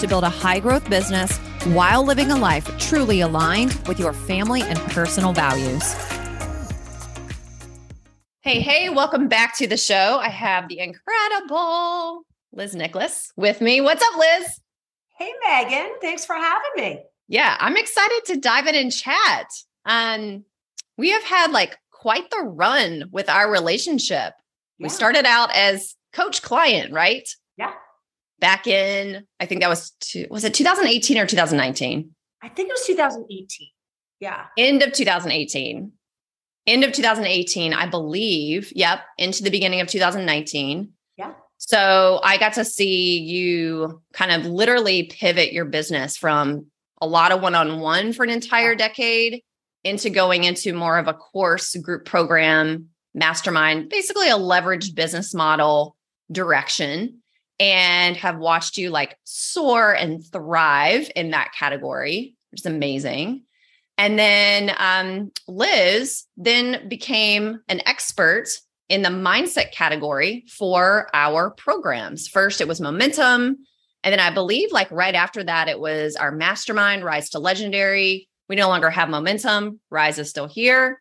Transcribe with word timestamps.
to 0.00 0.06
build 0.06 0.24
a 0.24 0.28
high 0.28 0.60
growth 0.60 0.88
business 0.88 1.36
while 1.66 2.04
living 2.04 2.30
a 2.30 2.36
life 2.36 2.66
truly 2.78 3.20
aligned 3.20 3.74
with 3.86 3.98
your 3.98 4.12
family 4.12 4.62
and 4.62 4.78
personal 4.78 5.32
values. 5.32 5.94
Hey, 8.42 8.60
hey, 8.60 8.90
welcome 8.90 9.28
back 9.28 9.56
to 9.56 9.66
the 9.66 9.78
show. 9.78 10.18
I 10.20 10.28
have 10.28 10.68
the 10.68 10.78
incredible 10.78 12.26
Liz 12.52 12.74
Nicholas 12.74 13.32
with 13.36 13.60
me. 13.60 13.80
What's 13.80 14.02
up, 14.02 14.18
Liz? 14.18 14.60
Hey, 15.16 15.32
Megan. 15.46 15.92
Thanks 16.00 16.24
for 16.26 16.34
having 16.34 16.70
me. 16.76 17.04
Yeah, 17.28 17.56
I'm 17.58 17.76
excited 17.76 18.20
to 18.26 18.36
dive 18.36 18.66
in 18.66 18.74
and 18.74 18.92
chat. 18.92 19.46
Um, 19.86 20.44
we 20.98 21.10
have 21.10 21.24
had 21.24 21.52
like 21.52 21.78
quite 21.90 22.28
the 22.30 22.42
run 22.42 23.04
with 23.12 23.30
our 23.30 23.50
relationship. 23.50 24.34
Yeah. 24.78 24.84
We 24.84 24.88
started 24.90 25.24
out 25.24 25.54
as 25.56 25.96
coach 26.12 26.42
client, 26.42 26.92
right? 26.92 27.26
Back 28.44 28.66
in, 28.66 29.24
I 29.40 29.46
think 29.46 29.62
that 29.62 29.70
was, 29.70 29.92
two, 30.00 30.26
was 30.28 30.44
it 30.44 30.52
2018 30.52 31.16
or 31.16 31.24
2019? 31.24 32.10
I 32.42 32.48
think 32.50 32.68
it 32.68 32.72
was 32.72 32.86
2018. 32.86 33.68
Yeah. 34.20 34.44
End 34.58 34.82
of 34.82 34.92
2018. 34.92 35.92
End 36.66 36.84
of 36.84 36.92
2018, 36.92 37.72
I 37.72 37.86
believe. 37.86 38.70
Yep. 38.76 39.00
Into 39.16 39.44
the 39.44 39.50
beginning 39.50 39.80
of 39.80 39.88
2019. 39.88 40.90
Yeah. 41.16 41.32
So 41.56 42.20
I 42.22 42.36
got 42.36 42.52
to 42.54 42.66
see 42.66 43.18
you 43.18 44.02
kind 44.12 44.30
of 44.30 44.44
literally 44.44 45.04
pivot 45.04 45.54
your 45.54 45.64
business 45.64 46.18
from 46.18 46.66
a 47.00 47.06
lot 47.06 47.32
of 47.32 47.40
one 47.40 47.54
on 47.54 47.80
one 47.80 48.12
for 48.12 48.24
an 48.24 48.30
entire 48.30 48.74
decade 48.74 49.42
into 49.84 50.10
going 50.10 50.44
into 50.44 50.74
more 50.74 50.98
of 50.98 51.08
a 51.08 51.14
course 51.14 51.74
group 51.76 52.04
program 52.04 52.90
mastermind, 53.14 53.88
basically 53.88 54.28
a 54.28 54.36
leveraged 54.36 54.94
business 54.94 55.32
model 55.32 55.96
direction, 56.30 57.22
and 57.58 58.16
have 58.16 58.38
watched 58.38 58.76
you 58.76 58.90
like 58.90 59.16
soar 59.24 59.92
and 59.92 60.24
thrive 60.26 61.10
in 61.14 61.30
that 61.30 61.52
category, 61.56 62.36
which 62.50 62.62
is 62.62 62.66
amazing. 62.66 63.44
And 63.96 64.18
then 64.18 64.74
um, 64.78 65.30
Liz 65.46 66.24
then 66.36 66.88
became 66.88 67.60
an 67.68 67.80
expert 67.86 68.48
in 68.88 69.02
the 69.02 69.08
mindset 69.08 69.72
category 69.72 70.44
for 70.48 71.08
our 71.14 71.50
programs. 71.50 72.28
First, 72.28 72.60
it 72.60 72.68
was 72.68 72.80
momentum. 72.80 73.56
And 74.02 74.12
then 74.12 74.20
I 74.20 74.30
believe, 74.30 74.72
like 74.72 74.90
right 74.90 75.14
after 75.14 75.42
that, 75.44 75.68
it 75.68 75.80
was 75.80 76.16
our 76.16 76.32
mastermind, 76.32 77.04
Rise 77.04 77.30
to 77.30 77.38
Legendary. 77.38 78.28
We 78.48 78.56
no 78.56 78.68
longer 78.68 78.90
have 78.90 79.08
momentum. 79.08 79.80
Rise 79.90 80.18
is 80.18 80.28
still 80.28 80.48
here. 80.48 81.00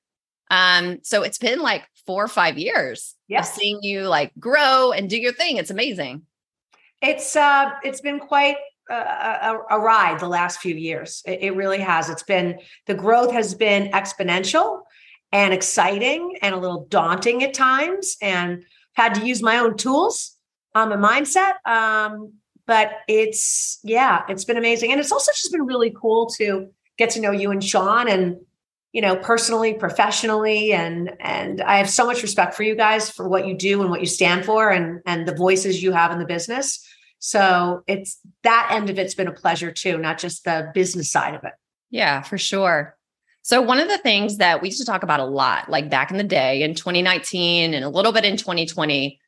Um, 0.49 0.99
so 1.03 1.23
it's 1.23 1.39
been 1.39 1.59
like 1.59 1.83
four 2.05 2.23
or 2.23 2.29
five 2.29 2.57
years 2.57 3.15
yes. 3.27 3.49
of 3.49 3.55
seeing 3.55 3.79
you 3.81 4.03
like 4.03 4.31
grow 4.39 4.91
and 4.91 5.09
do 5.09 5.17
your 5.17 5.33
thing. 5.33 5.57
It's 5.57 5.71
amazing. 5.71 6.21
It's 7.03 7.35
uh, 7.35 7.71
it's 7.83 7.99
been 7.99 8.19
quite 8.19 8.55
a, 8.89 9.57
a, 9.69 9.79
ride 9.79 10.19
the 10.19 10.27
last 10.27 10.59
few 10.59 10.73
years. 10.73 11.21
It, 11.25 11.39
it 11.41 11.55
really 11.55 11.79
has. 11.79 12.09
It's 12.09 12.23
been 12.23 12.59
the 12.87 12.93
growth 12.93 13.33
has 13.33 13.53
been 13.53 13.91
exponential 13.91 14.81
and 15.33 15.53
exciting 15.53 16.38
and 16.41 16.55
a 16.55 16.57
little 16.57 16.85
daunting 16.85 17.44
at 17.44 17.53
times, 17.53 18.16
and 18.22 18.63
had 18.94 19.16
to 19.16 19.25
use 19.25 19.41
my 19.41 19.57
own 19.57 19.75
tools, 19.75 20.38
um, 20.75 20.94
a 20.94 20.97
mindset. 20.97 21.55
Um, 21.66 22.33
but 22.66 22.91
it's 23.09 23.79
yeah, 23.83 24.23
it's 24.29 24.45
been 24.45 24.57
amazing, 24.57 24.94
and 24.94 25.01
it's 25.01 25.11
also 25.11 25.33
just 25.33 25.51
been 25.51 25.66
really 25.66 25.94
cool 25.99 26.28
to 26.38 26.69
get 26.97 27.09
to 27.11 27.19
know 27.19 27.31
you 27.31 27.51
and 27.51 27.61
Sean 27.61 28.07
and 28.07 28.38
you 28.94 29.01
know 29.01 29.16
personally 29.17 29.73
professionally 29.73 30.72
and 30.72 31.11
and 31.19 31.61
i 31.61 31.78
have 31.78 31.89
so 31.89 32.05
much 32.05 32.22
respect 32.22 32.53
for 32.53 32.61
you 32.61 32.75
guys 32.75 33.09
for 33.09 33.28
what 33.28 33.47
you 33.47 33.57
do 33.57 33.81
and 33.81 33.89
what 33.89 33.99
you 33.99 34.05
stand 34.05 34.45
for 34.45 34.69
and 34.69 35.01
and 35.07 35.28
the 35.28 35.33
voices 35.33 35.81
you 35.81 35.91
have 35.91 36.11
in 36.11 36.19
the 36.19 36.25
business 36.25 36.88
so 37.25 37.84
it's 37.88 38.19
that 38.44 38.69
end 38.72 38.89
of 38.89 39.00
it's 39.00 39.16
been 39.16 39.28
a 39.28 39.34
pleasure 39.34 39.72
too 39.72 39.97
not 39.97 40.17
just 40.17 40.44
the 40.44 40.72
business 40.73 41.09
side 41.09 41.35
of 41.35 41.44
it. 41.44 41.53
Yeah 41.89 42.22
for 42.22 42.38
sure. 42.38 42.97
So 43.45 43.61
one 43.61 43.79
of 43.79 43.89
the 43.89 43.97
things 43.97 44.38
that 44.38 44.61
we 44.61 44.69
used 44.69 44.79
to 44.79 44.85
talk 44.85 45.03
about 45.03 45.19
a 45.19 45.25
lot 45.25 45.69
like 45.69 45.89
back 45.89 46.11
in 46.11 46.17
the 46.17 46.23
day 46.23 46.63
in 46.63 46.75
2019 46.75 47.73
and 47.73 47.85
a 47.85 47.89
little 47.89 48.11
bit 48.11 48.25
in 48.25 48.38
2020 48.38 49.19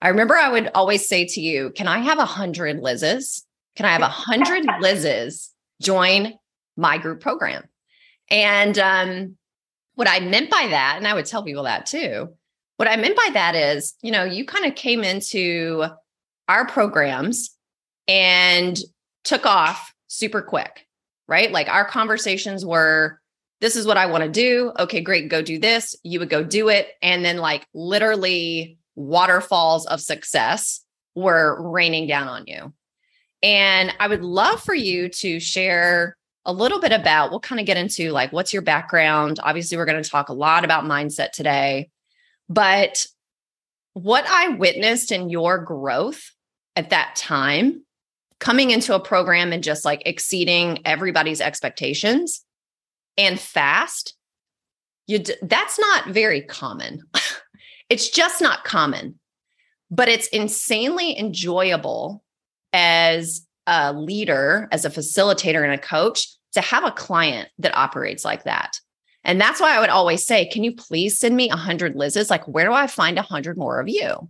i 0.00 0.08
remember 0.08 0.36
i 0.36 0.48
would 0.48 0.70
always 0.74 1.06
say 1.08 1.24
to 1.26 1.40
you 1.40 1.70
can 1.70 1.88
i 1.88 1.98
have 1.98 2.18
a 2.18 2.24
hundred 2.24 2.78
Liz's? 2.80 3.46
can 3.76 3.86
i 3.86 3.92
have 3.92 4.02
a 4.02 4.08
hundred 4.08 4.64
Liz's 4.80 5.52
join 5.80 6.34
my 6.76 6.98
group 6.98 7.20
program? 7.20 7.64
And 8.30 8.78
um, 8.78 9.36
what 9.94 10.08
I 10.08 10.20
meant 10.20 10.50
by 10.50 10.68
that, 10.70 10.94
and 10.96 11.06
I 11.06 11.14
would 11.14 11.26
tell 11.26 11.42
people 11.42 11.64
that 11.64 11.86
too, 11.86 12.28
what 12.76 12.88
I 12.88 12.96
meant 12.96 13.16
by 13.16 13.30
that 13.34 13.54
is, 13.54 13.94
you 14.02 14.10
know, 14.10 14.24
you 14.24 14.44
kind 14.44 14.64
of 14.64 14.74
came 14.74 15.04
into 15.04 15.84
our 16.48 16.66
programs 16.66 17.50
and 18.08 18.78
took 19.24 19.46
off 19.46 19.94
super 20.08 20.42
quick, 20.42 20.86
right? 21.28 21.50
Like 21.50 21.68
our 21.68 21.84
conversations 21.84 22.64
were, 22.66 23.20
this 23.60 23.76
is 23.76 23.86
what 23.86 23.96
I 23.96 24.06
want 24.06 24.24
to 24.24 24.30
do. 24.30 24.72
Okay, 24.78 25.00
great, 25.00 25.28
go 25.28 25.40
do 25.40 25.58
this. 25.58 25.94
You 26.02 26.18
would 26.18 26.30
go 26.30 26.42
do 26.42 26.68
it. 26.68 26.88
And 27.00 27.24
then, 27.24 27.38
like, 27.38 27.64
literally, 27.72 28.76
waterfalls 28.96 29.86
of 29.86 30.00
success 30.00 30.84
were 31.14 31.70
raining 31.70 32.08
down 32.08 32.26
on 32.26 32.44
you. 32.46 32.72
And 33.42 33.94
I 34.00 34.08
would 34.08 34.24
love 34.24 34.60
for 34.60 34.74
you 34.74 35.08
to 35.08 35.38
share 35.38 36.16
a 36.44 36.52
little 36.52 36.80
bit 36.80 36.92
about, 36.92 37.30
we'll 37.30 37.40
kind 37.40 37.60
of 37.60 37.66
get 37.66 37.76
into 37.76 38.10
like, 38.10 38.32
what's 38.32 38.52
your 38.52 38.62
background? 38.62 39.38
Obviously, 39.42 39.76
we're 39.76 39.84
going 39.84 40.02
to 40.02 40.10
talk 40.10 40.28
a 40.28 40.34
lot 40.34 40.64
about 40.64 40.84
mindset 40.84 41.30
today, 41.30 41.88
but 42.48 43.06
what 43.94 44.24
I 44.28 44.48
witnessed 44.48 45.12
in 45.12 45.30
your 45.30 45.58
growth 45.58 46.30
at 46.76 46.90
that 46.90 47.14
time, 47.16 47.84
coming 48.38 48.70
into 48.70 48.94
a 48.94 49.00
program 49.00 49.52
and 49.52 49.62
just 49.62 49.84
like 49.84 50.02
exceeding 50.06 50.80
everybody's 50.84 51.40
expectations 51.40 52.44
and 53.16 53.38
fast, 53.38 54.16
you 55.06 55.18
d- 55.18 55.36
that's 55.42 55.78
not 55.78 56.08
very 56.08 56.40
common. 56.40 57.02
it's 57.88 58.10
just 58.10 58.40
not 58.40 58.64
common, 58.64 59.18
but 59.90 60.08
it's 60.08 60.26
insanely 60.28 61.18
enjoyable 61.18 62.24
as 62.72 63.46
a 63.66 63.92
leader, 63.92 64.68
as 64.72 64.84
a 64.84 64.90
facilitator 64.90 65.62
and 65.62 65.72
a 65.72 65.78
coach, 65.78 66.26
to 66.52 66.60
have 66.60 66.84
a 66.84 66.90
client 66.90 67.48
that 67.58 67.76
operates 67.76 68.24
like 68.24 68.44
that. 68.44 68.72
And 69.24 69.40
that's 69.40 69.60
why 69.60 69.76
I 69.76 69.80
would 69.80 69.90
always 69.90 70.24
say, 70.24 70.48
can 70.48 70.64
you 70.64 70.74
please 70.74 71.18
send 71.18 71.36
me 71.36 71.48
100 71.48 71.94
Liz's? 71.94 72.30
Like, 72.30 72.46
where 72.48 72.66
do 72.66 72.72
I 72.72 72.86
find 72.86 73.16
100 73.16 73.56
more 73.56 73.80
of 73.80 73.88
you? 73.88 74.28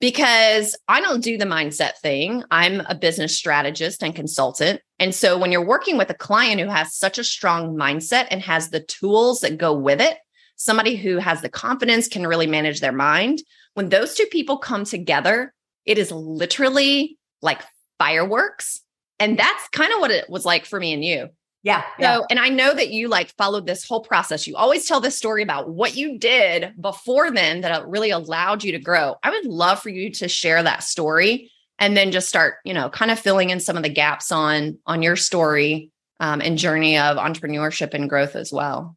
Because 0.00 0.76
I 0.86 1.00
don't 1.00 1.24
do 1.24 1.36
the 1.36 1.44
mindset 1.44 1.96
thing. 1.96 2.44
I'm 2.50 2.80
a 2.82 2.94
business 2.94 3.36
strategist 3.36 4.02
and 4.02 4.14
consultant. 4.14 4.80
And 4.98 5.14
so 5.14 5.36
when 5.36 5.52
you're 5.52 5.64
working 5.64 5.98
with 5.98 6.08
a 6.10 6.14
client 6.14 6.60
who 6.60 6.68
has 6.68 6.94
such 6.94 7.18
a 7.18 7.24
strong 7.24 7.76
mindset 7.76 8.28
and 8.30 8.40
has 8.42 8.70
the 8.70 8.80
tools 8.80 9.40
that 9.40 9.58
go 9.58 9.72
with 9.76 10.00
it, 10.00 10.18
somebody 10.56 10.96
who 10.96 11.18
has 11.18 11.40
the 11.40 11.48
confidence 11.48 12.08
can 12.08 12.26
really 12.26 12.46
manage 12.46 12.80
their 12.80 12.92
mind. 12.92 13.40
When 13.74 13.88
those 13.88 14.14
two 14.14 14.26
people 14.26 14.58
come 14.58 14.84
together, 14.84 15.52
it 15.84 15.98
is 15.98 16.12
literally 16.12 17.18
like 17.42 17.62
fireworks. 17.98 18.80
And 19.18 19.38
that's 19.38 19.68
kind 19.70 19.92
of 19.92 20.00
what 20.00 20.10
it 20.10 20.30
was 20.30 20.44
like 20.44 20.64
for 20.64 20.78
me 20.78 20.92
and 20.92 21.04
you. 21.04 21.28
Yeah. 21.62 21.82
So, 21.82 21.86
yeah. 21.98 22.20
and 22.30 22.38
I 22.38 22.48
know 22.48 22.72
that 22.72 22.90
you 22.90 23.08
like 23.08 23.34
followed 23.36 23.66
this 23.66 23.84
whole 23.86 24.00
process. 24.00 24.46
You 24.46 24.56
always 24.56 24.86
tell 24.86 25.00
this 25.00 25.16
story 25.16 25.42
about 25.42 25.70
what 25.70 25.96
you 25.96 26.18
did 26.18 26.72
before 26.80 27.30
then 27.30 27.62
that 27.62 27.86
really 27.86 28.10
allowed 28.10 28.62
you 28.62 28.72
to 28.72 28.78
grow. 28.78 29.16
I 29.22 29.30
would 29.30 29.44
love 29.44 29.80
for 29.80 29.88
you 29.88 30.10
to 30.12 30.28
share 30.28 30.62
that 30.62 30.82
story 30.82 31.50
and 31.78 31.96
then 31.96 32.12
just 32.12 32.28
start, 32.28 32.56
you 32.64 32.74
know, 32.74 32.88
kind 32.88 33.10
of 33.10 33.18
filling 33.18 33.50
in 33.50 33.60
some 33.60 33.76
of 33.76 33.82
the 33.82 33.88
gaps 33.88 34.30
on 34.30 34.78
on 34.86 35.02
your 35.02 35.16
story 35.16 35.90
um, 36.20 36.40
and 36.40 36.58
journey 36.58 36.96
of 36.96 37.16
entrepreneurship 37.16 37.94
and 37.94 38.08
growth 38.08 38.36
as 38.36 38.52
well. 38.52 38.96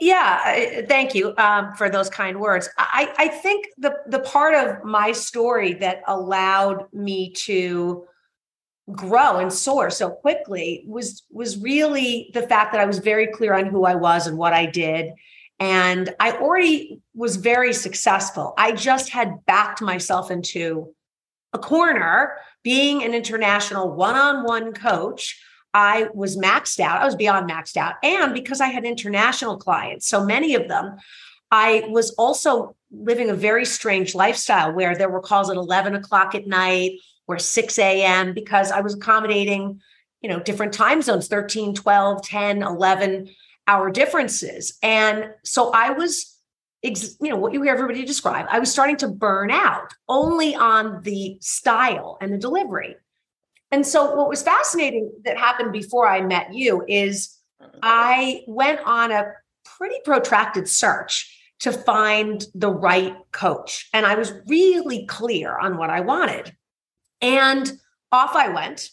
Yeah, 0.00 0.82
thank 0.88 1.14
you 1.14 1.32
um, 1.36 1.74
for 1.74 1.88
those 1.88 2.10
kind 2.10 2.40
words. 2.40 2.68
I, 2.76 3.14
I 3.18 3.28
think 3.28 3.66
the 3.78 3.94
the 4.08 4.18
part 4.18 4.54
of 4.54 4.84
my 4.84 5.12
story 5.12 5.74
that 5.74 6.02
allowed 6.08 6.92
me 6.92 7.32
to 7.44 8.04
grow 8.92 9.38
and 9.38 9.52
soar 9.52 9.90
so 9.90 10.10
quickly 10.10 10.84
was 10.86 11.22
was 11.30 11.58
really 11.58 12.30
the 12.34 12.42
fact 12.42 12.72
that 12.72 12.80
I 12.80 12.86
was 12.86 12.98
very 12.98 13.26
clear 13.26 13.54
on 13.54 13.66
who 13.66 13.84
I 13.84 13.94
was 13.94 14.26
and 14.26 14.38
what 14.38 14.52
I 14.52 14.66
did 14.66 15.12
and 15.62 16.12
I 16.18 16.32
already 16.32 17.00
was 17.14 17.36
very 17.36 17.72
successful. 17.72 18.52
I 18.58 18.72
just 18.72 19.10
had 19.10 19.46
backed 19.46 19.80
myself 19.80 20.30
into 20.32 20.92
a 21.52 21.58
corner 21.58 22.32
being 22.64 23.04
an 23.04 23.14
international 23.14 23.92
one-on-one 23.92 24.72
coach 24.72 25.40
I 25.74 26.08
was 26.14 26.36
maxed 26.36 26.80
out. 26.80 27.00
I 27.00 27.04
was 27.04 27.16
beyond 27.16 27.48
maxed 27.48 27.76
out. 27.76 27.94
And 28.02 28.34
because 28.34 28.60
I 28.60 28.66
had 28.66 28.84
international 28.84 29.56
clients, 29.56 30.06
so 30.08 30.24
many 30.24 30.54
of 30.54 30.68
them, 30.68 30.96
I 31.50 31.84
was 31.88 32.10
also 32.12 32.76
living 32.90 33.30
a 33.30 33.34
very 33.34 33.64
strange 33.64 34.14
lifestyle 34.14 34.72
where 34.72 34.96
there 34.96 35.08
were 35.08 35.20
calls 35.20 35.48
at 35.48 35.56
11 35.56 35.94
o'clock 35.94 36.34
at 36.34 36.46
night 36.46 36.98
or 37.28 37.38
6 37.38 37.78
a.m. 37.78 38.34
because 38.34 38.70
I 38.70 38.80
was 38.80 38.94
accommodating, 38.94 39.80
you 40.20 40.28
know, 40.28 40.40
different 40.40 40.72
time 40.72 41.02
zones 41.02 41.28
13, 41.28 41.74
12, 41.74 42.22
10, 42.22 42.62
11 42.62 43.28
hour 43.66 43.90
differences. 43.90 44.78
And 44.82 45.30
so 45.44 45.70
I 45.72 45.90
was, 45.90 46.36
you 46.82 47.28
know, 47.30 47.36
what 47.36 47.52
you 47.52 47.62
hear 47.62 47.74
everybody 47.74 48.04
describe, 48.04 48.46
I 48.50 48.58
was 48.58 48.72
starting 48.72 48.96
to 48.98 49.08
burn 49.08 49.50
out 49.50 49.92
only 50.08 50.54
on 50.54 51.02
the 51.02 51.38
style 51.40 52.18
and 52.20 52.32
the 52.32 52.38
delivery. 52.38 52.96
And 53.70 53.86
so, 53.86 54.14
what 54.14 54.28
was 54.28 54.42
fascinating 54.42 55.10
that 55.24 55.38
happened 55.38 55.72
before 55.72 56.06
I 56.06 56.20
met 56.20 56.52
you 56.52 56.84
is 56.86 57.38
I 57.82 58.42
went 58.46 58.80
on 58.84 59.10
a 59.10 59.32
pretty 59.64 59.96
protracted 60.04 60.68
search 60.68 61.38
to 61.60 61.72
find 61.72 62.44
the 62.54 62.70
right 62.70 63.16
coach. 63.30 63.88
And 63.94 64.04
I 64.04 64.16
was 64.16 64.32
really 64.46 65.06
clear 65.06 65.56
on 65.56 65.78
what 65.78 65.90
I 65.90 66.00
wanted. 66.00 66.54
And 67.22 67.72
off 68.10 68.36
I 68.36 68.48
went. 68.50 68.90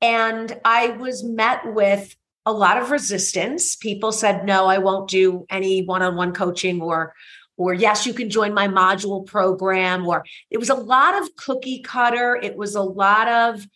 And 0.00 0.58
I 0.64 0.90
was 0.90 1.22
met 1.22 1.74
with 1.74 2.16
a 2.46 2.52
lot 2.52 2.78
of 2.78 2.90
resistance. 2.90 3.76
People 3.76 4.12
said, 4.12 4.46
no, 4.46 4.66
I 4.66 4.78
won't 4.78 5.10
do 5.10 5.44
any 5.50 5.84
one 5.84 6.02
on 6.02 6.16
one 6.16 6.32
coaching 6.32 6.80
or 6.80 7.12
or 7.58 7.72
yes 7.72 8.06
you 8.06 8.12
can 8.12 8.30
join 8.30 8.52
my 8.52 8.68
module 8.68 9.24
program 9.26 10.06
or 10.06 10.24
it 10.50 10.58
was 10.58 10.68
a 10.68 10.74
lot 10.74 11.20
of 11.20 11.34
cookie 11.36 11.80
cutter 11.80 12.38
it 12.42 12.56
was 12.56 12.74
a 12.74 12.82
lot 12.82 13.28
of 13.28 13.66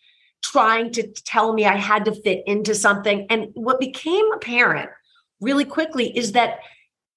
trying 0.43 0.91
to 0.93 1.06
tell 1.25 1.52
me 1.52 1.64
i 1.64 1.76
had 1.76 2.05
to 2.05 2.14
fit 2.14 2.43
into 2.47 2.75
something 2.75 3.26
and 3.31 3.49
what 3.55 3.81
became 3.81 4.31
apparent 4.32 4.91
really 5.41 5.64
quickly 5.64 6.17
is 6.17 6.32
that 6.32 6.58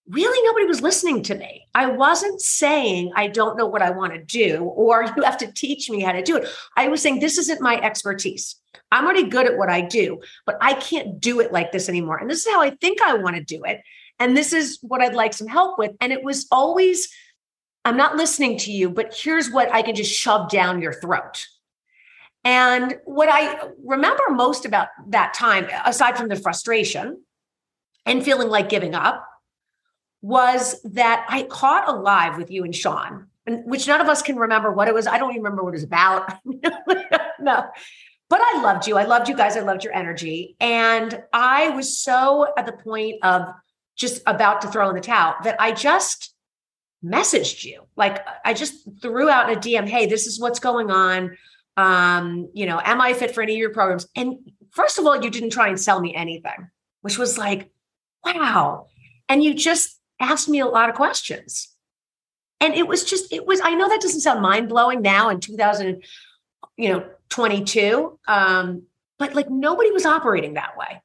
really 0.09 0.45
nobody 0.45 0.65
was 0.65 0.81
listening 0.81 1.23
to 1.23 1.35
me 1.35 1.65
i 1.73 1.85
wasn't 1.85 2.41
saying 2.41 3.11
i 3.15 3.27
don't 3.27 3.57
know 3.57 3.65
what 3.65 3.81
i 3.81 3.89
want 3.89 4.13
to 4.13 4.21
do 4.21 4.63
or 4.63 5.03
you 5.15 5.23
have 5.23 5.37
to 5.37 5.51
teach 5.53 5.89
me 5.89 6.01
how 6.01 6.11
to 6.11 6.21
do 6.21 6.35
it 6.35 6.47
i 6.75 6.87
was 6.87 7.01
saying 7.01 7.19
this 7.19 7.37
isn't 7.37 7.61
my 7.61 7.79
expertise 7.79 8.57
i'm 8.91 9.05
already 9.05 9.27
good 9.27 9.45
at 9.45 9.57
what 9.57 9.69
i 9.69 9.79
do 9.79 10.19
but 10.45 10.57
i 10.59 10.73
can't 10.73 11.21
do 11.21 11.39
it 11.39 11.53
like 11.53 11.71
this 11.71 11.87
anymore 11.87 12.17
and 12.17 12.29
this 12.29 12.45
is 12.45 12.51
how 12.51 12.61
i 12.61 12.69
think 12.69 13.01
i 13.01 13.13
want 13.13 13.35
to 13.35 13.43
do 13.43 13.63
it 13.63 13.81
and 14.19 14.37
this 14.37 14.53
is 14.53 14.79
what 14.81 15.01
I'd 15.01 15.15
like 15.15 15.33
some 15.33 15.47
help 15.47 15.77
with. 15.77 15.91
And 15.99 16.13
it 16.13 16.23
was 16.23 16.47
always, 16.51 17.09
I'm 17.83 17.97
not 17.97 18.15
listening 18.15 18.57
to 18.59 18.71
you, 18.71 18.89
but 18.89 19.13
here's 19.13 19.49
what 19.49 19.69
I 19.73 19.81
can 19.81 19.95
just 19.95 20.13
shove 20.13 20.49
down 20.49 20.81
your 20.81 20.93
throat. 20.93 21.45
And 22.45 22.99
what 23.05 23.29
I 23.31 23.69
remember 23.83 24.23
most 24.29 24.65
about 24.65 24.89
that 25.09 25.33
time, 25.33 25.67
aside 25.85 26.17
from 26.17 26.27
the 26.27 26.35
frustration 26.35 27.23
and 28.05 28.23
feeling 28.23 28.49
like 28.49 28.69
giving 28.69 28.95
up, 28.95 29.25
was 30.23 30.81
that 30.83 31.25
I 31.27 31.43
caught 31.43 31.87
alive 31.87 32.37
with 32.37 32.49
you 32.49 32.63
and 32.63 32.73
Sean, 32.73 33.27
which 33.45 33.87
none 33.87 33.99
of 33.99 34.07
us 34.07 34.21
can 34.21 34.37
remember 34.37 34.71
what 34.71 34.87
it 34.87 34.93
was. 34.93 35.05
I 35.05 35.17
don't 35.17 35.31
even 35.31 35.43
remember 35.43 35.63
what 35.63 35.71
it 35.71 35.73
was 35.73 35.83
about. 35.83 36.33
no. 37.39 37.65
But 38.29 38.39
I 38.41 38.61
loved 38.61 38.87
you. 38.87 38.97
I 38.97 39.03
loved 39.03 39.27
you 39.27 39.35
guys. 39.35 39.57
I 39.57 39.59
loved 39.59 39.83
your 39.83 39.93
energy. 39.93 40.55
And 40.61 41.21
I 41.33 41.69
was 41.71 41.97
so 41.97 42.47
at 42.57 42.65
the 42.65 42.71
point 42.71 43.21
of 43.21 43.53
just 43.97 44.23
about 44.25 44.61
to 44.61 44.69
throw 44.69 44.87
in 44.87 44.95
the 44.95 45.01
towel 45.01 45.35
that 45.43 45.57
I 45.59 45.73
just 45.73 46.33
messaged 47.03 47.65
you. 47.65 47.83
Like 47.97 48.25
I 48.45 48.53
just 48.53 48.87
threw 49.01 49.29
out 49.29 49.51
a 49.51 49.57
DM, 49.57 49.89
hey, 49.89 50.05
this 50.05 50.25
is 50.25 50.39
what's 50.39 50.59
going 50.59 50.89
on. 50.89 51.37
Um, 51.75 52.49
you 52.53 52.65
know, 52.65 52.79
am 52.81 53.01
I 53.01 53.11
fit 53.11 53.35
for 53.35 53.43
any 53.43 53.53
of 53.53 53.59
your 53.59 53.71
programs? 53.71 54.07
And 54.15 54.37
first 54.71 54.97
of 54.97 55.05
all, 55.05 55.21
you 55.21 55.29
didn't 55.29 55.49
try 55.49 55.67
and 55.67 55.79
sell 55.79 55.99
me 55.99 56.15
anything, 56.15 56.69
which 57.01 57.17
was 57.17 57.37
like, 57.37 57.71
wow. 58.23 58.87
And 59.27 59.43
you 59.43 59.53
just 59.53 59.99
asked 60.31 60.49
me 60.49 60.59
a 60.59 60.65
lot 60.65 60.89
of 60.89 60.95
questions. 60.95 61.69
And 62.59 62.73
it 62.73 62.87
was 62.87 63.03
just, 63.03 63.31
it 63.33 63.45
was, 63.45 63.59
I 63.63 63.75
know 63.75 63.89
that 63.89 64.01
doesn't 64.01 64.21
sound 64.21 64.41
mind 64.41 64.69
blowing 64.69 65.01
now 65.01 65.29
in 65.29 65.39
2000, 65.39 66.03
you 66.77 66.89
know, 66.89 67.05
22. 67.29 68.19
Um, 68.27 68.83
but 69.19 69.35
like 69.35 69.49
nobody 69.49 69.91
was 69.91 70.05
operating 70.05 70.53
that 70.53 70.77
way. 70.77 71.01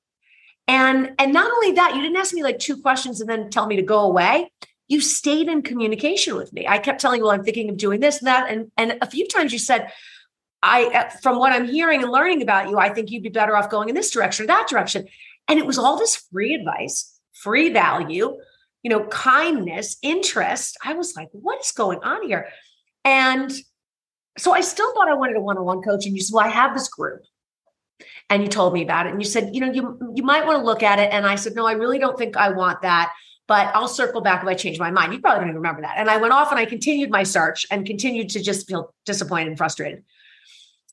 And 0.67 1.13
and 1.19 1.33
not 1.33 1.51
only 1.51 1.73
that, 1.73 1.95
you 1.95 2.03
didn't 2.03 2.19
ask 2.19 2.35
me 2.35 2.43
like 2.43 2.59
two 2.59 2.77
questions 2.77 3.21
and 3.21 3.29
then 3.29 3.49
tell 3.49 3.67
me 3.67 3.77
to 3.77 3.83
go 3.83 4.01
away. 4.01 4.53
You 4.87 5.01
stayed 5.01 5.49
in 5.49 5.63
communication 5.63 6.37
with 6.37 6.53
me. 6.53 6.67
I 6.69 6.79
kept 6.79 7.01
telling 7.01 7.19
you, 7.19 7.25
well, 7.25 7.33
I'm 7.33 7.45
thinking 7.45 7.71
of 7.71 7.77
doing 7.77 8.01
this 8.01 8.19
and 8.19 8.27
that. 8.27 8.51
And, 8.51 8.71
and 8.77 8.99
a 9.01 9.11
few 9.11 9.27
times 9.27 9.53
you 9.53 9.59
said, 9.59 9.91
I, 10.63 10.87
uh, 10.87 11.09
from 11.23 11.39
what 11.39 11.53
I'm 11.53 11.67
hearing 11.67 12.03
and 12.03 12.11
learning 12.13 12.43
about 12.43 12.69
you, 12.69 12.79
I 12.79 12.89
think 12.89 13.11
you'd 13.11 13.23
be 13.23 13.29
better 13.29 13.57
off 13.57 13.71
going 13.71 13.89
in 13.89 13.95
this 13.95 14.11
direction 14.11 14.45
or 14.45 14.47
that 14.49 14.67
direction. 14.69 15.07
And 15.47 15.59
it 15.59 15.67
was 15.67 15.79
all 15.79 15.99
this 15.99 16.17
free 16.33 16.55
advice, 16.55 17.19
free 17.33 17.71
value, 17.71 18.39
you 18.89 18.95
know, 18.95 19.05
kindness, 19.09 19.99
interest. 20.01 20.79
I 20.83 20.95
was 20.95 21.15
like, 21.15 21.29
what 21.33 21.61
is 21.61 21.73
going 21.73 21.99
on 21.99 22.27
here? 22.27 22.49
And 23.05 23.53
so 24.39 24.55
I 24.55 24.63
still 24.63 24.95
thought 24.95 25.11
I 25.11 25.15
wanted 25.15 25.37
a 25.37 25.43
one-on-one 25.43 25.83
coach. 25.83 26.07
And 26.07 26.17
you 26.17 26.23
said, 26.23 26.35
well, 26.35 26.47
I 26.47 26.49
have 26.49 26.73
this 26.73 26.89
group 26.89 27.21
and 28.31 28.43
you 28.43 28.49
told 28.49 28.73
me 28.73 28.83
about 28.83 29.07
it 29.07 29.13
and 29.13 29.21
you 29.21 29.29
said 29.29 29.55
you 29.55 29.61
know 29.61 29.71
you 29.71 30.13
you 30.15 30.23
might 30.23 30.47
want 30.47 30.57
to 30.59 30.65
look 30.65 30.85
at 30.85 31.01
it 31.01 31.13
and 31.13 31.27
i 31.27 31.35
said 31.35 31.53
no 31.57 31.67
i 31.67 31.73
really 31.73 31.99
don't 31.99 32.17
think 32.17 32.37
i 32.37 32.49
want 32.49 32.81
that 32.83 33.13
but 33.49 33.75
i'll 33.75 33.89
circle 33.89 34.21
back 34.21 34.41
if 34.41 34.49
i 34.49 34.55
change 34.55 34.79
my 34.79 34.93
mind 34.93 35.13
you 35.13 35.19
probably 35.19 35.41
don't 35.41 35.49
even 35.49 35.57
remember 35.57 35.81
that 35.81 35.97
and 35.97 36.09
i 36.09 36.17
went 36.17 36.33
off 36.33 36.53
and 36.53 36.61
i 36.61 36.65
continued 36.65 37.11
my 37.11 37.25
search 37.25 37.67
and 37.73 37.87
continued 37.87 38.29
to 38.29 38.41
just 38.41 38.69
feel 38.69 38.95
disappointed 39.05 39.49
and 39.49 39.59
frustrated 39.59 40.05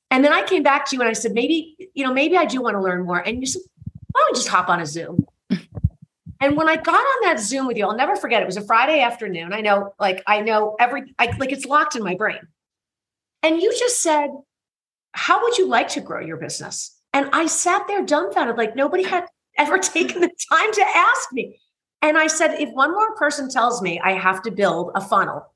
and 0.10 0.26
then 0.26 0.34
i 0.34 0.42
came 0.42 0.64
back 0.64 0.84
to 0.88 0.96
you 0.96 1.02
and 1.02 1.10
i 1.10 1.14
said 1.14 1.34
maybe 1.34 1.76
you 1.94 2.04
know 2.04 2.12
maybe 2.12 2.36
i 2.36 2.46
do 2.46 2.60
want 2.60 2.74
to 2.74 2.82
learn 2.82 3.06
more 3.06 3.20
and 3.20 3.40
you 3.40 3.46
said 3.46 3.62
why 4.14 4.22
don't 4.22 4.32
we 4.32 4.36
just 4.40 4.48
hop 4.48 4.68
on 4.68 4.80
a 4.80 4.86
zoom 4.86 5.28
and 6.46 6.56
when 6.56 6.70
I 6.70 6.76
got 6.76 6.94
on 6.94 7.24
that 7.24 7.40
Zoom 7.40 7.66
with 7.66 7.76
you, 7.76 7.88
I'll 7.88 7.98
never 7.98 8.16
forget. 8.16 8.44
It 8.44 8.46
was 8.46 8.56
a 8.56 8.62
Friday 8.62 9.02
afternoon. 9.02 9.52
I 9.52 9.62
know, 9.62 9.96
like, 10.00 10.22
I 10.28 10.42
know 10.42 10.76
every, 10.80 11.16
I, 11.18 11.36
like, 11.40 11.52
it's 11.52 11.66
locked 11.66 11.96
in 11.96 12.04
my 12.04 12.14
brain. 12.14 12.38
And 13.42 13.60
you 13.60 13.74
just 13.80 14.00
said, 14.00 14.30
How 15.14 15.42
would 15.42 15.58
you 15.58 15.68
like 15.68 15.88
to 15.90 16.02
grow 16.02 16.20
your 16.20 16.38
business? 16.38 17.02
And 17.14 17.30
I 17.34 17.48
sat 17.48 17.88
there 17.88 18.06
dumbfounded, 18.06 18.58
like 18.58 18.76
nobody 18.76 19.04
had 19.04 19.26
ever 19.58 19.78
taken 19.96 20.22
the 20.22 20.30
time 20.52 20.72
to 20.72 20.86
ask 20.96 21.34
me. 21.34 21.60
And 22.04 22.16
I 22.16 22.28
said, 22.28 22.60
if 22.60 22.70
one 22.74 22.92
more 22.92 23.16
person 23.16 23.50
tells 23.50 23.82
me 23.82 24.00
I 24.04 24.12
have 24.12 24.44
to 24.44 24.52
build 24.52 24.92
a 24.94 25.02
funnel 25.02 25.52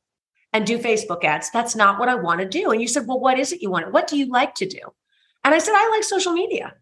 and 0.54 0.66
do 0.66 0.80
Facebook 0.80 1.24
ads, 1.24 1.52
that's 1.52 1.76
not 1.76 2.00
what 2.00 2.10
I 2.10 2.16
want 2.16 2.40
to 2.40 2.48
do. 2.48 2.72
And 2.72 2.82
you 2.82 2.88
said, 2.88 3.06
well, 3.06 3.20
what 3.20 3.38
is 3.38 3.52
it 3.52 3.62
you 3.62 3.70
want? 3.70 3.92
What 3.92 4.08
do 4.08 4.18
you 4.18 4.26
like 4.28 4.56
to 4.56 4.66
do? 4.66 4.80
And 5.44 5.54
I 5.54 5.60
said, 5.60 5.76
I 5.76 5.88
like 5.90 6.04
social 6.04 6.34
media. 6.34 6.74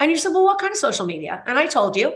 And 0.00 0.10
you 0.10 0.16
said, 0.16 0.30
well, 0.30 0.44
what 0.44 0.58
kind 0.58 0.72
of 0.72 0.78
social 0.78 1.06
media? 1.06 1.44
And 1.46 1.56
I 1.58 1.66
told 1.66 1.96
you. 1.96 2.12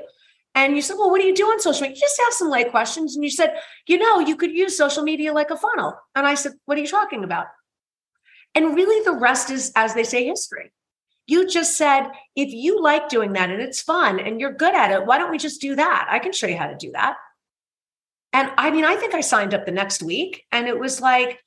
And 0.56 0.74
you 0.74 0.80
said, 0.80 0.96
well, 0.98 1.10
what 1.10 1.20
do 1.20 1.26
you 1.26 1.34
do 1.34 1.44
on 1.44 1.60
social 1.60 1.82
media? 1.82 1.96
You 1.96 2.00
just 2.00 2.20
asked 2.26 2.38
some 2.38 2.48
light 2.48 2.70
questions. 2.70 3.14
And 3.14 3.22
you 3.22 3.30
said, 3.30 3.56
you 3.86 3.98
know, 3.98 4.20
you 4.20 4.36
could 4.36 4.52
use 4.52 4.76
social 4.76 5.02
media 5.02 5.34
like 5.34 5.50
a 5.50 5.56
funnel. 5.56 5.94
And 6.14 6.26
I 6.26 6.34
said, 6.34 6.52
what 6.64 6.78
are 6.78 6.80
you 6.80 6.88
talking 6.88 7.22
about? 7.22 7.46
And 8.54 8.74
really, 8.74 9.04
the 9.04 9.12
rest 9.12 9.50
is, 9.50 9.70
as 9.76 9.92
they 9.92 10.02
say, 10.02 10.24
history. 10.24 10.72
You 11.26 11.46
just 11.46 11.76
said, 11.76 12.08
if 12.34 12.54
you 12.54 12.82
like 12.82 13.10
doing 13.10 13.34
that 13.34 13.50
and 13.50 13.60
it's 13.60 13.82
fun 13.82 14.18
and 14.18 14.40
you're 14.40 14.52
good 14.52 14.74
at 14.74 14.92
it, 14.92 15.04
why 15.04 15.18
don't 15.18 15.30
we 15.30 15.38
just 15.38 15.60
do 15.60 15.74
that? 15.74 16.08
I 16.10 16.20
can 16.20 16.32
show 16.32 16.46
you 16.46 16.56
how 16.56 16.68
to 16.68 16.76
do 16.76 16.92
that. 16.92 17.16
And 18.32 18.50
I 18.56 18.70
mean, 18.70 18.84
I 18.84 18.96
think 18.96 19.12
I 19.12 19.20
signed 19.20 19.52
up 19.52 19.66
the 19.66 19.72
next 19.72 20.02
week 20.02 20.46
and 20.52 20.68
it 20.68 20.78
was 20.78 21.00
like, 21.00 21.42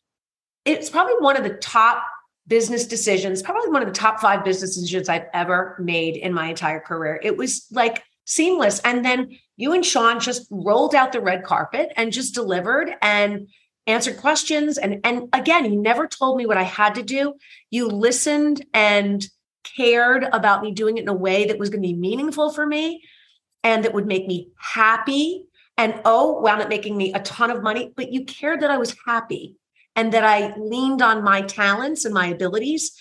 it's 0.65 0.89
probably 0.89 1.15
one 1.19 1.35
of 1.35 1.43
the 1.43 1.57
top 1.57 2.03
business 2.45 2.85
decisions, 2.85 3.41
probably 3.41 3.69
one 3.69 3.81
of 3.81 3.87
the 3.87 3.93
top 3.93 4.19
five 4.19 4.43
business 4.43 4.75
decisions 4.75 5.07
I've 5.07 5.27
ever 5.33 5.77
made 5.79 6.17
in 6.17 6.33
my 6.33 6.47
entire 6.47 6.79
career. 6.79 7.19
It 7.23 7.37
was 7.37 7.65
like 7.71 8.03
seamless. 8.29 8.79
And 8.79 9.03
then 9.03 9.37
you 9.57 9.73
and 9.73 9.83
Sean 9.83 10.19
just 10.19 10.47
rolled 10.51 10.93
out 10.93 11.11
the 11.11 11.19
red 11.19 11.43
carpet 11.43 11.91
and 11.97 12.13
just 12.13 12.35
delivered 12.35 12.91
and 13.01 13.47
answered 13.87 14.17
questions. 14.17 14.77
And, 14.77 15.01
and 15.03 15.29
again, 15.33 15.65
you 15.65 15.81
never 15.81 16.07
told 16.07 16.37
me 16.37 16.45
what 16.45 16.57
I 16.57 16.63
had 16.63 16.95
to 16.95 17.03
do. 17.03 17.33
You 17.71 17.87
listened 17.87 18.63
and 18.71 19.27
cared 19.63 20.23
about 20.31 20.61
me 20.61 20.71
doing 20.71 20.97
it 20.97 21.01
in 21.01 21.09
a 21.09 21.13
way 21.13 21.45
that 21.45 21.57
was 21.57 21.69
going 21.69 21.81
to 21.81 21.87
be 21.87 21.95
meaningful 21.95 22.53
for 22.53 22.65
me 22.65 23.01
and 23.63 23.83
that 23.83 23.95
would 23.95 24.05
make 24.05 24.27
me 24.27 24.49
happy. 24.57 25.45
And 25.75 25.99
oh, 26.05 26.39
wound 26.39 26.61
up 26.61 26.69
making 26.69 26.97
me 26.97 27.13
a 27.13 27.21
ton 27.21 27.49
of 27.49 27.63
money, 27.63 27.93
but 27.95 28.11
you 28.11 28.25
cared 28.25 28.61
that 28.61 28.69
I 28.69 28.77
was 28.77 28.95
happy 29.07 29.55
and 29.95 30.11
that 30.13 30.23
I 30.23 30.53
leaned 30.57 31.01
on 31.01 31.23
my 31.23 31.41
talents 31.41 32.05
and 32.05 32.13
my 32.13 32.27
abilities. 32.27 32.95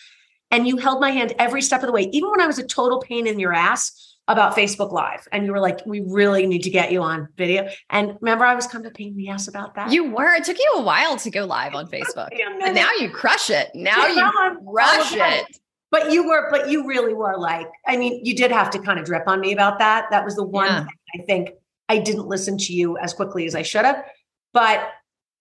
And 0.50 0.66
you 0.66 0.78
held 0.78 1.00
my 1.00 1.10
hand 1.10 1.34
every 1.38 1.60
step 1.60 1.82
of 1.82 1.88
the 1.88 1.92
way, 1.92 2.08
even 2.12 2.30
when 2.30 2.40
I 2.40 2.46
was 2.46 2.58
a 2.58 2.66
total 2.66 3.00
pain 3.00 3.26
in 3.26 3.38
your 3.38 3.52
ass 3.52 4.07
about 4.28 4.56
Facebook 4.56 4.92
Live. 4.92 5.26
And 5.32 5.44
you 5.44 5.52
were 5.52 5.60
like, 5.60 5.80
we 5.86 6.00
really 6.00 6.46
need 6.46 6.62
to 6.62 6.70
get 6.70 6.92
you 6.92 7.02
on 7.02 7.28
video. 7.36 7.68
And 7.90 8.16
remember, 8.20 8.44
I 8.44 8.54
was 8.54 8.66
kind 8.66 8.84
of 8.84 8.92
a 8.92 8.94
pain 8.94 9.16
the 9.16 9.28
ass 9.28 9.48
about 9.48 9.74
that. 9.74 9.92
You 9.92 10.10
were. 10.10 10.32
It 10.34 10.44
took 10.44 10.58
you 10.58 10.74
a 10.76 10.82
while 10.82 11.16
to 11.16 11.30
go 11.30 11.44
live 11.44 11.74
on 11.74 11.88
Facebook. 11.88 12.28
and 12.62 12.74
now 12.74 12.90
you 13.00 13.10
crush 13.10 13.50
it. 13.50 13.70
Now 13.74 14.06
you 14.06 14.60
crush 14.70 15.12
it 15.14 15.46
but 15.90 16.12
you 16.12 16.28
were 16.28 16.50
but 16.50 16.68
you 16.68 16.86
really 16.86 17.14
were 17.14 17.38
like 17.38 17.66
i 17.86 17.96
mean 17.96 18.22
you 18.22 18.36
did 18.36 18.52
have 18.52 18.68
to 18.68 18.78
kind 18.78 18.98
of 18.98 19.06
drip 19.06 19.26
on 19.26 19.40
me 19.40 19.52
about 19.52 19.78
that 19.78 20.04
that 20.10 20.22
was 20.22 20.36
the 20.36 20.44
one 20.44 20.66
yeah. 20.66 20.80
thing 20.84 20.96
i 21.18 21.22
think 21.24 21.50
i 21.88 21.96
didn't 21.96 22.26
listen 22.26 22.58
to 22.58 22.74
you 22.74 22.98
as 22.98 23.14
quickly 23.14 23.46
as 23.46 23.54
i 23.54 23.62
should 23.62 23.86
have 23.86 24.04
but 24.52 24.90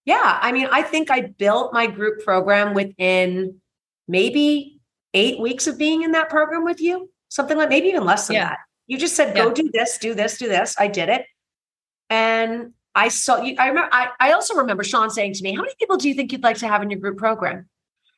yeah 0.06 0.40
i 0.42 0.54
mean 0.54 0.66
i 0.72 0.82
think 0.82 1.12
i 1.12 1.20
built 1.20 1.74
my 1.74 1.86
group 1.86 2.24
program 2.24 2.74
within 2.74 3.60
maybe 4.08 4.78
eight 5.14 5.40
weeks 5.40 5.68
of 5.68 5.78
being 5.78 6.04
in 6.04 6.12
that 6.12 6.30
program 6.30 6.64
with 6.64 6.82
you, 6.82 7.10
something 7.30 7.58
like 7.58 7.70
maybe 7.70 7.88
even 7.88 8.06
less 8.06 8.28
than 8.28 8.36
yeah. 8.36 8.50
that. 8.50 8.60
You 8.88 8.98
just 8.98 9.16
said, 9.16 9.36
go 9.36 9.48
yeah. 9.48 9.54
do 9.54 9.70
this, 9.72 9.98
do 9.98 10.14
this, 10.14 10.38
do 10.38 10.48
this. 10.48 10.76
I 10.80 10.88
did 10.88 11.10
it. 11.10 11.26
And 12.10 12.74
I 12.96 13.10
saw 13.10 13.42
you. 13.44 13.56
I 13.60 13.68
remember, 13.68 13.90
I, 13.92 14.10
I 14.20 14.32
also 14.32 14.56
remember 14.56 14.84
Sean 14.84 15.12
saying 15.12 15.34
to 15.34 15.44
me, 15.44 15.54
How 15.54 15.62
many 15.62 15.76
people 15.78 15.98
do 15.98 16.10
you 16.10 16.16
think 16.16 16.32
you'd 16.32 16.44
like 16.44 16.58
to 16.58 16.68
have 16.68 16.82
in 16.82 16.90
your 16.90 17.00
group 17.00 17.18
program? 17.18 17.70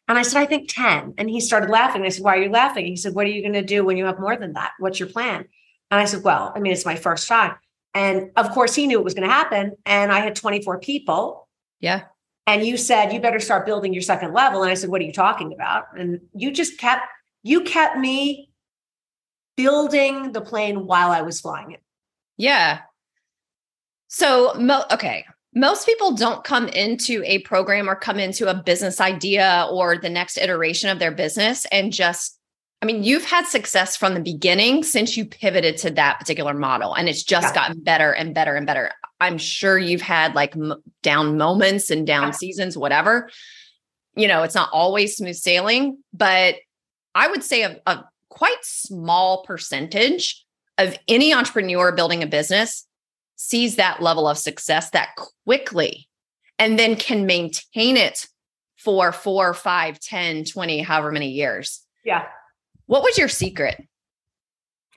And 0.08 0.18
I 0.18 0.22
said, 0.22 0.40
I 0.40 0.46
think 0.46 0.74
10. 0.74 1.16
And 1.18 1.30
he 1.30 1.42
started 1.42 1.70
laughing. 1.70 2.04
I 2.04 2.10
said, 2.10 2.24
Why 2.24 2.38
are 2.38 2.42
you 2.42 2.50
laughing? 2.50 2.86
He 2.86 2.96
said, 2.96 3.14
What 3.14 3.28
are 3.28 3.30
you 3.30 3.42
going 3.42 3.54
to 3.54 3.62
do 3.62 3.84
when 3.84 3.98
you 3.98 4.06
have 4.06 4.20
more 4.20 4.38
than 4.38 4.54
that? 4.54 4.72
What's 4.80 5.00
your 5.00 5.10
plan? 5.10 5.46
And 5.92 6.00
I 6.00 6.06
said, 6.06 6.24
Well, 6.24 6.54
I 6.56 6.60
mean, 6.60 6.72
it's 6.72 6.86
my 6.86 6.96
first 6.96 7.28
time. 7.28 7.56
And 7.94 8.32
of 8.38 8.52
course, 8.52 8.74
he 8.74 8.88
knew 8.88 9.00
it 9.00 9.04
was 9.04 9.14
going 9.14 9.28
to 9.28 9.34
happen. 9.34 9.74
And 9.86 10.14
I 10.14 10.20
had 10.20 10.36
24 10.36 10.80
people. 10.80 11.48
Yeah. 11.82 12.04
And 12.48 12.66
you 12.66 12.78
said, 12.78 13.12
You 13.12 13.20
better 13.20 13.42
start 13.42 13.66
building 13.66 13.92
your 13.94 14.02
second 14.02 14.34
level. 14.34 14.64
And 14.64 14.72
I 14.72 14.76
said, 14.76 14.90
What 14.90 15.02
are 15.02 15.06
you 15.06 15.14
talking 15.14 15.52
about? 15.52 15.88
And 15.98 16.22
you 16.34 16.52
just 16.52 16.78
kept, 16.78 17.04
you 17.44 17.62
kept 17.62 17.98
me 17.98 18.49
building 19.60 20.32
the 20.32 20.40
plane 20.40 20.86
while 20.88 21.12
I 21.12 21.22
was 21.22 21.42
flying 21.42 21.72
it. 21.72 21.82
Yeah. 22.38 22.80
So, 24.08 24.54
mo- 24.54 24.86
okay, 24.90 25.26
most 25.54 25.86
people 25.86 26.14
don't 26.14 26.46
come 26.46 26.70
into 26.70 27.22
a 27.26 27.40
program 27.40 27.90
or 27.90 27.96
come 27.96 28.20
into 28.20 28.50
a 28.50 28.54
business 28.54 29.02
idea 29.02 29.68
or 29.70 29.98
the 29.98 30.10
next 30.10 30.38
iteration 30.38 30.90
of 30.90 31.00
their 31.00 31.12
business 31.12 31.66
and 31.74 31.92
just 31.92 32.38
I 32.82 32.86
mean, 32.86 33.04
you've 33.04 33.26
had 33.26 33.46
success 33.46 33.98
from 33.98 34.14
the 34.14 34.22
beginning 34.22 34.84
since 34.84 35.18
you 35.18 35.26
pivoted 35.26 35.76
to 35.80 35.90
that 35.92 36.18
particular 36.18 36.54
model, 36.54 36.94
and 36.94 37.10
it's 37.10 37.24
just 37.24 37.54
yeah. 37.54 37.54
gotten 37.54 37.84
better 37.84 38.14
and 38.14 38.34
better 38.34 38.56
and 38.56 38.66
better. 38.66 38.92
I'm 39.20 39.38
sure 39.38 39.78
you've 39.78 40.00
had 40.00 40.34
like 40.34 40.56
m- 40.56 40.82
down 41.04 41.38
moments 41.38 41.90
and 41.90 42.08
down 42.08 42.28
yeah. 42.28 42.32
seasons, 42.32 42.78
whatever. 42.78 43.30
You 44.16 44.30
know, 44.30 44.44
it's 44.44 44.56
not 44.56 44.70
always 44.72 45.18
smooth 45.18 45.36
sailing, 45.36 45.98
but 46.14 46.56
I 47.14 47.28
would 47.28 47.44
say 47.44 47.64
a, 47.64 47.82
a 47.86 48.06
quite 48.30 48.64
small 48.64 49.44
percentage 49.44 50.46
of 50.78 50.98
any 51.08 51.34
entrepreneur 51.34 51.92
building 51.92 52.24
a 52.24 52.28
business 52.28 52.86
sees 53.36 53.76
that 53.76 54.02
level 54.02 54.28
of 54.28 54.38
success 54.38 54.90
that 54.92 55.10
quickly 55.46 56.08
and 56.58 56.78
then 56.78 56.96
can 56.96 57.26
maintain 57.26 57.98
it 57.98 58.28
for 58.78 59.12
four, 59.12 59.54
five, 59.54 60.00
10, 60.00 60.46
20, 60.46 60.82
however 60.82 61.12
many 61.12 61.30
years. 61.30 61.86
Yeah. 62.04 62.26
What 62.86 63.04
was 63.04 63.18
your 63.18 63.30
secret? 63.30 63.82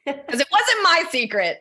Because 0.04 0.40
it 0.40 0.48
wasn't 0.50 0.82
my 0.82 1.04
secret. 1.12 1.58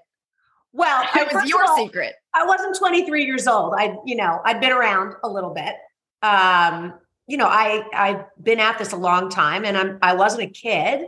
Well, 0.73 1.07
it 1.15 1.31
was 1.31 1.47
your 1.47 1.63
all, 1.63 1.77
secret. 1.77 2.15
I 2.33 2.43
wasn't 2.43 2.75
23 2.75 3.23
years 3.23 3.45
old. 3.45 3.75
I, 3.77 3.95
you 4.03 4.15
know, 4.15 4.39
I'd 4.43 4.59
been 4.59 4.71
around 4.71 5.13
a 5.23 5.29
little 5.29 5.53
bit. 5.53 5.75
Um, 6.23 6.93
you 7.27 7.37
know, 7.37 7.45
I 7.45 7.83
I've 7.93 8.25
been 8.41 8.59
at 8.59 8.79
this 8.79 8.93
a 8.93 8.97
long 8.97 9.29
time 9.29 9.63
and 9.63 9.77
I'm 9.77 9.99
I 10.01 10.15
wasn't 10.15 10.43
a 10.43 10.47
kid. 10.47 11.07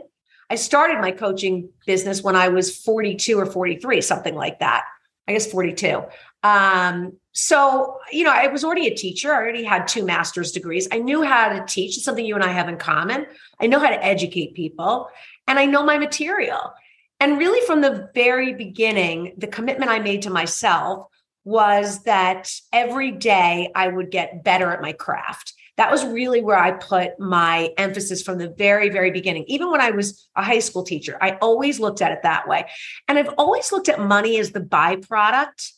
I 0.50 0.56
started 0.56 1.00
my 1.00 1.10
coaching 1.10 1.70
business 1.86 2.22
when 2.22 2.36
I 2.36 2.48
was 2.48 2.76
42 2.76 3.38
or 3.38 3.46
43, 3.46 4.00
something 4.00 4.34
like 4.34 4.58
that. 4.60 4.84
I 5.26 5.32
guess 5.32 5.50
42. 5.50 6.02
Um, 6.42 7.14
so, 7.32 7.98
you 8.12 8.24
know, 8.24 8.32
I 8.32 8.48
was 8.48 8.62
already 8.62 8.86
a 8.86 8.94
teacher. 8.94 9.32
I 9.32 9.36
already 9.36 9.64
had 9.64 9.88
two 9.88 10.04
master's 10.04 10.52
degrees. 10.52 10.86
I 10.92 10.98
knew 10.98 11.22
how 11.22 11.48
to 11.48 11.64
teach. 11.66 11.96
It's 11.96 12.04
something 12.04 12.24
you 12.24 12.34
and 12.34 12.44
I 12.44 12.52
have 12.52 12.68
in 12.68 12.76
common. 12.76 13.26
I 13.58 13.66
know 13.66 13.78
how 13.78 13.88
to 13.88 14.04
educate 14.04 14.54
people 14.54 15.08
and 15.48 15.58
I 15.58 15.64
know 15.64 15.82
my 15.82 15.98
material. 15.98 16.74
And 17.20 17.38
really, 17.38 17.64
from 17.66 17.80
the 17.80 18.10
very 18.14 18.54
beginning, 18.54 19.34
the 19.38 19.46
commitment 19.46 19.90
I 19.90 19.98
made 19.98 20.22
to 20.22 20.30
myself 20.30 21.06
was 21.44 22.02
that 22.04 22.50
every 22.72 23.12
day 23.12 23.70
I 23.74 23.88
would 23.88 24.10
get 24.10 24.44
better 24.44 24.70
at 24.70 24.82
my 24.82 24.92
craft 24.92 25.54
that 25.76 25.90
was 25.90 26.04
really 26.04 26.40
where 26.40 26.58
I 26.58 26.72
put 26.72 27.18
my 27.18 27.70
emphasis 27.76 28.22
from 28.22 28.38
the 28.38 28.48
very, 28.48 28.90
very 28.90 29.10
beginning. 29.10 29.44
Even 29.48 29.70
when 29.70 29.80
I 29.80 29.90
was 29.90 30.28
a 30.36 30.42
high 30.42 30.60
school 30.60 30.84
teacher, 30.84 31.18
I 31.20 31.32
always 31.42 31.80
looked 31.80 32.00
at 32.00 32.12
it 32.12 32.22
that 32.22 32.48
way. 32.48 32.66
And 33.08 33.18
I've 33.18 33.34
always 33.38 33.72
looked 33.72 33.88
at 33.88 34.00
money 34.00 34.38
as 34.38 34.52
the 34.52 34.60
byproduct 34.60 35.72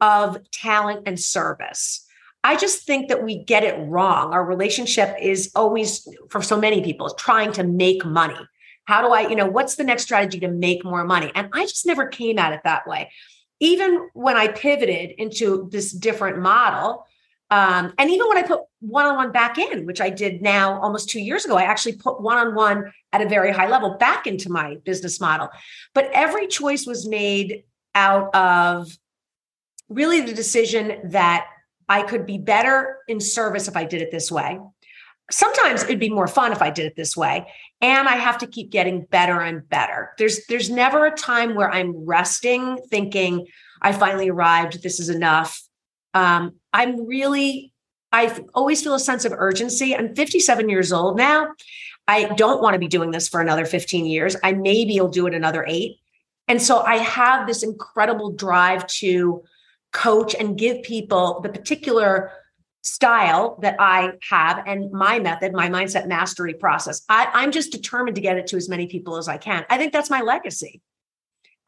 of 0.00 0.38
talent 0.50 1.02
and 1.06 1.20
service. 1.20 2.06
I 2.44 2.56
just 2.56 2.86
think 2.86 3.08
that 3.08 3.22
we 3.22 3.44
get 3.44 3.62
it 3.62 3.78
wrong. 3.88 4.32
Our 4.32 4.44
relationship 4.44 5.16
is 5.20 5.52
always, 5.54 6.08
for 6.28 6.42
so 6.42 6.58
many 6.58 6.82
people, 6.82 7.10
trying 7.10 7.52
to 7.52 7.62
make 7.62 8.04
money. 8.04 8.38
How 8.84 9.06
do 9.06 9.12
I, 9.12 9.28
you 9.28 9.36
know, 9.36 9.46
what's 9.46 9.76
the 9.76 9.84
next 9.84 10.04
strategy 10.04 10.40
to 10.40 10.48
make 10.48 10.84
more 10.84 11.04
money? 11.04 11.30
And 11.34 11.50
I 11.52 11.62
just 11.66 11.86
never 11.86 12.06
came 12.06 12.38
at 12.38 12.52
it 12.52 12.62
that 12.64 12.86
way. 12.86 13.12
Even 13.60 14.08
when 14.12 14.36
I 14.36 14.48
pivoted 14.48 15.12
into 15.18 15.68
this 15.70 15.92
different 15.92 16.38
model, 16.38 17.06
um, 17.52 17.92
and 17.98 18.10
even 18.10 18.28
when 18.28 18.38
I 18.38 18.42
put 18.44 18.62
one 18.80 19.04
on 19.04 19.16
one 19.16 19.30
back 19.30 19.58
in, 19.58 19.84
which 19.84 20.00
I 20.00 20.08
did 20.08 20.40
now 20.40 20.80
almost 20.80 21.10
two 21.10 21.20
years 21.20 21.44
ago, 21.44 21.58
I 21.58 21.64
actually 21.64 21.96
put 21.96 22.18
one 22.18 22.38
on 22.38 22.54
one 22.54 22.90
at 23.12 23.20
a 23.20 23.28
very 23.28 23.52
high 23.52 23.68
level 23.68 23.98
back 23.98 24.26
into 24.26 24.50
my 24.50 24.76
business 24.86 25.20
model. 25.20 25.50
But 25.92 26.08
every 26.14 26.46
choice 26.46 26.86
was 26.86 27.06
made 27.06 27.64
out 27.94 28.34
of 28.34 28.96
really 29.90 30.22
the 30.22 30.32
decision 30.32 31.10
that 31.10 31.46
I 31.90 32.04
could 32.04 32.24
be 32.24 32.38
better 32.38 32.96
in 33.06 33.20
service 33.20 33.68
if 33.68 33.76
I 33.76 33.84
did 33.84 34.00
it 34.00 34.10
this 34.10 34.32
way. 34.32 34.58
Sometimes 35.30 35.82
it'd 35.82 36.00
be 36.00 36.08
more 36.08 36.28
fun 36.28 36.52
if 36.52 36.62
I 36.62 36.70
did 36.70 36.86
it 36.86 36.96
this 36.96 37.14
way. 37.18 37.46
And 37.82 38.08
I 38.08 38.16
have 38.16 38.38
to 38.38 38.46
keep 38.46 38.70
getting 38.70 39.04
better 39.04 39.40
and 39.42 39.68
better. 39.68 40.12
There's 40.16 40.46
there's 40.46 40.70
never 40.70 41.04
a 41.04 41.14
time 41.14 41.54
where 41.54 41.70
I'm 41.70 42.06
resting, 42.06 42.78
thinking, 42.88 43.46
I 43.82 43.92
finally 43.92 44.30
arrived, 44.30 44.82
this 44.82 44.98
is 44.98 45.10
enough 45.10 45.60
um, 46.14 46.54
I'm 46.72 47.06
really, 47.06 47.72
I 48.12 48.44
always 48.54 48.82
feel 48.82 48.94
a 48.94 49.00
sense 49.00 49.24
of 49.24 49.32
urgency. 49.32 49.96
I'm 49.96 50.14
57 50.14 50.68
years 50.68 50.92
old 50.92 51.16
now. 51.16 51.48
I 52.08 52.24
don't 52.24 52.62
want 52.62 52.74
to 52.74 52.80
be 52.80 52.88
doing 52.88 53.10
this 53.10 53.28
for 53.28 53.40
another 53.40 53.64
15 53.64 54.06
years. 54.06 54.36
I 54.42 54.52
maybe 54.52 54.98
will 55.00 55.08
do 55.08 55.26
it 55.26 55.34
another 55.34 55.64
eight. 55.68 55.98
And 56.48 56.60
so 56.60 56.80
I 56.80 56.96
have 56.96 57.46
this 57.46 57.62
incredible 57.62 58.32
drive 58.32 58.86
to 58.88 59.44
coach 59.92 60.34
and 60.34 60.58
give 60.58 60.82
people 60.82 61.40
the 61.40 61.48
particular 61.48 62.32
style 62.82 63.58
that 63.62 63.76
I 63.78 64.14
have 64.28 64.64
and 64.66 64.90
my 64.90 65.20
method, 65.20 65.52
my 65.52 65.68
mindset 65.68 66.08
mastery 66.08 66.54
process. 66.54 67.02
I, 67.08 67.28
I'm 67.32 67.52
just 67.52 67.70
determined 67.70 68.16
to 68.16 68.20
get 68.20 68.36
it 68.38 68.48
to 68.48 68.56
as 68.56 68.68
many 68.68 68.88
people 68.88 69.16
as 69.16 69.28
I 69.28 69.36
can. 69.36 69.64
I 69.70 69.78
think 69.78 69.92
that's 69.92 70.10
my 70.10 70.20
legacy. 70.20 70.82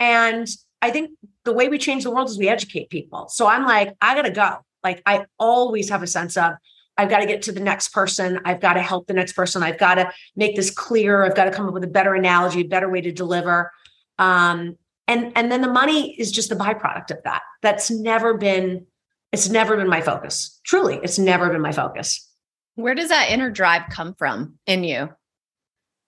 And 0.01 0.49
I 0.83 0.91
think 0.91 1.13
the 1.45 1.53
way 1.53 1.69
we 1.69 1.79
change 1.79 2.03
the 2.03 2.11
world 2.11 2.29
is 2.29 2.37
we 2.37 2.49
educate 2.49 2.91
people. 2.91 3.29
So 3.29 3.47
I'm 3.47 3.65
like, 3.65 3.95
I 4.01 4.15
gotta 4.17 4.31
go. 4.31 4.59
Like 4.85 5.03
I 5.07 5.25
always 5.39 5.89
have 5.89 6.03
a 6.03 6.07
sense 6.07 6.37
of 6.37 6.53
I've 6.97 7.11
got 7.11 7.19
to 7.19 7.27
get 7.27 7.43
to 7.43 7.53
the 7.53 7.61
next 7.61 7.89
person. 7.89 8.41
I've 8.45 8.61
got 8.61 8.75
to 8.75 8.83
help 8.83 9.09
the 9.09 9.15
next 9.15 9.33
person. 9.33 9.63
I've 9.65 9.79
got 9.79 9.97
to 9.97 10.13
make 10.37 10.55
this 10.55 10.71
clear. 10.71 11.25
I've 11.25 11.35
got 11.35 11.47
to 11.47 11.51
come 11.51 11.67
up 11.67 11.75
with 11.75 11.83
a 11.83 11.89
better 11.89 12.15
analogy, 12.15 12.61
a 12.61 12.65
better 12.65 12.89
way 12.89 13.01
to 13.01 13.11
deliver. 13.11 13.73
Um, 14.19 14.77
and 15.09 15.33
and 15.35 15.51
then 15.51 15.61
the 15.61 15.69
money 15.69 16.15
is 16.19 16.31
just 16.31 16.51
the 16.51 16.55
byproduct 16.55 17.11
of 17.11 17.23
that. 17.25 17.43
That's 17.63 17.91
never 17.91 18.35
been 18.35 18.87
it's 19.33 19.49
never 19.49 19.77
been 19.77 19.89
my 19.89 20.01
focus. 20.01 20.61
Truly, 20.65 21.01
it's 21.03 21.19
never 21.19 21.51
been 21.51 21.61
my 21.61 21.73
focus. 21.73 22.31
Where 22.77 22.95
does 22.95 23.09
that 23.09 23.31
inner 23.31 23.51
drive 23.51 23.83
come 23.91 24.15
from 24.15 24.59
in 24.67 24.85
you? 24.85 25.11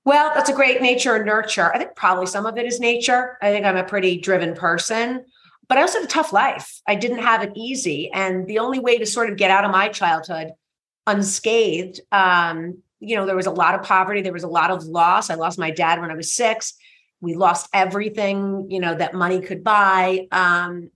Well, 0.04 0.30
that's 0.34 0.48
a 0.48 0.54
great 0.54 0.80
nature 0.80 1.16
and 1.16 1.26
nurture. 1.26 1.74
I 1.74 1.78
think 1.78 1.96
probably 1.96 2.26
some 2.26 2.46
of 2.46 2.56
it 2.56 2.66
is 2.66 2.78
nature. 2.78 3.36
I 3.42 3.50
think 3.50 3.66
I'm 3.66 3.76
a 3.76 3.82
pretty 3.82 4.20
driven 4.20 4.54
person, 4.54 5.24
but 5.68 5.78
I 5.78 5.82
also 5.82 6.00
had 6.00 6.08
a 6.08 6.12
tough 6.12 6.32
life. 6.32 6.80
I 6.86 6.94
didn't 6.94 7.18
have 7.18 7.42
it 7.42 7.52
easy. 7.54 8.10
And 8.12 8.46
the 8.46 8.58
only 8.58 8.78
way 8.78 8.98
to 8.98 9.06
sort 9.06 9.30
of 9.30 9.36
get 9.36 9.50
out 9.50 9.64
of 9.64 9.70
my 9.70 9.88
childhood 9.88 10.52
unscathed, 11.06 12.00
um, 12.12 12.82
you 13.00 13.16
know, 13.16 13.26
there 13.26 13.36
was 13.36 13.46
a 13.46 13.50
lot 13.50 13.74
of 13.74 13.82
poverty, 13.82 14.22
there 14.22 14.32
was 14.32 14.42
a 14.42 14.48
lot 14.48 14.70
of 14.70 14.84
loss. 14.84 15.30
I 15.30 15.34
lost 15.34 15.58
my 15.58 15.70
dad 15.70 16.00
when 16.00 16.10
I 16.10 16.14
was 16.14 16.32
six. 16.32 16.74
We 17.20 17.34
lost 17.34 17.68
everything, 17.72 18.66
you 18.70 18.80
know, 18.80 18.94
that 18.94 19.14
money 19.14 19.40
could 19.40 19.64
buy. 19.64 20.26
Um, 20.30 20.90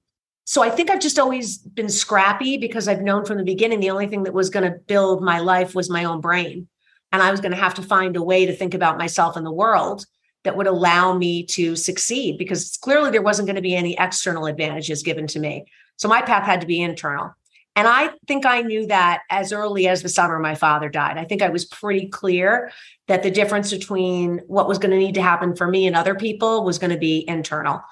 so 0.44 0.62
I 0.62 0.70
think 0.70 0.90
I've 0.90 1.00
just 1.00 1.18
always 1.18 1.58
been 1.58 1.88
scrappy 1.88 2.56
because 2.56 2.88
I've 2.88 3.02
known 3.02 3.24
from 3.24 3.38
the 3.38 3.44
beginning 3.44 3.80
the 3.80 3.90
only 3.90 4.08
thing 4.08 4.24
that 4.24 4.34
was 4.34 4.50
going 4.50 4.70
to 4.70 4.78
build 4.78 5.22
my 5.22 5.38
life 5.38 5.74
was 5.74 5.88
my 5.88 6.04
own 6.04 6.20
brain 6.20 6.68
and 7.12 7.22
I 7.22 7.30
was 7.30 7.40
going 7.40 7.52
to 7.52 7.58
have 7.58 7.74
to 7.74 7.82
find 7.82 8.16
a 8.16 8.22
way 8.22 8.46
to 8.46 8.54
think 8.54 8.74
about 8.74 8.98
myself 8.98 9.36
in 9.36 9.44
the 9.44 9.52
world 9.52 10.04
that 10.44 10.56
would 10.56 10.66
allow 10.66 11.16
me 11.16 11.44
to 11.44 11.76
succeed 11.76 12.38
because 12.38 12.78
clearly 12.78 13.11
there 13.11 13.23
wasn't 13.23 13.47
going 13.47 13.56
to 13.56 13.62
be 13.62 13.76
any 13.76 13.97
external 13.99 14.47
advantages 14.47 15.02
given 15.02 15.26
to 15.28 15.38
me. 15.38 15.66
So 15.97 16.09
my 16.09 16.23
path 16.23 16.44
had 16.44 16.61
to 16.62 16.66
be 16.66 16.80
internal. 16.80 17.35
And 17.76 17.87
I 17.87 18.11
think 18.26 18.47
I 18.47 18.62
knew 18.62 18.87
that 18.87 19.23
as 19.30 19.52
early 19.52 19.87
as 19.87 20.02
the 20.02 20.09
summer 20.09 20.38
my 20.38 20.54
father 20.54 20.88
died. 20.88 21.18
I 21.18 21.25
think 21.25 21.40
I 21.40 21.50
was 21.50 21.64
pretty 21.64 22.09
clear 22.09 22.73
that 23.06 23.23
the 23.23 23.30
difference 23.30 23.70
between 23.70 24.38
what 24.47 24.66
was 24.66 24.78
going 24.78 24.90
to 24.90 24.99
need 24.99 25.14
to 25.14 25.23
happen 25.23 25.54
for 25.54 25.68
me 25.68 25.87
and 25.87 25.94
other 25.94 26.14
people 26.14 26.64
was 26.64 26.78
going 26.78 26.90
to 26.90 26.99
be 26.99 27.25
internal. 27.28 27.82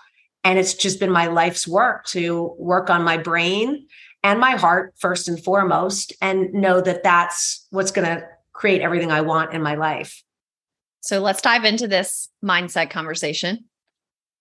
And 0.43 0.59
it's 0.59 0.75
just 0.75 1.00
been 1.00 1.11
my 1.11 1.26
life's 1.26 1.69
work 1.69 2.07
to 2.07 2.55
work 2.59 2.90
on 2.90 3.02
my 3.02 3.19
brain 3.19 3.87
and 4.23 4.40
my 4.40 4.52
heart 4.52 4.95
first 4.99 5.28
and 5.28 5.43
foremost 5.43 6.12
and 6.21 6.52
know 6.52 6.81
that 6.81 7.02
that's 7.02 7.67
what's 7.71 7.90
going 7.90 8.07
to 8.07 8.26
create 8.52 8.83
everything 8.83 9.12
I 9.12 9.21
want 9.21 9.55
in 9.55 9.62
my 9.62 9.76
life. 9.76 10.23
So 11.00 11.21
let's 11.21 11.43
dive 11.43 11.64
into 11.64 11.88
this 11.88 12.28
mindset 12.45 12.90
conversation. 12.90 13.64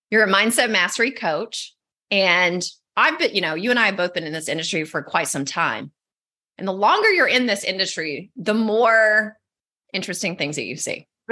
You're 0.10 0.24
a 0.24 0.32
mindset 0.32 0.70
mastery 0.70 1.12
coach. 1.12 1.74
And 2.12 2.64
I've 2.96 3.20
been, 3.20 3.36
you 3.36 3.42
know, 3.42 3.54
you 3.54 3.70
and 3.70 3.80
I 3.80 3.88
have 3.88 3.98
both 3.98 4.14
been 4.14 4.24
in 4.24 4.34
this 4.34 4.50
industry 4.50 4.84
for 4.84 5.02
quite 5.04 5.28
some 5.28 5.46
time. 5.46 5.92
And 6.58 6.68
the 6.68 6.74
longer 6.74 7.12
you're 7.12 7.28
in 7.28 7.46
this 7.46 7.64
industry, 7.64 8.32
the 8.36 8.54
more 8.54 9.38
interesting 9.94 10.36
things 10.36 10.56
that 10.56 10.66
you 10.66 10.76
see. 10.76 11.08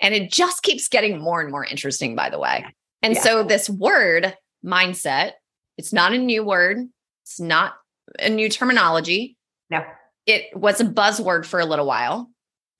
and 0.00 0.14
it 0.14 0.32
just 0.32 0.62
keeps 0.62 0.88
getting 0.88 1.20
more 1.20 1.40
and 1.40 1.50
more 1.50 1.64
interesting, 1.64 2.16
by 2.16 2.30
the 2.30 2.38
way. 2.38 2.64
And 3.02 3.14
yeah. 3.14 3.20
so, 3.20 3.42
this 3.44 3.70
word 3.70 4.36
mindset, 4.64 5.32
it's 5.78 5.92
not 5.92 6.12
a 6.12 6.18
new 6.18 6.44
word, 6.44 6.78
it's 7.22 7.40
not 7.40 7.74
a 8.18 8.28
new 8.28 8.48
terminology. 8.48 9.36
No. 9.70 9.84
It 10.26 10.54
was 10.54 10.80
a 10.80 10.84
buzzword 10.84 11.46
for 11.46 11.60
a 11.60 11.64
little 11.64 11.86
while. 11.86 12.30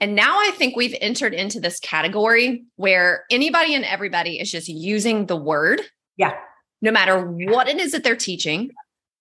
And 0.00 0.14
now 0.14 0.38
I 0.38 0.50
think 0.52 0.76
we've 0.76 0.96
entered 1.00 1.34
into 1.34 1.60
this 1.60 1.78
category 1.78 2.64
where 2.76 3.24
anybody 3.30 3.74
and 3.74 3.84
everybody 3.84 4.40
is 4.40 4.50
just 4.50 4.68
using 4.68 5.26
the 5.26 5.36
word. 5.36 5.82
Yeah. 6.16 6.36
No 6.80 6.90
matter 6.90 7.20
what 7.20 7.68
it 7.68 7.78
is 7.78 7.92
that 7.92 8.02
they're 8.02 8.16
teaching, 8.16 8.70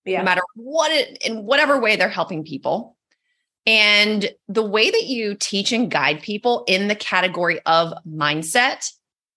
yeah. 0.06 0.20
no 0.20 0.26
matter 0.26 0.42
what 0.56 0.92
it, 0.92 1.18
in 1.22 1.46
whatever 1.46 1.80
way 1.80 1.98
they're 1.98 2.08
helping 2.08 2.44
people. 2.46 2.96
And 3.66 4.32
the 4.48 4.64
way 4.64 4.90
that 4.90 5.04
you 5.04 5.36
teach 5.36 5.74
and 5.74 5.92
guide 5.92 6.22
people 6.22 6.64
in 6.68 6.88
the 6.88 6.96
category 6.96 7.60
of 7.66 7.94
mindset 8.08 8.90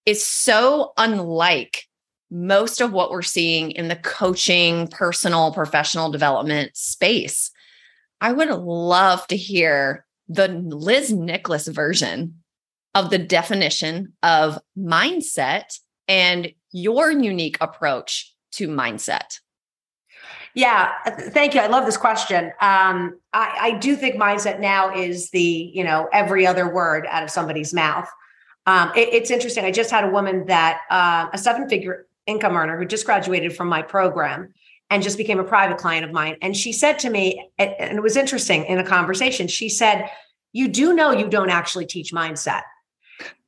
is 0.06 0.24
so 0.24 0.92
unlike 0.96 1.88
most 2.30 2.80
of 2.80 2.92
what 2.92 3.10
we're 3.10 3.20
seeing 3.20 3.72
in 3.72 3.88
the 3.88 3.96
coaching, 3.96 4.86
personal, 4.88 5.52
professional 5.52 6.10
development 6.10 6.74
space. 6.76 7.50
I 8.20 8.32
would 8.32 8.48
love 8.48 9.26
to 9.26 9.36
hear 9.36 10.06
the 10.32 10.48
Liz 10.48 11.12
Nicholas 11.12 11.68
version 11.68 12.42
of 12.94 13.10
the 13.10 13.18
definition 13.18 14.12
of 14.22 14.58
mindset 14.76 15.78
and 16.08 16.52
your 16.72 17.10
unique 17.10 17.56
approach 17.60 18.34
to 18.52 18.68
mindset. 18.68 19.38
Yeah, 20.54 20.92
thank 21.06 21.54
you. 21.54 21.60
I 21.60 21.66
love 21.66 21.86
this 21.86 21.96
question. 21.96 22.46
Um, 22.60 23.18
I, 23.32 23.58
I, 23.60 23.78
do 23.80 23.96
think 23.96 24.16
mindset 24.16 24.60
now 24.60 24.94
is 24.94 25.30
the 25.30 25.70
you 25.72 25.82
know 25.82 26.10
every 26.12 26.46
other 26.46 26.70
word 26.70 27.06
out 27.08 27.22
of 27.22 27.30
somebody's 27.30 27.72
mouth. 27.72 28.08
Um, 28.66 28.92
it, 28.94 29.08
it's 29.12 29.30
interesting. 29.30 29.64
I 29.64 29.70
just 29.70 29.90
had 29.90 30.04
a 30.04 30.10
woman 30.10 30.44
that 30.46 30.80
uh, 30.90 31.28
a 31.32 31.38
seven 31.38 31.70
figure 31.70 32.06
income 32.26 32.54
earner 32.54 32.76
who 32.76 32.84
just 32.84 33.06
graduated 33.06 33.56
from 33.56 33.68
my 33.68 33.80
program 33.80 34.52
and 34.92 35.02
just 35.02 35.16
became 35.16 35.40
a 35.40 35.44
private 35.44 35.78
client 35.78 36.04
of 36.04 36.12
mine. 36.12 36.36
And 36.42 36.54
she 36.54 36.70
said 36.70 36.98
to 37.00 37.10
me, 37.10 37.50
and 37.58 37.96
it 37.96 38.02
was 38.02 38.16
interesting 38.16 38.66
in 38.66 38.78
a 38.78 38.84
conversation. 38.84 39.48
She 39.48 39.70
said, 39.70 40.10
"You 40.52 40.68
do 40.68 40.92
know 40.92 41.12
you 41.12 41.28
don't 41.28 41.48
actually 41.48 41.86
teach 41.86 42.12
mindset." 42.12 42.62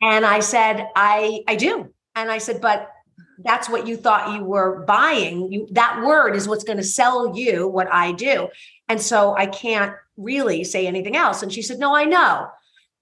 And 0.01 0.25
I 0.25 0.41
said, 0.41 0.89
"I 0.97 1.43
I 1.47 1.57
do." 1.57 1.93
And 2.15 2.31
I 2.31 2.39
said, 2.39 2.63
"But 2.63 2.91
that's 3.39 3.69
what 3.69 3.87
you 3.87 3.97
thought 3.99 4.35
you 4.35 4.45
were 4.45 4.85
buying. 4.87 5.53
You 5.53 5.69
that 5.73 6.03
word 6.03 6.35
is 6.35 6.49
what's 6.49 6.65
going 6.65 6.79
to 6.79 6.85
sell 6.85 7.37
you 7.37 7.69
what 7.69 7.93
I 7.93 8.13
do. 8.13 8.49
And 8.89 9.01
so 9.01 9.37
I 9.37 9.47
can't 9.47 9.95
really 10.17 10.65
say 10.65 10.87
anything 10.87 11.17
else. 11.17 11.43
And 11.43 11.53
she 11.53 11.63
said, 11.63 11.79
No, 11.79 11.95
I 11.95 12.05
know. 12.05 12.49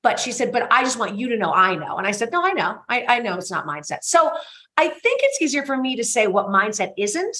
But 0.02 0.18
she 0.18 0.32
said, 0.32 0.50
But 0.50 0.72
I 0.72 0.82
just 0.82 0.98
want 0.98 1.16
you 1.16 1.28
to 1.28 1.36
know 1.36 1.52
I 1.52 1.76
know. 1.76 1.96
And 1.96 2.06
I 2.06 2.12
said, 2.12 2.32
No, 2.32 2.42
I 2.44 2.52
know. 2.52 2.78
I, 2.88 3.04
I 3.08 3.18
know 3.20 3.36
it's 3.36 3.50
not 3.50 3.66
mindset. 3.66 4.02
So 4.02 4.30
I 4.76 4.88
think 4.88 5.20
it's 5.22 5.42
easier 5.42 5.64
for 5.64 5.76
me 5.76 5.96
to 5.96 6.04
say 6.04 6.26
what 6.26 6.46
mindset 6.46 6.92
isn't 6.96 7.36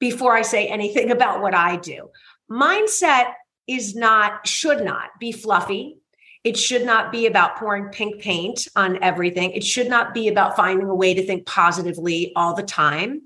before 0.00 0.34
I 0.34 0.42
say 0.42 0.66
anything 0.66 1.10
about 1.12 1.40
what 1.40 1.54
I 1.54 1.76
do. 1.76 2.10
Mindset 2.50 3.34
is 3.68 3.94
not, 3.94 4.46
should 4.46 4.84
not 4.84 5.10
be 5.20 5.30
fluffy. 5.30 5.98
It 6.42 6.56
should 6.56 6.86
not 6.86 7.12
be 7.12 7.26
about 7.26 7.56
pouring 7.56 7.90
pink 7.90 8.20
paint 8.20 8.66
on 8.74 9.02
everything. 9.02 9.52
It 9.52 9.62
should 9.62 9.88
not 9.88 10.14
be 10.14 10.28
about 10.28 10.56
finding 10.56 10.88
a 10.88 10.94
way 10.94 11.12
to 11.12 11.24
think 11.24 11.46
positively 11.46 12.32
all 12.34 12.54
the 12.54 12.62
time. 12.62 13.20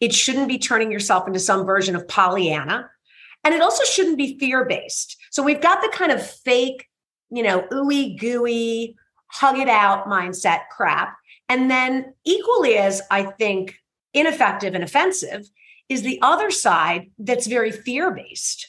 It 0.00 0.12
shouldn't 0.12 0.48
be 0.48 0.58
turning 0.58 0.90
yourself 0.90 1.28
into 1.28 1.38
some 1.38 1.64
version 1.64 1.94
of 1.94 2.08
Pollyanna. 2.08 2.90
And 3.44 3.54
it 3.54 3.62
also 3.62 3.84
shouldn't 3.84 4.18
be 4.18 4.36
fear 4.38 4.64
based. 4.64 5.16
So 5.30 5.44
we've 5.44 5.60
got 5.60 5.80
the 5.80 5.88
kind 5.96 6.10
of 6.10 6.28
fake, 6.28 6.88
you 7.30 7.44
know, 7.44 7.62
ooey 7.72 8.18
gooey, 8.18 8.96
hug 9.28 9.58
it 9.58 9.68
out 9.68 10.06
mindset 10.06 10.62
crap. 10.70 11.16
And 11.48 11.70
then, 11.70 12.14
equally 12.24 12.76
as 12.76 13.00
I 13.08 13.22
think 13.22 13.76
ineffective 14.12 14.74
and 14.74 14.82
offensive, 14.82 15.48
is 15.88 16.02
the 16.02 16.18
other 16.22 16.50
side 16.50 17.10
that's 17.18 17.46
very 17.46 17.70
fear 17.70 18.10
based 18.10 18.68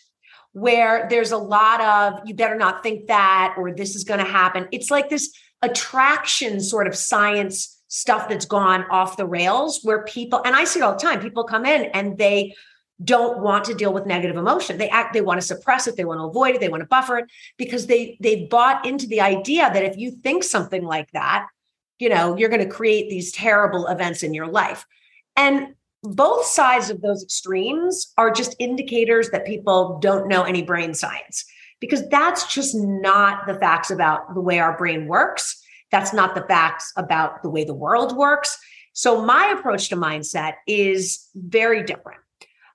where 0.58 1.08
there's 1.10 1.32
a 1.32 1.38
lot 1.38 1.82
of 1.82 2.28
you 2.28 2.34
better 2.34 2.56
not 2.56 2.82
think 2.82 3.08
that 3.08 3.54
or 3.58 3.72
this 3.74 3.96
is 3.96 4.04
going 4.04 4.20
to 4.20 4.26
happen. 4.26 4.68
It's 4.72 4.90
like 4.90 5.08
this 5.08 5.32
attraction 5.62 6.60
sort 6.60 6.88
of 6.88 6.96
science 6.96 7.80
stuff 7.90 8.28
that's 8.28 8.46
gone 8.46 8.84
off 8.90 9.18
the 9.18 9.26
rails 9.26 9.82
where 9.84 10.04
people 10.04 10.42
and 10.46 10.56
I 10.56 10.66
see 10.66 10.80
it 10.80 10.84
all 10.84 10.94
the 10.94 11.00
time 11.00 11.20
people 11.20 11.44
come 11.44 11.66
in 11.66 11.86
and 11.94 12.18
they 12.18 12.56
don't 13.04 13.40
want 13.40 13.66
to 13.66 13.74
deal 13.74 13.94
with 13.94 14.06
negative 14.06 14.36
emotion 14.36 14.78
they 14.78 14.90
act 14.90 15.14
they 15.14 15.22
want 15.22 15.40
to 15.40 15.46
suppress 15.46 15.88
it 15.88 15.96
they 15.96 16.04
want 16.04 16.20
to 16.20 16.26
avoid 16.26 16.56
it 16.56 16.60
they 16.60 16.70
want 16.70 16.82
to 16.82 16.88
buffer 16.88 17.20
it 17.20 17.26
because 17.58 17.88
they 17.88 18.18
they've 18.20 18.50
bought 18.50 18.86
into 18.86 19.08
the 19.08 19.22
idea 19.22 19.70
that 19.74 19.84
if 19.84 19.96
you 19.96 20.12
think 20.12 20.44
something 20.44 20.84
like 20.84 21.10
that 21.12 21.48
you 21.98 22.10
know 22.10 22.36
you're 22.36 22.50
going 22.50 22.68
to 22.68 22.70
create 22.70 23.10
these 23.10 23.32
terrible 23.32 23.88
events 23.88 24.22
in 24.22 24.34
your 24.34 24.48
life 24.48 24.86
and 25.36 25.76
both 26.16 26.46
sides 26.46 26.90
of 26.90 27.02
those 27.02 27.24
extremes 27.24 28.14
are 28.18 28.32
just 28.32 28.56
indicators 28.60 29.30
that 29.30 29.46
people 29.46 30.00
don't 30.00 30.28
know 30.28 30.44
any 30.44 30.62
brain 30.62 30.94
science 30.94 31.46
because 31.80 32.08
that's 32.10 32.54
just 32.54 32.76
not 32.76 33.46
the 33.48 33.56
facts 33.56 33.92
about 33.92 34.34
the 34.34 34.42
way 34.42 34.60
our 34.60 34.78
brain 34.78 35.08
works. 35.08 35.62
That's 35.92 36.14
not 36.14 36.36
the 36.36 36.42
facts 36.42 36.92
about 36.98 37.44
the 37.44 37.50
way 37.50 37.64
the 37.64 37.74
world 37.74 38.16
works. 38.16 38.58
So, 38.94 39.24
my 39.24 39.54
approach 39.58 39.90
to 39.90 39.96
mindset 39.96 40.56
is 40.68 41.30
very 41.36 41.84
different. 41.84 42.20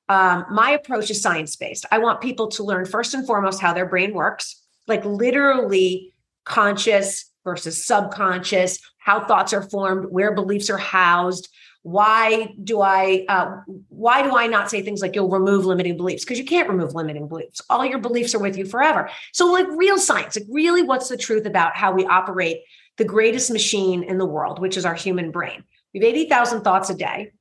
Um, 0.09 0.45
my 0.51 0.71
approach 0.71 1.11
is 1.11 1.21
science 1.21 1.57
based. 1.57 1.87
I 1.91 1.99
want 1.99 2.21
people 2.21 2.49
to 2.49 2.65
learn 2.65 2.87
first 2.87 3.15
and 3.15 3.27
foremost 3.27 3.61
how 3.61 3.73
their 3.73 3.87
brain 3.87 4.15
works, 4.15 4.63
like 4.87 5.05
literally 5.05 6.15
conscious 6.45 7.31
versus 7.45 7.85
subconscious, 7.85 8.79
how 8.99 9.25
thoughts 9.25 9.53
are 9.53 9.63
formed, 9.63 10.07
where 10.11 10.35
beliefs 10.35 10.71
are 10.71 10.79
housed, 10.79 11.49
why 11.83 12.55
do 12.63 12.81
i 12.81 13.25
uh, 13.29 13.57
why 13.89 14.23
do 14.23 14.37
i 14.37 14.47
not 14.47 14.71
say 14.71 14.83
things 14.83 15.03
like 15.03 15.15
you'll 15.15 15.29
remove 15.29 15.65
limiting 15.67 15.97
beliefs? 15.97 16.25
Because 16.25 16.39
you 16.39 16.45
can't 16.45 16.69
remove 16.69 16.95
limiting 16.95 17.29
beliefs. 17.29 17.61
All 17.69 17.85
your 17.85 17.99
beliefs 17.99 18.35
are 18.35 18.39
with 18.39 18.57
you 18.57 18.65
forever. 18.65 19.11
So 19.33 19.47
like 19.47 19.67
real 19.71 19.99
science 19.99 20.37
like 20.37 20.47
really 20.49 20.83
what's 20.83 21.09
the 21.09 21.17
truth 21.17 21.47
about 21.47 21.77
how 21.77 21.93
we 21.93 22.07
operate 22.07 22.59
the 22.99 23.05
greatest 23.05 23.51
machine 23.51 24.03
in 24.03 24.19
the 24.19 24.27
world 24.27 24.61
which 24.61 24.77
is 24.77 24.85
our 24.85 24.95
human 24.95 25.31
brain? 25.31 25.65
We 25.93 26.01
have 26.01 26.09
80,000 26.09 26.63
thoughts 26.63 26.89
a 26.89 26.95
day. 26.95 27.33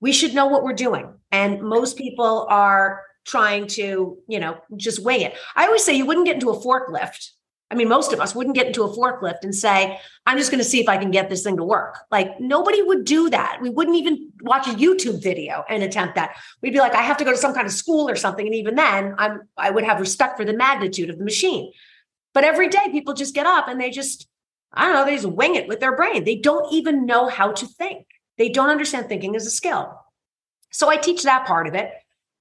We 0.00 0.12
should 0.12 0.34
know 0.34 0.46
what 0.46 0.64
we're 0.64 0.72
doing 0.72 1.12
and 1.30 1.62
most 1.62 1.96
people 1.98 2.46
are 2.48 3.02
trying 3.26 3.66
to 3.66 4.18
you 4.26 4.40
know 4.40 4.58
just 4.76 5.00
weigh 5.00 5.24
it. 5.24 5.34
I 5.54 5.66
always 5.66 5.84
say 5.84 5.94
you 5.94 6.06
wouldn't 6.06 6.26
get 6.26 6.36
into 6.36 6.50
a 6.50 6.58
forklift 6.58 7.30
I 7.70 7.76
mean, 7.76 7.88
most 7.88 8.12
of 8.12 8.20
us 8.20 8.34
wouldn't 8.34 8.56
get 8.56 8.66
into 8.66 8.82
a 8.82 8.88
forklift 8.88 9.42
and 9.42 9.54
say, 9.54 10.00
I'm 10.26 10.36
just 10.36 10.50
going 10.50 10.62
to 10.62 10.68
see 10.68 10.80
if 10.80 10.88
I 10.88 10.96
can 10.96 11.12
get 11.12 11.28
this 11.28 11.44
thing 11.44 11.56
to 11.56 11.64
work. 11.64 11.98
Like, 12.10 12.40
nobody 12.40 12.82
would 12.82 13.04
do 13.04 13.30
that. 13.30 13.60
We 13.62 13.70
wouldn't 13.70 13.96
even 13.96 14.32
watch 14.42 14.66
a 14.66 14.72
YouTube 14.72 15.22
video 15.22 15.64
and 15.68 15.82
attempt 15.82 16.16
that. 16.16 16.36
We'd 16.62 16.72
be 16.72 16.80
like, 16.80 16.94
I 16.94 17.02
have 17.02 17.16
to 17.18 17.24
go 17.24 17.30
to 17.30 17.36
some 17.36 17.54
kind 17.54 17.66
of 17.66 17.72
school 17.72 18.08
or 18.08 18.16
something. 18.16 18.44
And 18.44 18.54
even 18.56 18.74
then, 18.74 19.14
I'm, 19.18 19.42
I 19.56 19.70
would 19.70 19.84
have 19.84 20.00
respect 20.00 20.36
for 20.36 20.44
the 20.44 20.52
magnitude 20.52 21.10
of 21.10 21.18
the 21.18 21.24
machine. 21.24 21.72
But 22.34 22.44
every 22.44 22.68
day, 22.68 22.88
people 22.90 23.14
just 23.14 23.34
get 23.36 23.46
up 23.46 23.68
and 23.68 23.80
they 23.80 23.90
just, 23.90 24.28
I 24.72 24.86
don't 24.86 24.94
know, 24.94 25.04
they 25.04 25.14
just 25.14 25.28
wing 25.28 25.54
it 25.54 25.68
with 25.68 25.78
their 25.78 25.94
brain. 25.94 26.24
They 26.24 26.36
don't 26.36 26.72
even 26.72 27.06
know 27.06 27.28
how 27.28 27.52
to 27.52 27.66
think, 27.66 28.06
they 28.36 28.48
don't 28.48 28.70
understand 28.70 29.08
thinking 29.08 29.36
as 29.36 29.46
a 29.46 29.50
skill. 29.50 29.96
So 30.72 30.88
I 30.88 30.96
teach 30.96 31.22
that 31.22 31.46
part 31.46 31.68
of 31.68 31.74
it. 31.74 31.92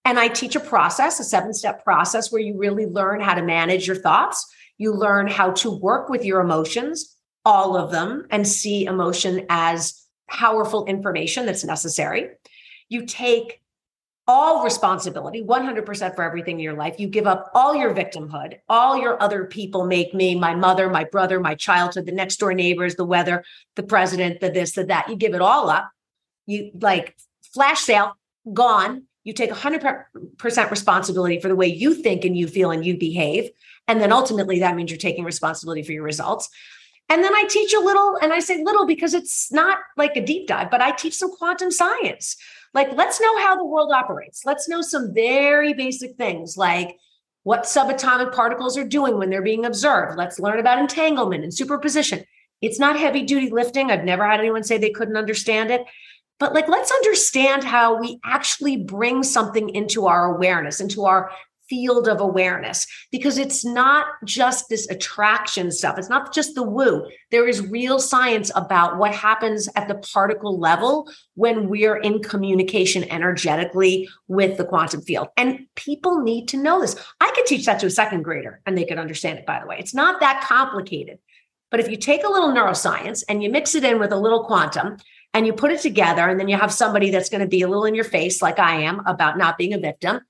And 0.05 0.17
I 0.17 0.27
teach 0.27 0.55
a 0.55 0.61
process, 0.61 1.19
a 1.19 1.23
seven 1.23 1.53
step 1.53 1.83
process 1.83 2.31
where 2.31 2.41
you 2.41 2.57
really 2.57 2.87
learn 2.87 3.19
how 3.19 3.35
to 3.35 3.43
manage 3.43 3.85
your 3.85 3.97
thoughts 3.97 4.47
you 4.79 4.93
learn 4.93 5.27
how 5.27 5.51
to 5.51 5.69
work 5.69 6.09
with 6.09 6.25
your 6.25 6.39
emotions, 6.39 7.15
all 7.45 7.77
of 7.77 7.91
them, 7.91 8.25
and 8.31 8.47
see 8.47 8.85
emotion 8.85 9.45
as 9.49 10.03
powerful 10.27 10.85
information 10.85 11.45
that's 11.45 11.63
necessary. 11.63 12.29
You 12.87 13.05
take 13.05 13.61
all 14.25 14.63
responsibility, 14.63 15.43
100% 15.43 16.15
for 16.15 16.23
everything 16.23 16.59
in 16.59 16.63
your 16.63 16.75
life. 16.75 16.99
You 16.99 17.07
give 17.07 17.27
up 17.27 17.49
all 17.55 17.75
your 17.75 17.93
victimhood, 17.93 18.59
all 18.69 18.95
your 18.95 19.21
other 19.21 19.45
people 19.45 19.85
make 19.85 20.13
me, 20.13 20.35
my 20.35 20.53
mother, 20.55 20.87
my 20.89 21.03
brother, 21.03 21.39
my 21.39 21.55
childhood, 21.55 22.05
the 22.05 22.11
next 22.11 22.37
door 22.37 22.53
neighbors, 22.53 22.95
the 22.95 23.05
weather, 23.05 23.43
the 23.75 23.83
president, 23.83 24.39
the 24.39 24.51
this, 24.51 24.73
the 24.73 24.85
that. 24.85 25.09
You 25.09 25.15
give 25.15 25.33
it 25.33 25.41
all 25.41 25.69
up. 25.69 25.89
You 26.45 26.71
like 26.79 27.17
flash 27.53 27.79
sale, 27.79 28.15
gone. 28.53 29.05
You 29.23 29.33
take 29.33 29.51
100% 29.51 30.05
responsibility 30.71 31.39
for 31.39 31.47
the 31.47 31.55
way 31.55 31.67
you 31.67 31.95
think 31.95 32.23
and 32.23 32.37
you 32.37 32.47
feel 32.47 32.71
and 32.71 32.85
you 32.85 32.97
behave. 32.97 33.49
And 33.89 33.99
then 33.99 34.13
ultimately, 34.13 34.59
that 34.59 34.75
means 34.75 34.91
you're 34.91 34.99
taking 34.99 35.25
responsibility 35.25 35.81
for 35.81 35.91
your 35.91 36.03
results. 36.03 36.47
And 37.09 37.23
then 37.23 37.33
I 37.33 37.43
teach 37.49 37.73
a 37.73 37.79
little, 37.79 38.17
and 38.21 38.31
I 38.31 38.39
say 38.39 38.63
little 38.63 38.85
because 38.85 39.15
it's 39.15 39.51
not 39.51 39.79
like 39.97 40.15
a 40.15 40.23
deep 40.23 40.47
dive, 40.47 40.69
but 40.69 40.79
I 40.79 40.91
teach 40.91 41.15
some 41.15 41.35
quantum 41.35 41.71
science. 41.71 42.37
Like, 42.75 42.95
let's 42.95 43.19
know 43.19 43.39
how 43.39 43.57
the 43.57 43.65
world 43.65 43.91
operates. 43.91 44.45
Let's 44.45 44.69
know 44.69 44.83
some 44.83 45.11
very 45.11 45.73
basic 45.73 46.17
things 46.17 46.55
like 46.55 46.97
what 47.41 47.63
subatomic 47.63 48.31
particles 48.31 48.77
are 48.77 48.87
doing 48.87 49.17
when 49.17 49.31
they're 49.31 49.41
being 49.41 49.65
observed. 49.65 50.19
Let's 50.19 50.39
learn 50.39 50.59
about 50.59 50.77
entanglement 50.77 51.43
and 51.43 51.51
superposition. 51.51 52.23
It's 52.61 52.79
not 52.79 52.99
heavy 52.99 53.23
duty 53.23 53.49
lifting. 53.49 53.89
I've 53.89 54.03
never 54.03 54.23
had 54.23 54.39
anyone 54.39 54.63
say 54.63 54.77
they 54.77 54.91
couldn't 54.91 55.17
understand 55.17 55.71
it. 55.71 55.83
But 56.39 56.53
like, 56.53 56.67
let's 56.67 56.91
understand 56.91 57.63
how 57.63 57.99
we 57.99 58.19
actually 58.23 58.77
bring 58.77 59.23
something 59.23 59.69
into 59.69 60.05
our 60.05 60.35
awareness, 60.35 60.79
into 60.79 61.05
our 61.05 61.31
field 61.69 62.07
of 62.07 62.19
awareness 62.19 62.87
because 63.11 63.37
it's 63.37 63.63
not 63.63 64.07
just 64.25 64.67
this 64.69 64.89
attraction 64.89 65.71
stuff. 65.71 65.97
It's 65.97 66.09
not 66.09 66.33
just 66.33 66.55
the 66.55 66.63
woo. 66.63 67.07
There 67.31 67.47
is 67.47 67.67
real 67.67 67.99
science 67.99 68.51
about 68.55 68.97
what 68.97 69.13
happens 69.13 69.69
at 69.75 69.87
the 69.87 69.95
particle 69.95 70.59
level 70.59 71.09
when 71.35 71.69
we're 71.69 71.97
in 71.97 72.21
communication 72.21 73.03
energetically 73.11 74.09
with 74.27 74.57
the 74.57 74.65
quantum 74.65 75.01
field. 75.01 75.29
And 75.37 75.67
people 75.75 76.21
need 76.21 76.47
to 76.49 76.57
know 76.57 76.81
this. 76.81 76.95
I 77.21 77.31
could 77.35 77.45
teach 77.45 77.65
that 77.65 77.79
to 77.79 77.87
a 77.87 77.91
second 77.91 78.23
grader 78.23 78.61
and 78.65 78.77
they 78.77 78.85
could 78.85 78.99
understand 78.99 79.39
it, 79.39 79.45
by 79.45 79.59
the 79.59 79.67
way. 79.67 79.77
It's 79.79 79.93
not 79.93 80.19
that 80.19 80.43
complicated. 80.47 81.19
But 81.71 81.79
if 81.79 81.89
you 81.89 81.97
take 81.97 82.23
a 82.23 82.29
little 82.29 82.49
neuroscience 82.49 83.23
and 83.29 83.43
you 83.43 83.51
mix 83.51 83.75
it 83.75 83.83
in 83.83 83.99
with 83.99 84.11
a 84.11 84.17
little 84.17 84.43
quantum, 84.43 84.97
and 85.33 85.45
you 85.45 85.53
put 85.53 85.71
it 85.71 85.79
together, 85.79 86.27
and 86.27 86.39
then 86.39 86.47
you 86.47 86.57
have 86.57 86.73
somebody 86.73 87.11
that's 87.11 87.29
going 87.29 87.41
to 87.41 87.47
be 87.47 87.61
a 87.61 87.67
little 87.67 87.85
in 87.85 87.93
your 87.93 88.03
face, 88.03 88.41
like 88.41 88.57
I 88.57 88.81
am, 88.81 89.01
about 89.05 89.37
not 89.37 89.57
being 89.57 89.73
a 89.73 89.77
victim, 89.77 90.21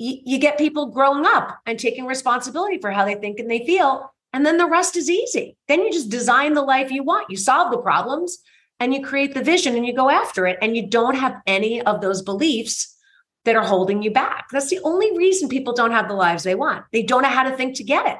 you, 0.00 0.38
get 0.38 0.56
people 0.56 0.86
growing 0.86 1.26
up 1.26 1.58
and 1.66 1.78
taking 1.78 2.06
responsibility 2.06 2.78
for 2.78 2.90
how 2.90 3.04
they 3.04 3.16
think 3.16 3.38
and 3.38 3.50
they 3.50 3.66
feel. 3.66 4.10
And 4.32 4.46
then 4.46 4.56
the 4.56 4.66
rest 4.66 4.96
is 4.96 5.10
easy. 5.10 5.56
Then 5.68 5.82
you 5.82 5.92
just 5.92 6.08
design 6.08 6.54
the 6.54 6.62
life 6.62 6.90
you 6.90 7.02
want. 7.02 7.28
You 7.28 7.36
solve 7.36 7.70
the 7.70 7.78
problems 7.78 8.38
and 8.78 8.94
you 8.94 9.04
create 9.04 9.34
the 9.34 9.42
vision 9.42 9.76
and 9.76 9.86
you 9.86 9.94
go 9.94 10.08
after 10.08 10.46
it. 10.46 10.58
And 10.62 10.74
you 10.74 10.86
don't 10.86 11.16
have 11.16 11.36
any 11.46 11.82
of 11.82 12.00
those 12.00 12.22
beliefs 12.22 12.96
that 13.44 13.56
are 13.56 13.64
holding 13.64 14.02
you 14.02 14.10
back. 14.10 14.46
That's 14.50 14.70
the 14.70 14.80
only 14.84 15.16
reason 15.18 15.50
people 15.50 15.74
don't 15.74 15.92
have 15.92 16.08
the 16.08 16.14
lives 16.14 16.44
they 16.44 16.54
want. 16.54 16.84
They 16.92 17.02
don't 17.02 17.22
know 17.22 17.28
how 17.28 17.42
to 17.42 17.54
think 17.56 17.76
to 17.76 17.84
get 17.84 18.06
it. 18.06 18.18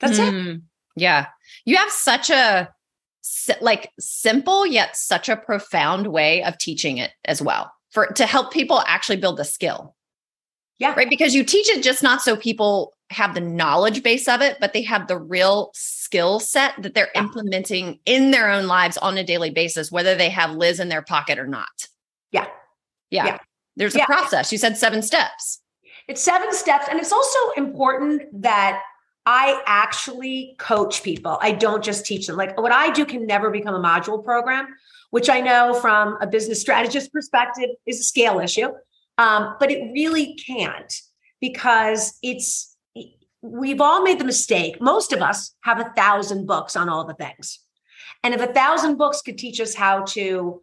That's 0.00 0.18
mm, 0.18 0.56
it. 0.56 0.60
Yeah. 0.96 1.26
You 1.64 1.76
have 1.76 1.90
such 1.90 2.28
a 2.28 2.68
like 3.60 3.90
simple 3.98 4.66
yet 4.66 4.96
such 4.96 5.28
a 5.28 5.36
profound 5.36 6.06
way 6.08 6.44
of 6.44 6.58
teaching 6.58 6.98
it 6.98 7.10
as 7.24 7.42
well 7.42 7.72
for 7.90 8.06
to 8.06 8.24
help 8.24 8.52
people 8.52 8.82
actually 8.86 9.16
build 9.16 9.38
the 9.38 9.44
skill. 9.44 9.95
Yeah. 10.78 10.94
Right. 10.94 11.08
Because 11.08 11.34
you 11.34 11.44
teach 11.44 11.68
it 11.70 11.82
just 11.82 12.02
not 12.02 12.22
so 12.22 12.36
people 12.36 12.92
have 13.10 13.34
the 13.34 13.40
knowledge 13.40 14.02
base 14.02 14.28
of 14.28 14.42
it, 14.42 14.58
but 14.60 14.72
they 14.72 14.82
have 14.82 15.06
the 15.06 15.18
real 15.18 15.70
skill 15.74 16.40
set 16.40 16.74
that 16.82 16.94
they're 16.94 17.10
yeah. 17.14 17.22
implementing 17.22 18.00
in 18.04 18.30
their 18.30 18.50
own 18.50 18.66
lives 18.66 18.96
on 18.98 19.16
a 19.16 19.24
daily 19.24 19.50
basis, 19.50 19.92
whether 19.92 20.14
they 20.14 20.28
have 20.28 20.54
Liz 20.54 20.80
in 20.80 20.88
their 20.88 21.02
pocket 21.02 21.38
or 21.38 21.46
not. 21.46 21.88
Yeah. 22.32 22.46
Yeah. 23.10 23.26
yeah. 23.26 23.38
There's 23.76 23.94
a 23.94 23.98
yeah. 23.98 24.06
process. 24.06 24.50
You 24.52 24.58
said 24.58 24.76
seven 24.76 25.02
steps. 25.02 25.60
It's 26.08 26.22
seven 26.22 26.52
steps. 26.52 26.86
And 26.90 26.98
it's 26.98 27.12
also 27.12 27.38
important 27.56 28.42
that 28.42 28.82
I 29.26 29.60
actually 29.66 30.54
coach 30.58 31.02
people. 31.02 31.38
I 31.40 31.52
don't 31.52 31.82
just 31.82 32.06
teach 32.06 32.26
them. 32.26 32.36
Like 32.36 32.58
what 32.60 32.72
I 32.72 32.90
do 32.92 33.04
can 33.04 33.26
never 33.26 33.50
become 33.50 33.74
a 33.74 33.80
module 33.80 34.24
program, 34.24 34.68
which 35.10 35.28
I 35.28 35.40
know 35.40 35.74
from 35.74 36.16
a 36.20 36.26
business 36.26 36.60
strategist 36.60 37.12
perspective 37.12 37.70
is 37.86 38.00
a 38.00 38.04
scale 38.04 38.38
issue. 38.38 38.68
Um, 39.18 39.56
but 39.58 39.70
it 39.70 39.92
really 39.92 40.34
can't 40.34 40.92
because 41.40 42.18
it's 42.22 42.76
we've 43.42 43.80
all 43.80 44.02
made 44.02 44.18
the 44.18 44.24
mistake. 44.24 44.80
Most 44.80 45.12
of 45.12 45.22
us 45.22 45.54
have 45.62 45.80
a 45.80 45.92
thousand 45.96 46.46
books 46.46 46.76
on 46.76 46.88
all 46.88 47.04
the 47.04 47.14
things. 47.14 47.60
And 48.22 48.34
if 48.34 48.40
a 48.40 48.52
thousand 48.52 48.96
books 48.96 49.22
could 49.22 49.38
teach 49.38 49.60
us 49.60 49.74
how 49.74 50.02
to 50.04 50.62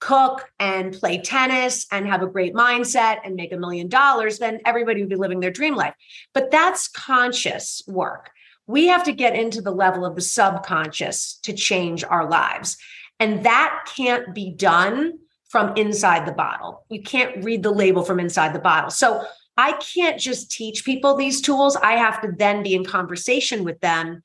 cook 0.00 0.50
and 0.58 0.92
play 0.92 1.18
tennis 1.18 1.86
and 1.90 2.06
have 2.06 2.22
a 2.22 2.26
great 2.26 2.54
mindset 2.54 3.18
and 3.24 3.36
make 3.36 3.52
a 3.52 3.56
million 3.56 3.88
dollars, 3.88 4.38
then 4.38 4.60
everybody 4.66 5.00
would 5.00 5.08
be 5.08 5.16
living 5.16 5.40
their 5.40 5.50
dream 5.50 5.74
life. 5.74 5.94
But 6.32 6.50
that's 6.50 6.88
conscious 6.88 7.82
work. 7.86 8.30
We 8.66 8.88
have 8.88 9.04
to 9.04 9.12
get 9.12 9.34
into 9.34 9.60
the 9.60 9.70
level 9.70 10.04
of 10.04 10.14
the 10.14 10.20
subconscious 10.20 11.38
to 11.42 11.52
change 11.52 12.04
our 12.04 12.28
lives. 12.28 12.76
And 13.20 13.44
that 13.44 13.88
can't 13.94 14.34
be 14.34 14.50
done 14.50 15.18
from 15.54 15.72
inside 15.76 16.26
the 16.26 16.32
bottle. 16.32 16.84
You 16.88 17.00
can't 17.00 17.44
read 17.44 17.62
the 17.62 17.70
label 17.70 18.02
from 18.02 18.18
inside 18.18 18.52
the 18.52 18.58
bottle. 18.58 18.90
So 18.90 19.24
I 19.56 19.74
can't 19.74 20.18
just 20.18 20.50
teach 20.50 20.84
people 20.84 21.14
these 21.14 21.40
tools. 21.40 21.76
I 21.76 21.92
have 21.92 22.20
to 22.22 22.32
then 22.36 22.64
be 22.64 22.74
in 22.74 22.84
conversation 22.84 23.62
with 23.62 23.78
them 23.78 24.20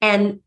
and 0.00 0.40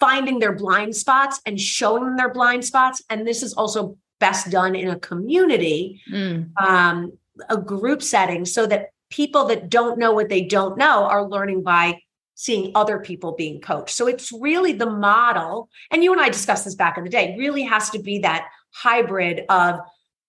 finding 0.00 0.40
their 0.40 0.52
blind 0.52 0.96
spots 0.96 1.40
and 1.46 1.60
showing 1.60 2.02
them 2.04 2.16
their 2.16 2.34
blind 2.34 2.64
spots. 2.64 3.04
And 3.08 3.24
this 3.24 3.40
is 3.40 3.54
also 3.54 3.96
best 4.18 4.50
done 4.50 4.74
in 4.74 4.88
a 4.88 4.98
community, 4.98 6.02
mm. 6.10 6.50
um, 6.60 7.12
a 7.48 7.56
group 7.56 8.02
setting, 8.02 8.44
so 8.44 8.66
that 8.66 8.88
people 9.10 9.44
that 9.44 9.68
don't 9.68 9.96
know 9.96 10.12
what 10.12 10.28
they 10.28 10.42
don't 10.42 10.76
know 10.76 11.04
are 11.04 11.28
learning 11.28 11.62
by 11.62 12.00
seeing 12.34 12.72
other 12.74 12.98
people 12.98 13.36
being 13.36 13.60
coached. 13.60 13.94
So 13.94 14.08
it's 14.08 14.32
really 14.32 14.72
the 14.72 14.90
model. 14.90 15.68
And 15.92 16.02
you 16.02 16.10
and 16.10 16.20
I 16.20 16.30
discussed 16.30 16.64
this 16.64 16.74
back 16.74 16.98
in 16.98 17.04
the 17.04 17.10
day, 17.10 17.36
really 17.38 17.62
has 17.62 17.90
to 17.90 18.00
be 18.00 18.18
that 18.20 18.48
hybrid 18.72 19.44
of 19.48 19.80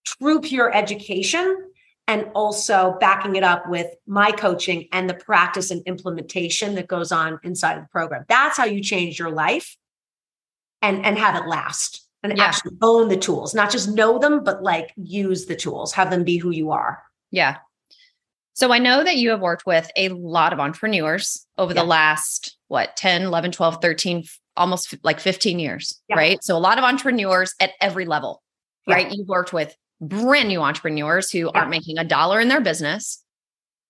true 0.05 0.41
pure 0.41 0.73
education 0.73 1.69
and 2.07 2.29
also 2.35 2.97
backing 2.99 3.35
it 3.35 3.43
up 3.43 3.69
with 3.69 3.87
my 4.05 4.31
coaching 4.31 4.87
and 4.91 5.09
the 5.09 5.13
practice 5.13 5.71
and 5.71 5.81
implementation 5.85 6.75
that 6.75 6.87
goes 6.87 7.11
on 7.11 7.39
inside 7.43 7.77
of 7.77 7.83
the 7.83 7.89
program. 7.89 8.25
That's 8.27 8.57
how 8.57 8.65
you 8.65 8.81
change 8.81 9.17
your 9.17 9.31
life 9.31 9.77
and 10.81 11.05
and 11.05 11.17
have 11.17 11.41
it 11.41 11.47
last 11.47 12.05
and 12.23 12.37
yeah. 12.37 12.45
actually 12.45 12.77
own 12.81 13.09
the 13.09 13.17
tools, 13.17 13.53
not 13.53 13.71
just 13.71 13.89
know 13.89 14.19
them 14.19 14.43
but 14.43 14.63
like 14.63 14.91
use 14.97 15.45
the 15.45 15.55
tools, 15.55 15.93
have 15.93 16.09
them 16.09 16.23
be 16.23 16.37
who 16.37 16.51
you 16.51 16.71
are. 16.71 17.01
Yeah. 17.31 17.57
So 18.53 18.71
I 18.71 18.79
know 18.79 19.03
that 19.03 19.17
you 19.17 19.31
have 19.31 19.41
worked 19.41 19.65
with 19.65 19.89
a 19.95 20.09
lot 20.09 20.53
of 20.53 20.59
entrepreneurs 20.59 21.47
over 21.57 21.73
yeah. 21.73 21.81
the 21.81 21.87
last 21.87 22.57
what 22.67 22.95
10, 22.97 23.23
11, 23.23 23.51
12, 23.51 23.81
13 23.81 24.23
almost 24.55 24.95
like 25.03 25.19
15 25.19 25.59
years, 25.59 26.01
yeah. 26.07 26.15
right? 26.15 26.43
So 26.43 26.57
a 26.57 26.59
lot 26.59 26.77
of 26.77 26.83
entrepreneurs 26.83 27.53
at 27.59 27.71
every 27.81 28.05
level, 28.05 28.41
yeah. 28.87 28.95
right? 28.95 29.11
You've 29.11 29.27
worked 29.27 29.53
with 29.53 29.75
brand 30.01 30.49
new 30.49 30.61
entrepreneurs 30.61 31.31
who 31.31 31.39
yeah. 31.39 31.51
aren't 31.55 31.69
making 31.69 31.97
a 31.97 32.03
dollar 32.03 32.39
in 32.39 32.47
their 32.47 32.61
business, 32.61 33.23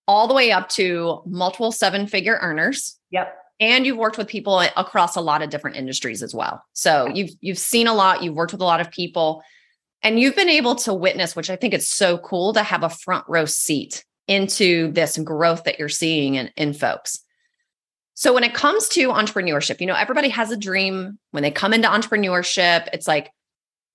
all 0.08 0.28
the 0.28 0.34
way 0.34 0.52
up 0.52 0.70
to 0.70 1.22
multiple 1.26 1.72
seven 1.72 2.08
figure 2.08 2.38
earners. 2.42 2.98
Yep. 3.12 3.36
And 3.60 3.86
you've 3.86 3.98
worked 3.98 4.18
with 4.18 4.28
people 4.28 4.60
across 4.76 5.16
a 5.16 5.22
lot 5.22 5.42
of 5.42 5.50
different 5.50 5.78
industries 5.78 6.22
as 6.22 6.34
well. 6.34 6.64
So 6.74 7.08
you've 7.08 7.30
you've 7.40 7.58
seen 7.58 7.88
a 7.88 7.94
lot, 7.94 8.24
you've 8.24 8.36
worked 8.36 8.52
with 8.52 8.62
a 8.62 8.66
lot 8.66 8.82
of 8.82 8.92
people, 8.92 9.42
and 10.02 10.20
you've 10.20 10.36
been 10.36 10.50
able 10.50 10.76
to 10.76 10.94
witness, 10.94 11.36
which 11.36 11.50
I 11.50 11.56
think 11.56 11.74
it's 11.74 11.88
so 11.88 12.18
cool 12.18 12.54
to 12.54 12.64
have 12.64 12.84
a 12.84 12.90
front 12.90 13.26
row 13.28 13.46
seat 13.46 14.04
into 14.28 14.92
this 14.92 15.18
growth 15.18 15.64
that 15.66 15.80
you're 15.80 15.90
seeing 15.90 16.36
in, 16.36 16.50
in 16.58 16.74
folks. 16.74 17.23
So 18.16 18.34
when 18.34 18.44
it 18.44 18.54
comes 18.54 18.88
to 18.90 19.10
entrepreneurship, 19.10 19.82
you 19.82 19.88
know, 19.88 19.96
everybody 19.96 20.30
has 20.30 20.52
a 20.52 20.58
dream. 20.58 21.18
When 21.32 21.44
they 21.44 21.52
come 21.52 21.74
into 21.74 21.88
entrepreneurship, 21.88 22.88
it's 22.94 23.08
like, 23.08 23.32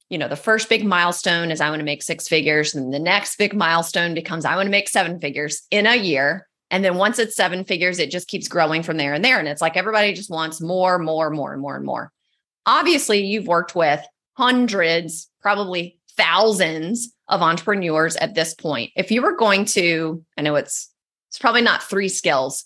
you 0.09 0.19
know, 0.19 0.29
the 0.29 0.37
first 0.37 0.69
big 0.69 0.85
milestone 0.85 1.51
is 1.51 1.61
I 1.61 1.69
want 1.69 1.81
to 1.81 1.85
make 1.85 2.03
six 2.03 2.27
figures. 2.27 2.75
And 2.75 2.93
the 2.93 2.99
next 2.99 3.37
big 3.37 3.55
milestone 3.55 4.15
becomes 4.15 4.45
I 4.45 4.57
want 4.57 4.67
to 4.67 4.71
make 4.71 4.89
seven 4.89 5.21
figures 5.21 5.63
in 5.71 5.87
a 5.87 5.97
year. 5.97 6.49
And 6.71 6.85
then 6.85 6.97
once 6.97 7.19
it's 7.19 7.37
seven 7.37 7.65
figures, 7.65 7.99
it 7.99 8.11
just 8.11 8.29
keeps 8.29 8.49
growing 8.49 8.83
from 8.83 8.97
there 8.97 9.15
and 9.15 9.25
there. 9.25 9.39
And 9.39 9.49
it's 9.49 9.63
like 9.63 9.77
everybody 9.77 10.13
just 10.13 10.31
wants 10.31 10.61
more, 10.61 10.99
more, 10.99 11.31
more, 11.31 11.53
and 11.53 11.63
more 11.63 11.77
and 11.77 11.85
more. 11.85 12.13
Obviously, 12.67 13.25
you've 13.25 13.47
worked 13.47 13.75
with 13.75 14.05
hundreds, 14.35 15.31
probably 15.41 15.99
thousands 16.17 17.15
of 17.29 17.41
entrepreneurs 17.41 18.17
at 18.17 18.35
this 18.35 18.55
point. 18.55 18.91
If 18.97 19.11
you 19.11 19.23
were 19.23 19.37
going 19.37 19.65
to, 19.67 20.25
I 20.37 20.43
know 20.43 20.57
it's 20.57 20.91
it's 21.29 21.39
probably 21.39 21.63
not 21.63 21.83
three 21.83 22.09
skills, 22.09 22.65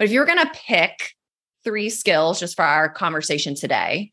but 0.00 0.06
if 0.06 0.12
you're 0.12 0.24
going 0.24 0.38
to 0.38 0.50
pick 0.54 1.14
three 1.62 1.90
skills 1.90 2.40
just 2.40 2.56
for 2.56 2.64
our 2.64 2.88
conversation 2.88 3.54
today 3.54 4.12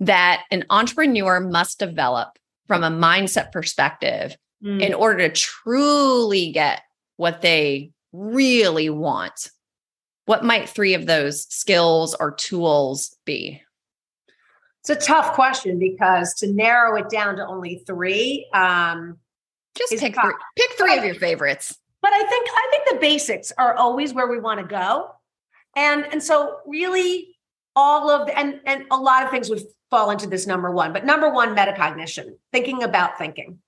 that 0.00 0.42
an 0.50 0.64
entrepreneur 0.68 1.38
must 1.38 1.78
develop 1.78 2.40
from 2.66 2.82
a 2.82 2.90
mindset 2.90 3.52
perspective 3.52 4.36
mm. 4.64 4.82
in 4.82 4.92
order 4.92 5.28
to 5.28 5.32
truly 5.32 6.50
get 6.50 6.82
what 7.18 7.40
they 7.40 7.92
really 8.12 8.90
want, 8.90 9.52
what 10.26 10.44
might 10.44 10.68
three 10.68 10.94
of 10.94 11.06
those 11.06 11.44
skills 11.44 12.16
or 12.18 12.32
tools 12.32 13.16
be? 13.24 13.62
It's 14.80 14.90
a 14.90 14.96
tough 14.96 15.34
question 15.34 15.78
because 15.78 16.34
to 16.38 16.52
narrow 16.52 16.96
it 16.96 17.10
down 17.10 17.36
to 17.36 17.46
only 17.46 17.84
three, 17.86 18.48
um, 18.52 19.16
just 19.76 19.92
pick 20.00 20.20
three, 20.20 20.34
pick 20.56 20.70
three 20.76 20.98
of 20.98 21.04
your 21.04 21.14
favorites. 21.14 21.78
But 22.02 22.12
I 22.12 22.24
think 22.24 22.48
I 22.50 22.68
think 22.72 22.88
the 22.90 22.96
basics 23.00 23.52
are 23.56 23.74
always 23.74 24.12
where 24.12 24.26
we 24.26 24.40
want 24.40 24.58
to 24.58 24.66
go. 24.66 25.12
And 25.78 26.06
and 26.10 26.20
so 26.20 26.58
really 26.66 27.36
all 27.76 28.10
of 28.10 28.26
the, 28.26 28.36
and 28.36 28.60
and 28.66 28.84
a 28.90 28.96
lot 28.96 29.24
of 29.24 29.30
things 29.30 29.48
would 29.48 29.62
fall 29.90 30.10
into 30.10 30.26
this 30.26 30.44
number 30.44 30.72
one. 30.72 30.92
But 30.92 31.06
number 31.06 31.30
one, 31.30 31.54
metacognition, 31.54 32.36
thinking 32.52 32.82
about 32.82 33.16
thinking. 33.16 33.60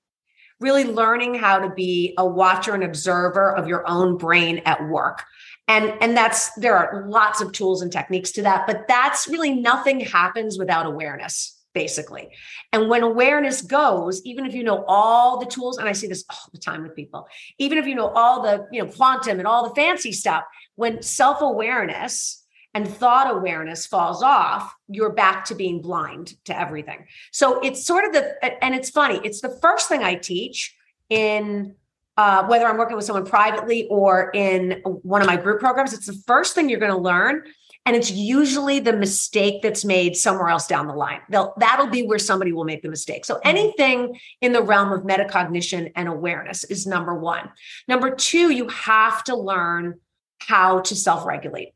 Really 0.58 0.84
learning 0.84 1.36
how 1.36 1.60
to 1.60 1.70
be 1.70 2.14
a 2.18 2.26
watcher 2.26 2.74
and 2.74 2.82
observer 2.82 3.56
of 3.56 3.68
your 3.68 3.88
own 3.88 4.18
brain 4.18 4.60
at 4.66 4.86
work. 4.88 5.22
And, 5.68 5.94
and 6.00 6.16
that's 6.16 6.52
there 6.54 6.76
are 6.76 7.06
lots 7.08 7.40
of 7.40 7.52
tools 7.52 7.80
and 7.80 7.92
techniques 7.92 8.32
to 8.32 8.42
that, 8.42 8.66
but 8.66 8.86
that's 8.88 9.28
really 9.28 9.54
nothing 9.54 10.00
happens 10.00 10.58
without 10.58 10.84
awareness 10.84 11.60
basically. 11.72 12.28
And 12.72 12.88
when 12.88 13.02
awareness 13.02 13.62
goes, 13.62 14.20
even 14.24 14.46
if 14.46 14.54
you 14.54 14.64
know 14.64 14.84
all 14.86 15.38
the 15.38 15.46
tools, 15.46 15.78
and 15.78 15.88
I 15.88 15.92
see 15.92 16.06
this 16.06 16.24
all 16.30 16.48
the 16.52 16.58
time 16.58 16.82
with 16.82 16.96
people, 16.96 17.28
even 17.58 17.78
if 17.78 17.86
you 17.86 17.94
know 17.94 18.08
all 18.08 18.42
the, 18.42 18.66
you 18.72 18.82
know, 18.82 18.90
quantum 18.90 19.38
and 19.38 19.46
all 19.46 19.68
the 19.68 19.74
fancy 19.74 20.12
stuff, 20.12 20.44
when 20.80 21.02
self-awareness 21.02 22.42
and 22.72 22.88
thought 22.88 23.30
awareness 23.30 23.86
falls 23.86 24.22
off, 24.22 24.74
you're 24.88 25.12
back 25.12 25.44
to 25.44 25.54
being 25.54 25.82
blind 25.82 26.32
to 26.46 26.58
everything. 26.58 27.04
So 27.32 27.60
it's 27.60 27.84
sort 27.84 28.06
of 28.06 28.14
the, 28.14 28.64
and 28.64 28.74
it's 28.74 28.88
funny, 28.88 29.20
it's 29.22 29.42
the 29.42 29.58
first 29.60 29.90
thing 29.90 30.02
I 30.02 30.14
teach 30.14 30.74
in 31.10 31.74
uh, 32.16 32.46
whether 32.46 32.66
I'm 32.66 32.78
working 32.78 32.96
with 32.96 33.04
someone 33.04 33.26
privately 33.26 33.88
or 33.90 34.30
in 34.32 34.80
one 34.84 35.20
of 35.20 35.26
my 35.26 35.36
group 35.36 35.60
programs, 35.60 35.92
it's 35.92 36.06
the 36.06 36.22
first 36.26 36.54
thing 36.54 36.70
you're 36.70 36.80
going 36.80 36.92
to 36.92 36.98
learn. 36.98 37.42
And 37.84 37.94
it's 37.94 38.10
usually 38.10 38.80
the 38.80 38.94
mistake 38.94 39.62
that's 39.62 39.84
made 39.84 40.16
somewhere 40.16 40.48
else 40.48 40.66
down 40.66 40.86
the 40.86 40.94
line. 40.94 41.20
They'll, 41.28 41.52
that'll 41.58 41.88
be 41.88 42.06
where 42.06 42.18
somebody 42.18 42.52
will 42.52 42.64
make 42.64 42.82
the 42.82 42.88
mistake. 42.88 43.24
So, 43.24 43.36
mm-hmm. 43.36 43.48
anything 43.48 44.20
in 44.40 44.52
the 44.52 44.62
realm 44.62 44.92
of 44.92 45.02
metacognition 45.02 45.92
and 45.96 46.08
awareness 46.08 46.64
is 46.64 46.86
number 46.86 47.14
one. 47.14 47.50
Number 47.88 48.14
two, 48.14 48.50
you 48.50 48.68
have 48.68 49.24
to 49.24 49.36
learn 49.36 49.98
how 50.40 50.80
to 50.80 50.94
self 50.94 51.26
regulate. 51.26 51.74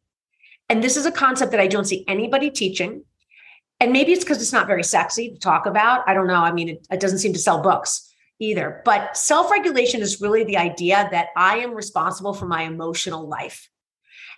And 0.68 0.82
this 0.82 0.96
is 0.96 1.06
a 1.06 1.12
concept 1.12 1.52
that 1.52 1.60
I 1.60 1.66
don't 1.66 1.84
see 1.84 2.04
anybody 2.08 2.50
teaching. 2.50 3.04
And 3.80 3.92
maybe 3.92 4.12
it's 4.12 4.24
because 4.24 4.40
it's 4.40 4.52
not 4.52 4.66
very 4.66 4.84
sexy 4.84 5.30
to 5.30 5.38
talk 5.38 5.66
about. 5.66 6.08
I 6.08 6.14
don't 6.14 6.26
know. 6.26 6.40
I 6.40 6.52
mean, 6.52 6.70
it, 6.70 6.86
it 6.90 7.00
doesn't 7.00 7.18
seem 7.18 7.32
to 7.32 7.38
sell 7.38 7.60
books 7.60 8.10
either. 8.40 8.82
But 8.84 9.16
self 9.16 9.50
regulation 9.50 10.00
is 10.00 10.20
really 10.20 10.44
the 10.44 10.56
idea 10.56 11.08
that 11.10 11.28
I 11.36 11.58
am 11.58 11.74
responsible 11.74 12.34
for 12.34 12.46
my 12.46 12.62
emotional 12.62 13.28
life. 13.28 13.68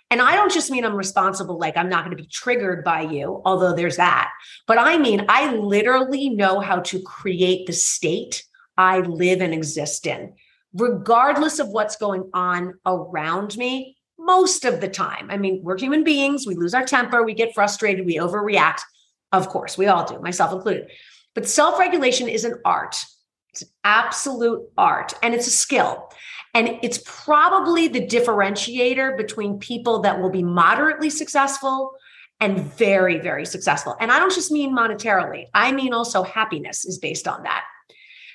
And 0.09 0.21
I 0.21 0.35
don't 0.35 0.51
just 0.51 0.71
mean 0.71 0.85
I'm 0.85 0.95
responsible, 0.95 1.57
like 1.57 1.75
I'm 1.75 1.89
not 1.89 2.05
going 2.05 2.15
to 2.15 2.21
be 2.21 2.29
triggered 2.29 2.83
by 2.83 3.01
you, 3.01 3.41
although 3.43 3.75
there's 3.75 3.97
that. 3.97 4.31
But 4.65 4.77
I 4.77 4.97
mean, 4.97 5.25
I 5.27 5.53
literally 5.53 6.29
know 6.29 6.61
how 6.61 6.79
to 6.79 7.01
create 7.01 7.67
the 7.67 7.73
state 7.73 8.45
I 8.77 8.99
live 8.99 9.41
and 9.41 9.53
exist 9.53 10.07
in, 10.07 10.33
regardless 10.73 11.59
of 11.59 11.69
what's 11.69 11.97
going 11.97 12.29
on 12.33 12.75
around 12.85 13.57
me 13.57 13.96
most 14.17 14.65
of 14.65 14.81
the 14.81 14.87
time. 14.87 15.29
I 15.29 15.37
mean, 15.37 15.61
we're 15.63 15.77
human 15.77 16.03
beings. 16.03 16.45
We 16.45 16.55
lose 16.55 16.73
our 16.73 16.85
temper. 16.85 17.23
We 17.23 17.33
get 17.33 17.53
frustrated. 17.53 18.05
We 18.05 18.17
overreact. 18.17 18.79
Of 19.31 19.49
course, 19.49 19.77
we 19.77 19.87
all 19.87 20.05
do, 20.05 20.19
myself 20.19 20.53
included. 20.53 20.89
But 21.35 21.47
self 21.47 21.79
regulation 21.79 22.27
is 22.27 22.45
an 22.45 22.55
art. 22.65 22.97
It's 23.53 23.61
an 23.63 23.69
absolute 23.83 24.63
art 24.77 25.13
and 25.21 25.33
it's 25.33 25.47
a 25.47 25.51
skill. 25.51 26.09
And 26.53 26.79
it's 26.81 26.99
probably 27.05 27.87
the 27.87 28.05
differentiator 28.05 29.17
between 29.17 29.59
people 29.59 29.99
that 29.99 30.19
will 30.19 30.31
be 30.31 30.43
moderately 30.43 31.09
successful 31.09 31.93
and 32.39 32.59
very, 32.73 33.19
very 33.19 33.45
successful. 33.45 33.95
And 33.99 34.11
I 34.11 34.19
don't 34.19 34.33
just 34.33 34.51
mean 34.51 34.75
monetarily, 34.75 35.45
I 35.53 35.71
mean 35.71 35.93
also 35.93 36.23
happiness 36.23 36.85
is 36.85 36.97
based 36.97 37.27
on 37.27 37.43
that. 37.43 37.63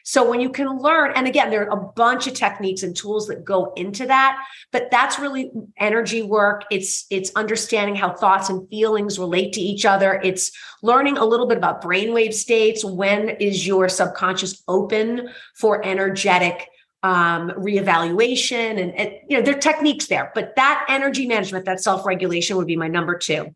So 0.05 0.29
when 0.29 0.41
you 0.41 0.51
can 0.51 0.79
learn, 0.79 1.13
and 1.15 1.27
again, 1.27 1.51
there 1.51 1.69
are 1.69 1.79
a 1.79 1.93
bunch 1.95 2.27
of 2.27 2.35
techniques 2.35 2.83
and 2.83 2.97
tools 2.97 3.29
that 3.29 3.45
go 3.45 3.73
into 3.77 4.07
that, 4.07 4.39
but 4.71 4.91
that's 4.91 5.19
really 5.19 5.51
energy 5.79 6.23
work. 6.23 6.65
It's 6.71 7.07
it's 7.11 7.31
understanding 7.37 7.95
how 7.95 8.13
thoughts 8.13 8.49
and 8.49 8.69
feelings 8.69 9.19
relate 9.19 9.53
to 9.55 9.61
each 9.61 9.85
other. 9.85 10.21
It's 10.25 10.51
learning 10.83 11.19
a 11.19 11.25
little 11.25 11.47
bit 11.47 11.59
about 11.59 11.83
brainwave 11.83 12.35
states. 12.35 12.85
When 12.85 13.31
is 13.31 13.67
your 13.67 13.89
subconscious 13.89 14.63
open 14.69 15.29
for 15.55 15.85
energetic 15.85 16.69
um, 17.03 17.51
reevaluation 17.51 18.81
and, 18.81 18.95
and 18.95 19.13
you 19.29 19.37
know 19.37 19.43
there 19.43 19.57
are 19.57 19.61
techniques 19.61 20.07
there 20.07 20.31
but 20.37 20.55
that 20.55 20.87
energy 20.89 21.27
management 21.27 21.65
that 21.65 21.81
self-regulation 21.81 22.57
would 22.57 22.69
be 22.69 22.77
my 22.77 22.87
number 22.87 23.19
two 23.19 23.53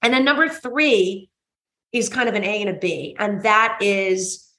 and 0.00 0.14
then 0.14 0.24
number 0.24 0.48
three 0.48 1.28
is 1.90 2.08
kind 2.08 2.28
of 2.28 2.36
an 2.36 2.44
a 2.44 2.60
and 2.60 2.70
a 2.70 2.74
b 2.74 3.16
and 3.18 3.42
that 3.42 3.78
is 3.80 4.51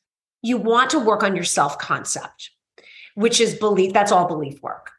you 0.43 0.57
want 0.57 0.91
to 0.91 0.99
work 0.99 1.23
on 1.23 1.35
your 1.35 1.45
self 1.45 1.79
concept, 1.79 2.51
which 3.15 3.41
is 3.41 3.55
belief. 3.55 3.93
That's 3.93 4.11
all 4.11 4.27
belief 4.27 4.61
work. 4.61 4.91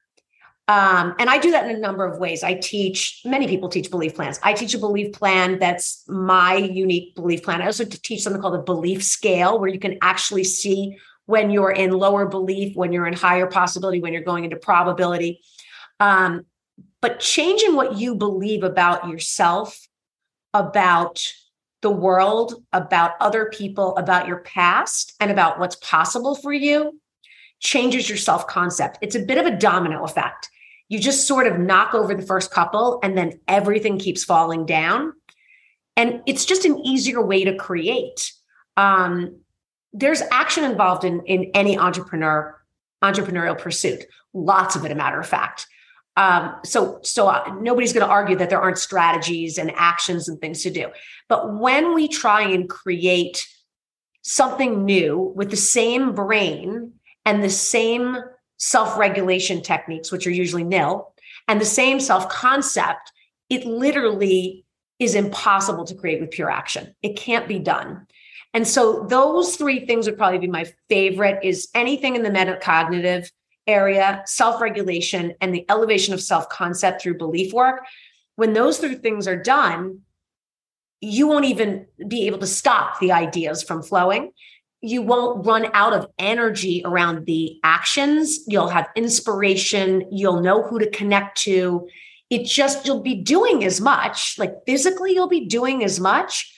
Um, 0.67 1.15
and 1.19 1.29
I 1.29 1.37
do 1.39 1.51
that 1.51 1.69
in 1.69 1.77
a 1.77 1.79
number 1.79 2.07
of 2.07 2.19
ways. 2.19 2.43
I 2.43 2.55
teach, 2.55 3.21
many 3.25 3.47
people 3.47 3.69
teach 3.69 3.91
belief 3.91 4.15
plans. 4.15 4.41
I 4.43 4.55
teach 4.55 4.73
a 4.73 4.79
belief 4.79 5.13
plan 5.13 5.59
that's 5.59 6.05
my 6.09 6.57
unique 6.57 7.15
belief 7.15 7.43
plan. 7.43 7.61
I 7.61 7.67
also 7.67 7.85
teach 7.85 8.23
something 8.23 8.41
called 8.41 8.55
a 8.55 8.63
belief 8.63 9.05
scale, 9.05 9.61
where 9.61 9.69
you 9.69 9.79
can 9.79 9.99
actually 10.01 10.45
see 10.45 10.97
when 11.27 11.51
you're 11.51 11.71
in 11.71 11.91
lower 11.91 12.27
belief, 12.27 12.75
when 12.77 12.93
you're 12.93 13.07
in 13.07 13.13
higher 13.13 13.47
possibility, 13.47 14.01
when 14.01 14.15
you're 14.15 14.23
going 14.23 14.45
into 14.45 14.57
probability. 14.57 15.43
Um, 16.01 16.47
but 17.03 17.21
changing 17.21 17.77
what 17.77 17.99
you 17.99 18.15
believe 18.15 18.63
about 18.63 19.09
yourself, 19.09 19.87
about 20.55 21.27
the 21.85 21.91
world, 21.91 22.65
about 22.73 23.13
other 23.21 23.51
people, 23.53 23.95
about 23.99 24.27
your 24.27 24.39
past, 24.39 25.13
and 25.21 25.31
about 25.31 25.59
what's 25.59 25.77
possible 25.77 26.35
for 26.35 26.51
you 26.53 26.99
changes 27.61 28.09
your 28.09 28.17
self 28.17 28.47
concept. 28.47 28.99
It's 29.03 29.15
a 29.15 29.21
bit 29.21 29.37
of 29.37 29.45
a 29.45 29.57
domino 29.57 30.03
effect. 30.03 30.51
You 30.89 30.99
just 30.99 31.29
sort 31.29 31.47
of 31.47 31.59
knock 31.59 31.93
over 31.93 32.15
the 32.15 32.27
first 32.27 32.51
couple, 32.51 32.99
and 33.03 33.19
then 33.19 33.39
everything 33.47 33.99
keeps 33.99 34.25
falling 34.25 34.65
down. 34.65 35.13
And 35.95 36.23
it's 36.27 36.47
just 36.47 36.65
an 36.65 36.79
easier 36.79 37.25
way 37.25 37.45
to 37.45 37.55
create. 37.55 38.33
Um, 38.79 39.41
there's 39.93 40.23
action 40.33 40.65
involved 40.65 41.05
in, 41.05 41.21
in 41.27 41.51
any 41.55 41.79
entrepreneur 41.79 42.59
entrepreneurial 43.03 43.59
pursuit. 43.59 44.07
Lots 44.33 44.75
of 44.75 44.87
it, 44.87 44.91
a 44.91 44.95
matter 44.95 45.21
of 45.21 45.27
fact. 45.27 45.67
Um, 46.17 46.55
so 46.65 47.01
so 47.03 47.27
uh, 47.27 47.55
nobody's 47.61 47.93
going 47.93 48.07
to 48.07 48.13
argue 48.13 48.37
that 48.37 48.49
there 48.49 48.61
aren't 48.61 48.79
strategies 48.79 49.59
and 49.59 49.73
actions 49.75 50.29
and 50.29 50.41
things 50.41 50.63
to 50.63 50.71
do. 50.71 50.91
But 51.29 51.59
when 51.59 51.95
we 51.95 52.07
try 52.07 52.43
and 52.43 52.69
create 52.69 53.47
something 54.23 54.85
new 54.85 55.33
with 55.37 55.51
the 55.51 55.57
same 55.57 56.15
brain 56.15 56.93
and 57.25 57.43
the 57.43 57.51
same 57.51 58.17
self-regulation 58.59 59.63
techniques, 59.63 60.13
which 60.13 60.27
are 60.27 60.31
usually 60.31 60.65
nil, 60.65 61.13
and 61.49 61.61
the 61.61 61.67
same 61.67 61.99
self-concept, 62.01 63.13
it 63.51 63.67
literally 63.67 64.65
is 64.99 65.15
impossible 65.15 65.85
to 65.85 65.95
create 65.95 66.21
with 66.21 66.31
pure 66.31 66.51
action. 66.51 66.95
It 67.03 67.17
can't 67.17 67.49
be 67.49 67.59
done. 67.59 68.07
And 68.55 68.67
so 68.67 69.05
those 69.09 69.57
three 69.57 69.85
things 69.85 70.07
would 70.07 70.17
probably 70.17 70.39
be 70.39 70.47
my 70.47 70.67
favorite 70.89 71.45
is 71.45 71.69
anything 71.75 72.15
in 72.15 72.23
the 72.23 72.31
metacognitive 72.31 73.29
area, 73.67 74.23
self 74.27 74.61
regulation, 74.61 75.35
and 75.41 75.55
the 75.55 75.65
elevation 75.71 76.15
of 76.15 76.21
self 76.21 76.49
concept 76.49 77.03
through 77.03 77.19
belief 77.19 77.53
work, 77.53 77.85
when 78.37 78.53
those 78.53 78.79
three 78.79 78.97
things 78.97 79.29
are 79.29 79.41
done, 79.41 80.01
you 81.01 81.27
won't 81.27 81.45
even 81.45 81.87
be 82.09 82.27
able 82.27 82.39
to 82.39 82.47
stop 82.47 82.99
the 82.99 83.13
ideas 83.13 83.63
from 83.63 83.83
flowing. 83.83 84.33
You 84.81 85.03
won't 85.03 85.47
run 85.47 85.71
out 85.73 85.93
of 85.93 86.09
energy 86.19 86.83
around 86.85 87.27
the 87.27 87.59
actions. 87.63 88.41
You'll 88.47 88.69
have 88.69 88.89
inspiration. 88.97 90.09
You'll 90.11 90.41
know 90.41 90.63
who 90.63 90.79
to 90.79 90.91
connect 90.91 91.39
to. 91.43 91.89
It 92.31 92.45
just, 92.45 92.87
you'll 92.87 93.01
be 93.01 93.15
doing 93.15 93.65
as 93.65 93.81
much, 93.81 94.39
like 94.39 94.55
physically, 94.67 95.13
you'll 95.13 95.29
be 95.29 95.47
doing 95.47 95.85
as 95.85 96.01
much, 96.01 96.54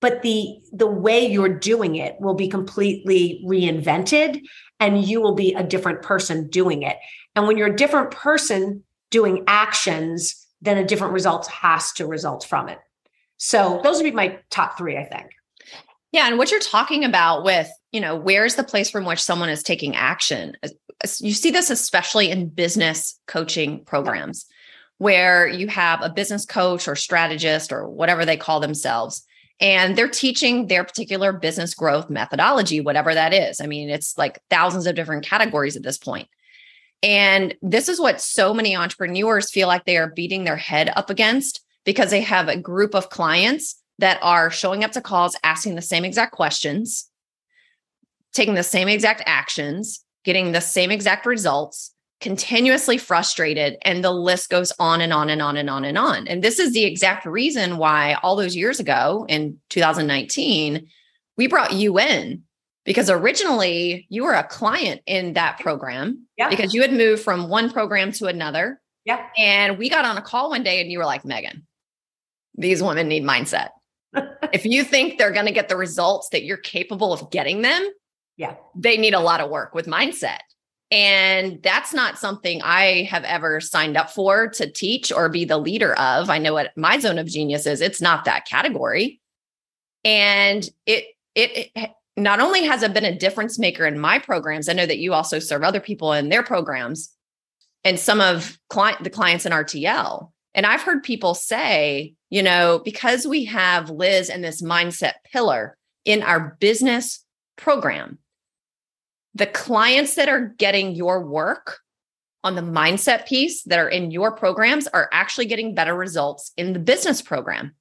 but 0.00 0.22
the 0.22 0.58
the 0.72 0.86
way 0.86 1.26
you're 1.26 1.48
doing 1.48 1.96
it 1.96 2.16
will 2.20 2.34
be 2.34 2.48
completely 2.48 3.42
reinvented 3.46 4.40
and 4.80 5.04
you 5.04 5.20
will 5.20 5.34
be 5.34 5.54
a 5.54 5.62
different 5.62 6.02
person 6.02 6.48
doing 6.48 6.82
it. 6.82 6.96
And 7.34 7.46
when 7.46 7.56
you're 7.56 7.72
a 7.72 7.76
different 7.76 8.10
person 8.10 8.84
doing 9.10 9.44
actions, 9.46 10.46
then 10.60 10.78
a 10.78 10.84
different 10.84 11.12
result 11.12 11.46
has 11.48 11.92
to 11.92 12.06
result 12.06 12.44
from 12.44 12.68
it. 12.68 12.78
So 13.36 13.80
those 13.82 13.96
would 13.96 14.04
be 14.04 14.10
my 14.10 14.38
top 14.50 14.76
three, 14.76 14.96
I 14.96 15.04
think. 15.04 15.30
Yeah. 16.12 16.26
And 16.26 16.38
what 16.38 16.50
you're 16.50 16.60
talking 16.60 17.04
about 17.04 17.44
with, 17.44 17.68
you 17.92 18.00
know, 18.00 18.16
where's 18.16 18.54
the 18.54 18.64
place 18.64 18.90
from 18.90 19.04
which 19.04 19.22
someone 19.22 19.48
is 19.48 19.62
taking 19.62 19.94
action? 19.94 20.56
You 21.20 21.32
see 21.32 21.50
this 21.50 21.70
especially 21.70 22.30
in 22.30 22.48
business 22.48 23.18
coaching 23.26 23.84
programs 23.84 24.46
where 24.98 25.46
you 25.46 25.68
have 25.68 26.02
a 26.02 26.10
business 26.10 26.44
coach 26.44 26.88
or 26.88 26.96
strategist 26.96 27.72
or 27.72 27.88
whatever 27.88 28.24
they 28.24 28.36
call 28.36 28.58
themselves 28.58 29.24
and 29.60 29.96
they're 29.96 30.08
teaching 30.08 30.66
their 30.66 30.84
particular 30.84 31.32
business 31.32 31.74
growth 31.74 32.08
methodology, 32.08 32.80
whatever 32.80 33.14
that 33.14 33.32
is. 33.32 33.60
I 33.60 33.66
mean, 33.66 33.90
it's 33.90 34.16
like 34.16 34.38
thousands 34.50 34.86
of 34.86 34.94
different 34.94 35.24
categories 35.24 35.76
at 35.76 35.82
this 35.82 35.98
point. 35.98 36.28
And 37.02 37.54
this 37.62 37.88
is 37.88 38.00
what 38.00 38.20
so 38.20 38.52
many 38.52 38.76
entrepreneurs 38.76 39.50
feel 39.50 39.68
like 39.68 39.84
they 39.84 39.96
are 39.96 40.10
beating 40.10 40.44
their 40.44 40.56
head 40.56 40.92
up 40.96 41.10
against 41.10 41.60
because 41.84 42.10
they 42.10 42.20
have 42.20 42.48
a 42.48 42.56
group 42.56 42.94
of 42.94 43.10
clients 43.10 43.80
that 43.98 44.18
are 44.22 44.50
showing 44.50 44.84
up 44.84 44.92
to 44.92 45.00
calls, 45.00 45.36
asking 45.42 45.74
the 45.74 45.82
same 45.82 46.04
exact 46.04 46.32
questions, 46.32 47.08
taking 48.32 48.54
the 48.54 48.62
same 48.62 48.88
exact 48.88 49.22
actions, 49.26 50.04
getting 50.24 50.52
the 50.52 50.60
same 50.60 50.90
exact 50.90 51.26
results, 51.26 51.92
continuously 52.20 52.98
frustrated 52.98 53.76
and 53.82 54.02
the 54.02 54.10
list 54.10 54.50
goes 54.50 54.72
on 54.78 55.00
and 55.00 55.12
on 55.12 55.30
and 55.30 55.40
on 55.40 55.56
and 55.56 55.70
on 55.70 55.84
and 55.84 55.96
on. 55.96 56.26
And 56.26 56.42
this 56.42 56.58
is 56.58 56.72
the 56.72 56.84
exact 56.84 57.26
reason 57.26 57.76
why 57.76 58.14
all 58.22 58.36
those 58.36 58.56
years 58.56 58.80
ago 58.80 59.24
in 59.28 59.58
2019 59.70 60.88
we 61.36 61.46
brought 61.46 61.72
you 61.72 61.98
in. 61.98 62.42
Because 62.84 63.10
originally 63.10 64.06
you 64.08 64.24
were 64.24 64.32
a 64.32 64.44
client 64.44 65.02
in 65.06 65.34
that 65.34 65.60
program 65.60 66.26
yeah. 66.38 66.48
because 66.48 66.72
you 66.72 66.80
had 66.80 66.92
moved 66.92 67.22
from 67.22 67.50
one 67.50 67.70
program 67.70 68.12
to 68.12 68.26
another. 68.26 68.80
Yeah. 69.04 69.26
And 69.36 69.76
we 69.76 69.90
got 69.90 70.06
on 70.06 70.16
a 70.16 70.22
call 70.22 70.50
one 70.50 70.62
day 70.62 70.80
and 70.80 70.90
you 70.90 70.98
were 70.98 71.04
like 71.04 71.24
megan 71.24 71.66
these 72.58 72.82
women 72.82 73.08
need 73.08 73.24
mindset. 73.24 73.70
If 74.50 74.64
you 74.64 74.82
think 74.82 75.18
they're 75.18 75.30
going 75.30 75.46
to 75.46 75.52
get 75.52 75.68
the 75.68 75.76
results 75.76 76.30
that 76.30 76.42
you're 76.42 76.56
capable 76.56 77.12
of 77.12 77.30
getting 77.30 77.60
them 77.60 77.86
yeah. 78.38 78.54
they 78.74 78.96
need 78.96 79.12
a 79.12 79.20
lot 79.20 79.40
of 79.40 79.50
work 79.50 79.74
with 79.74 79.86
mindset 79.86 80.38
and 80.90 81.62
that's 81.62 81.92
not 81.92 82.18
something 82.18 82.62
I 82.62 83.02
have 83.04 83.24
ever 83.24 83.60
signed 83.60 83.96
up 83.96 84.10
for 84.10 84.48
to 84.48 84.70
teach 84.70 85.12
or 85.12 85.28
be 85.28 85.44
the 85.44 85.58
leader 85.58 85.92
of. 85.98 86.30
I 86.30 86.38
know 86.38 86.54
what 86.54 86.76
my 86.76 86.98
zone 86.98 87.18
of 87.18 87.26
genius 87.26 87.66
is. 87.66 87.80
It's 87.80 88.00
not 88.00 88.24
that 88.24 88.46
category. 88.46 89.20
And 90.04 90.68
it, 90.86 91.04
it, 91.34 91.70
it 91.74 91.90
not 92.16 92.40
only 92.40 92.64
has 92.64 92.82
it 92.82 92.94
been 92.94 93.04
a 93.04 93.16
difference 93.16 93.58
maker 93.58 93.86
in 93.86 93.98
my 93.98 94.18
programs, 94.18 94.68
I 94.68 94.72
know 94.72 94.86
that 94.86 94.98
you 94.98 95.12
also 95.12 95.38
serve 95.38 95.62
other 95.62 95.80
people 95.80 96.12
in 96.12 96.30
their 96.30 96.42
programs 96.42 97.12
and 97.84 97.98
some 97.98 98.20
of 98.20 98.58
client 98.70 99.04
the 99.04 99.10
clients 99.10 99.44
in 99.44 99.52
RTL. 99.52 100.30
And 100.54 100.66
I've 100.66 100.82
heard 100.82 101.02
people 101.02 101.34
say, 101.34 102.14
you 102.30 102.42
know, 102.42 102.80
because 102.84 103.26
we 103.26 103.44
have 103.44 103.90
Liz 103.90 104.30
and 104.30 104.42
this 104.42 104.62
mindset 104.62 105.14
pillar 105.30 105.76
in 106.04 106.22
our 106.22 106.56
business 106.58 107.24
program, 107.56 108.18
the 109.38 109.46
clients 109.46 110.16
that 110.16 110.28
are 110.28 110.54
getting 110.58 110.94
your 110.94 111.24
work 111.24 111.78
on 112.44 112.54
the 112.54 112.62
mindset 112.62 113.26
piece 113.26 113.62
that 113.64 113.78
are 113.78 113.88
in 113.88 114.10
your 114.10 114.32
programs 114.32 114.86
are 114.88 115.08
actually 115.12 115.46
getting 115.46 115.74
better 115.74 115.94
results 115.94 116.52
in 116.56 116.72
the 116.72 116.78
business 116.78 117.22
program 117.22 117.74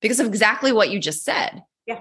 because 0.00 0.20
of 0.20 0.26
exactly 0.26 0.72
what 0.72 0.90
you 0.90 0.98
just 0.98 1.24
said. 1.24 1.62
Yeah. 1.86 2.00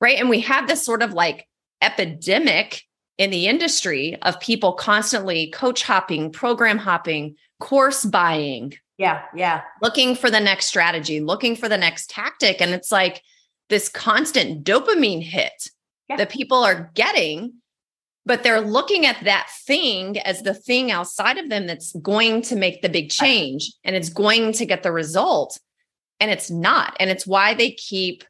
Right. 0.00 0.18
And 0.18 0.28
we 0.28 0.40
have 0.40 0.68
this 0.68 0.84
sort 0.84 1.02
of 1.02 1.12
like 1.12 1.46
epidemic 1.80 2.82
in 3.18 3.30
the 3.30 3.46
industry 3.46 4.16
of 4.22 4.40
people 4.40 4.72
constantly 4.72 5.50
coach 5.50 5.82
hopping, 5.82 6.32
program 6.32 6.78
hopping, 6.78 7.36
course 7.60 8.04
buying. 8.04 8.74
Yeah. 8.98 9.22
Yeah. 9.34 9.62
Looking 9.80 10.14
for 10.14 10.30
the 10.30 10.40
next 10.40 10.66
strategy, 10.66 11.20
looking 11.20 11.56
for 11.56 11.68
the 11.68 11.78
next 11.78 12.10
tactic. 12.10 12.60
And 12.60 12.72
it's 12.72 12.92
like 12.92 13.22
this 13.68 13.88
constant 13.88 14.64
dopamine 14.64 15.22
hit 15.22 15.70
yeah. 16.08 16.16
that 16.16 16.30
people 16.30 16.58
are 16.58 16.90
getting 16.94 17.54
but 18.24 18.42
they're 18.42 18.60
looking 18.60 19.04
at 19.04 19.22
that 19.24 19.48
thing 19.66 20.18
as 20.20 20.42
the 20.42 20.54
thing 20.54 20.90
outside 20.90 21.38
of 21.38 21.48
them 21.48 21.66
that's 21.66 21.92
going 21.96 22.42
to 22.42 22.56
make 22.56 22.82
the 22.82 22.88
big 22.88 23.10
change 23.10 23.72
and 23.84 23.96
it's 23.96 24.08
going 24.08 24.52
to 24.52 24.66
get 24.66 24.82
the 24.82 24.92
result 24.92 25.58
and 26.20 26.30
it's 26.30 26.50
not 26.50 26.96
and 27.00 27.10
it's 27.10 27.26
why 27.26 27.54
they 27.54 27.72
keep 27.72 28.24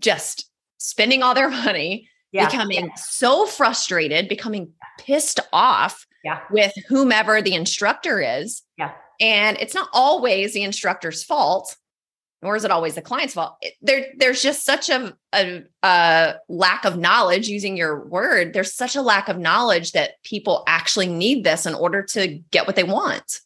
just 0.00 0.50
spending 0.78 1.22
all 1.22 1.34
their 1.34 1.50
money 1.64 2.08
yeah. 2.32 2.46
becoming 2.46 2.86
yeah. 2.86 2.94
so 2.96 3.46
frustrated 3.46 4.28
becoming 4.28 4.72
pissed 4.98 5.40
off 5.52 6.06
yeah. 6.24 6.40
with 6.50 6.72
whomever 6.88 7.40
the 7.40 7.54
instructor 7.54 8.20
is 8.20 8.62
yeah 8.78 8.92
and 9.20 9.56
it's 9.60 9.74
not 9.74 9.88
always 9.92 10.54
the 10.54 10.62
instructor's 10.62 11.22
fault 11.22 11.76
nor 12.44 12.54
is 12.54 12.64
it 12.64 12.70
always 12.70 12.94
the 12.94 13.02
client's 13.02 13.34
fault. 13.34 13.56
there, 13.80 14.06
there's 14.18 14.42
just 14.42 14.64
such 14.64 14.90
a, 14.90 15.16
a, 15.34 15.62
a, 15.82 16.34
lack 16.48 16.84
of 16.84 16.98
knowledge, 16.98 17.48
using 17.48 17.76
your 17.76 18.04
word, 18.04 18.52
there's 18.52 18.74
such 18.74 18.94
a 18.94 19.02
lack 19.02 19.28
of 19.28 19.38
knowledge 19.38 19.92
that 19.92 20.22
people 20.22 20.62
actually 20.66 21.06
need 21.06 21.42
this 21.42 21.64
in 21.64 21.74
order 21.74 22.02
to 22.02 22.38
get 22.50 22.66
what 22.66 22.76
they 22.76 22.84
want. 22.84 23.40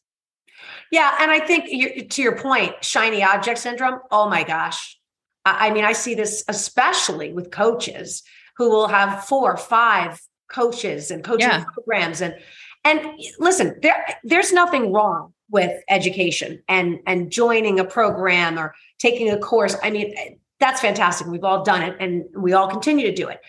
Yeah. 0.90 1.16
And 1.20 1.30
I 1.30 1.38
think 1.38 2.10
to 2.10 2.22
your 2.22 2.36
point, 2.36 2.72
shiny 2.82 3.22
object 3.22 3.60
syndrome, 3.60 4.00
oh 4.10 4.28
my 4.28 4.42
gosh. 4.42 4.98
I 5.44 5.70
mean, 5.70 5.84
I 5.84 5.92
see 5.92 6.14
this 6.14 6.44
especially 6.48 7.32
with 7.32 7.50
coaches 7.50 8.22
who 8.56 8.68
will 8.68 8.88
have 8.88 9.24
four, 9.24 9.56
five 9.56 10.20
coaches 10.50 11.10
and 11.10 11.22
coaching 11.22 11.48
yeah. 11.48 11.64
programs. 11.72 12.20
And 12.20 12.34
and 12.84 13.00
listen, 13.38 13.78
there 13.80 14.04
there's 14.24 14.52
nothing 14.52 14.92
wrong 14.92 15.32
with 15.50 15.82
education 15.88 16.62
and 16.68 16.98
and 17.06 17.30
joining 17.30 17.80
a 17.80 17.84
program 17.84 18.58
or 18.58 18.74
taking 18.98 19.30
a 19.30 19.38
course. 19.38 19.76
I 19.82 19.90
mean 19.90 20.14
that's 20.60 20.80
fantastic. 20.80 21.26
We've 21.26 21.44
all 21.44 21.62
done 21.62 21.82
it 21.82 21.96
and 22.00 22.24
we 22.36 22.52
all 22.52 22.68
continue 22.68 23.06
to 23.06 23.14
do 23.14 23.28
it. 23.28 23.40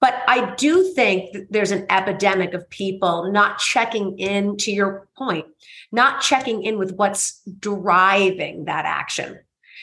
But 0.00 0.14
i 0.28 0.54
do 0.56 0.92
think 0.94 1.34
there's 1.50 1.70
an 1.70 1.86
epidemic 1.90 2.54
of 2.54 2.68
people 2.70 3.32
not 3.32 3.58
checking 3.58 4.18
in 4.18 4.56
to 4.58 4.70
your 4.70 5.08
point 5.16 5.46
not 5.92 6.20
checking 6.20 6.62
in 6.62 6.78
with 6.78 6.92
what's 6.94 7.40
driving 7.58 8.64
that 8.66 8.84
action. 8.84 9.38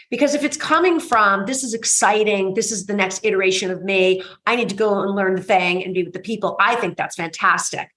Because 0.10 0.36
if 0.36 0.44
it's 0.44 0.58
coming 0.58 1.00
from 1.00 1.46
this 1.46 1.64
is 1.64 1.74
exciting 1.74 2.54
this 2.54 2.72
is 2.72 2.86
the 2.86 2.94
next 2.94 3.26
iteration 3.26 3.72
of 3.72 3.84
me 3.84 4.22
i 4.46 4.56
need 4.56 4.70
to 4.70 4.76
go 4.76 5.02
and 5.02 5.16
learn 5.16 5.36
the 5.36 5.42
thing 5.42 5.84
and 5.84 5.94
be 5.94 6.04
with 6.04 6.14
the 6.14 6.20
people 6.20 6.56
i 6.60 6.76
think 6.76 6.98
that's 6.98 7.16
fantastic 7.16 7.93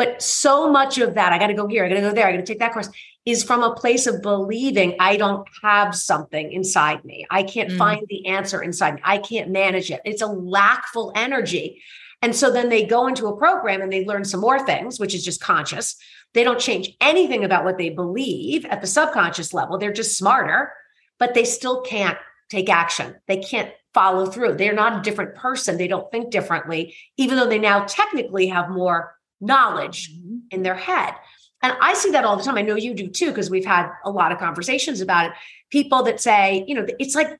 but 0.00 0.22
so 0.22 0.72
much 0.72 0.96
of 0.96 1.12
that, 1.12 1.30
I 1.30 1.38
got 1.38 1.48
to 1.48 1.52
go 1.52 1.66
here, 1.66 1.84
I 1.84 1.90
got 1.90 1.96
to 1.96 2.00
go 2.00 2.14
there, 2.14 2.26
I 2.26 2.32
got 2.32 2.38
to 2.38 2.46
take 2.46 2.60
that 2.60 2.72
course, 2.72 2.88
is 3.26 3.44
from 3.44 3.62
a 3.62 3.74
place 3.74 4.06
of 4.06 4.22
believing 4.22 4.96
I 4.98 5.18
don't 5.18 5.46
have 5.62 5.94
something 5.94 6.50
inside 6.52 7.04
me. 7.04 7.26
I 7.30 7.42
can't 7.42 7.68
mm. 7.68 7.76
find 7.76 8.06
the 8.08 8.26
answer 8.28 8.62
inside 8.62 8.94
me. 8.94 9.02
I 9.04 9.18
can't 9.18 9.50
manage 9.50 9.90
it. 9.90 10.00
It's 10.06 10.22
a 10.22 10.26
lackful 10.26 11.12
energy. 11.14 11.82
And 12.22 12.34
so 12.34 12.50
then 12.50 12.70
they 12.70 12.86
go 12.86 13.08
into 13.08 13.26
a 13.26 13.36
program 13.36 13.82
and 13.82 13.92
they 13.92 14.06
learn 14.06 14.24
some 14.24 14.40
more 14.40 14.64
things, 14.64 14.98
which 14.98 15.14
is 15.14 15.22
just 15.22 15.42
conscious. 15.42 15.96
They 16.32 16.44
don't 16.44 16.58
change 16.58 16.96
anything 17.02 17.44
about 17.44 17.66
what 17.66 17.76
they 17.76 17.90
believe 17.90 18.64
at 18.64 18.80
the 18.80 18.86
subconscious 18.86 19.52
level. 19.52 19.76
They're 19.76 19.92
just 19.92 20.16
smarter, 20.16 20.72
but 21.18 21.34
they 21.34 21.44
still 21.44 21.82
can't 21.82 22.16
take 22.48 22.70
action. 22.70 23.16
They 23.28 23.42
can't 23.42 23.70
follow 23.92 24.24
through. 24.24 24.54
They're 24.54 24.72
not 24.72 24.98
a 24.98 25.02
different 25.02 25.34
person. 25.34 25.76
They 25.76 25.88
don't 25.88 26.10
think 26.10 26.30
differently, 26.30 26.96
even 27.18 27.36
though 27.36 27.50
they 27.50 27.58
now 27.58 27.84
technically 27.84 28.46
have 28.46 28.70
more 28.70 29.14
knowledge 29.40 30.12
mm-hmm. 30.12 30.38
in 30.50 30.62
their 30.62 30.74
head. 30.74 31.14
And 31.62 31.74
I 31.80 31.94
see 31.94 32.10
that 32.12 32.24
all 32.24 32.36
the 32.36 32.42
time. 32.42 32.56
I 32.56 32.62
know 32.62 32.76
you 32.76 32.94
do 32.94 33.08
too, 33.08 33.28
because 33.28 33.50
we've 33.50 33.66
had 33.66 33.90
a 34.04 34.10
lot 34.10 34.32
of 34.32 34.38
conversations 34.38 35.00
about 35.00 35.26
it. 35.26 35.32
People 35.70 36.02
that 36.04 36.20
say, 36.20 36.64
you 36.66 36.74
know, 36.74 36.86
it's 36.98 37.14
like, 37.14 37.38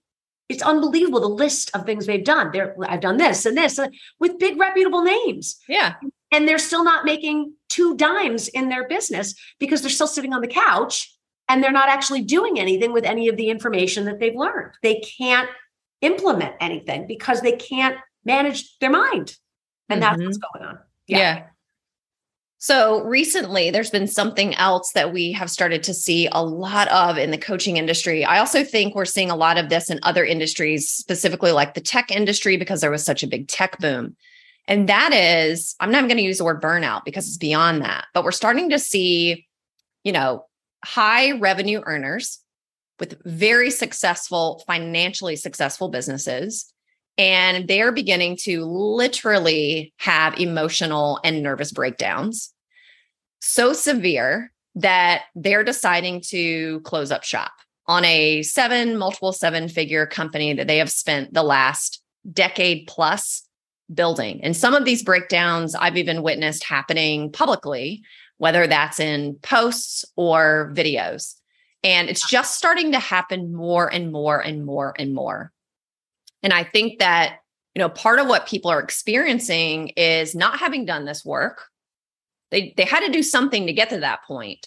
it's 0.49 0.63
unbelievable 0.63 1.21
the 1.21 1.29
list 1.29 1.71
of 1.75 1.87
things 1.87 2.07
they've 2.07 2.25
done. 2.25 2.51
There, 2.53 2.77
I've 2.87 3.01
done 3.01 3.17
this 3.17 3.47
and 3.47 3.57
this 3.57 3.79
with 4.19 4.39
big 4.39 4.59
reputable 4.59 5.03
names. 5.03 5.59
Yeah. 5.69 5.95
And 6.33 6.47
they're 6.47 6.59
still 6.59 6.85
not 6.85 7.05
making 7.05 7.55
two 7.69 7.97
dimes 7.97 8.49
in 8.49 8.69
their 8.69 8.87
business 8.87 9.35
because 9.59 9.81
they're 9.81 9.91
still 9.91 10.07
sitting 10.07 10.35
on 10.35 10.43
the 10.43 10.49
couch 10.49 11.17
and 11.49 11.63
they're 11.63 11.73
not 11.73 11.89
actually 11.89 12.23
doing 12.23 12.59
anything 12.59 12.93
with 12.93 13.05
any 13.05 13.29
of 13.29 13.37
the 13.37 13.49
information 13.49 14.05
that 14.05 14.21
they've 14.21 14.35
learned. 14.35 14.73
They 14.83 15.01
can't 15.01 15.49
implement 16.01 16.55
anything 16.61 17.07
because 17.07 17.41
they 17.41 17.53
can't 17.53 17.97
manage 18.25 18.79
their 18.79 18.91
mind. 18.91 19.37
And 19.89 20.03
mm-hmm. 20.03 20.19
that's 20.19 20.23
what's 20.23 20.39
going 20.39 20.65
on. 20.67 20.79
yeah. 21.07 21.19
yeah. 21.19 21.47
So 22.63 23.03
recently, 23.05 23.71
there's 23.71 23.89
been 23.89 24.07
something 24.07 24.55
else 24.57 24.93
that 24.93 25.15
we 25.15 25.33
have 25.33 25.51
started 25.51 25.83
to 25.85 25.95
see 25.95 26.29
a 26.31 26.45
lot 26.45 26.89
of 26.89 27.17
in 27.17 27.31
the 27.31 27.39
coaching 27.39 27.79
industry. 27.79 28.23
I 28.23 28.39
also 28.39 28.63
think 28.63 28.95
we're 28.95 29.07
seeing 29.07 29.31
a 29.31 29.37
lot 29.37 29.57
of 29.57 29.71
this 29.71 29.89
in 29.89 29.99
other 30.03 30.27
industries, 30.27 30.87
specifically 30.91 31.53
like 31.53 31.73
the 31.73 31.81
tech 31.81 32.11
industry, 32.11 32.59
because 32.59 32.83
there 32.83 32.91
was 32.91 33.03
such 33.03 33.23
a 33.23 33.27
big 33.27 33.49
tech 33.49 33.79
boom. 33.79 34.15
And 34.69 34.91
that 34.91 35.15
is, 35.15 35.75
I'm 35.81 35.91
not 35.91 36.03
going 36.03 36.19
to 36.19 36.23
use 36.23 36.37
the 36.37 36.45
word 36.45 36.61
burnout 36.61 37.07
because 37.07 37.27
it's 37.27 37.39
beyond 37.39 37.81
that, 37.81 38.05
but 38.13 38.25
we're 38.25 38.31
starting 38.31 38.69
to 38.71 38.79
see, 38.79 39.49
you 40.05 40.13
know, 40.13 40.45
high 40.85 41.33
revenue 41.39 41.81
earners 41.87 42.41
with 42.99 43.23
very 43.25 43.71
successful, 43.71 44.63
financially 44.67 45.37
successful 45.37 45.89
businesses 45.89 46.71
and 47.21 47.69
they're 47.69 47.93
beginning 47.93 48.35
to 48.35 48.65
literally 48.65 49.93
have 49.99 50.41
emotional 50.41 51.21
and 51.23 51.43
nervous 51.43 51.71
breakdowns 51.71 52.55
so 53.41 53.75
severe 53.75 54.51
that 54.75 55.25
they're 55.35 55.63
deciding 55.63 56.23
to 56.23 56.81
close 56.81 57.11
up 57.11 57.23
shop 57.23 57.53
on 57.87 58.07
a 58.07 58.43
seven, 58.43 58.97
multiple 58.97 59.35
seven 59.35 59.69
figure 59.69 60.07
company 60.07 60.55
that 60.55 60.67
they 60.67 60.79
have 60.79 60.91
spent 60.91 61.35
the 61.35 61.43
last 61.43 62.03
decade 62.33 62.87
plus 62.87 63.47
building. 63.93 64.41
And 64.43 64.57
some 64.57 64.75
of 64.75 64.87
these 64.87 65.03
breakdowns 65.03 65.75
I've 65.75 65.99
even 65.99 66.23
witnessed 66.23 66.65
happening 66.65 67.31
publicly, 67.31 68.03
whether 68.39 68.67
that's 68.67 68.99
in 68.99 69.35
posts 69.43 70.07
or 70.17 70.73
videos. 70.75 71.35
And 71.85 72.09
it's 72.09 72.27
just 72.27 72.57
starting 72.57 72.93
to 72.93 72.99
happen 72.99 73.53
more 73.53 73.93
and 73.93 74.11
more 74.11 74.41
and 74.41 74.65
more 74.65 74.95
and 74.99 75.13
more. 75.13 75.53
And 76.43 76.53
I 76.53 76.65
think 76.65 76.99
that, 76.99 77.39
you 77.75 77.81
know, 77.81 77.89
part 77.89 78.19
of 78.19 78.27
what 78.27 78.47
people 78.47 78.71
are 78.71 78.81
experiencing 78.81 79.89
is 79.97 80.35
not 80.35 80.59
having 80.59 80.85
done 80.85 81.05
this 81.05 81.25
work. 81.25 81.67
They 82.51 82.75
they 82.77 82.85
had 82.85 83.01
to 83.07 83.13
do 83.13 83.23
something 83.23 83.67
to 83.67 83.73
get 83.73 83.91
to 83.91 84.01
that 84.01 84.25
point. 84.25 84.67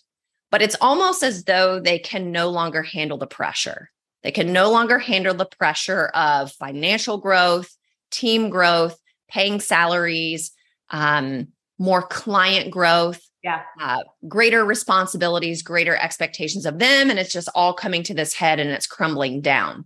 But 0.52 0.62
it's 0.62 0.76
almost 0.80 1.24
as 1.24 1.46
though 1.46 1.80
they 1.80 1.98
can 1.98 2.32
no 2.32 2.50
longer 2.50 2.84
handle 2.84 3.18
the 3.18 3.28
pressure. 3.28 3.90
They 4.22 4.32
can 4.32 4.54
no 4.54 4.72
longer 4.72 5.00
handle 5.00 5.34
the 5.34 5.46
pressure 5.46 6.08
of 6.14 6.52
financial 6.52 7.18
growth, 7.18 7.76
team 8.12 8.50
growth, 8.50 8.98
paying 9.28 9.60
salaries, 9.60 10.52
um, 10.92 11.48
more 11.80 12.04
client 12.04 12.72
growth, 12.72 13.20
yeah, 13.44 13.64
uh, 13.82 14.04
greater 14.28 14.64
responsibilities, 14.64 15.63
greater 15.63 15.98
expectations 15.98 16.65
of 16.65 16.80
them, 16.80 17.10
and 17.10 17.19
it's 17.19 17.34
just 17.34 17.50
all 17.56 17.74
coming 17.74 18.04
to 18.04 18.13
this 18.13 18.34
head 18.34 18.60
and 18.60 18.69
it's 18.69 18.88
crumbling 18.88 19.42
down 19.42 19.86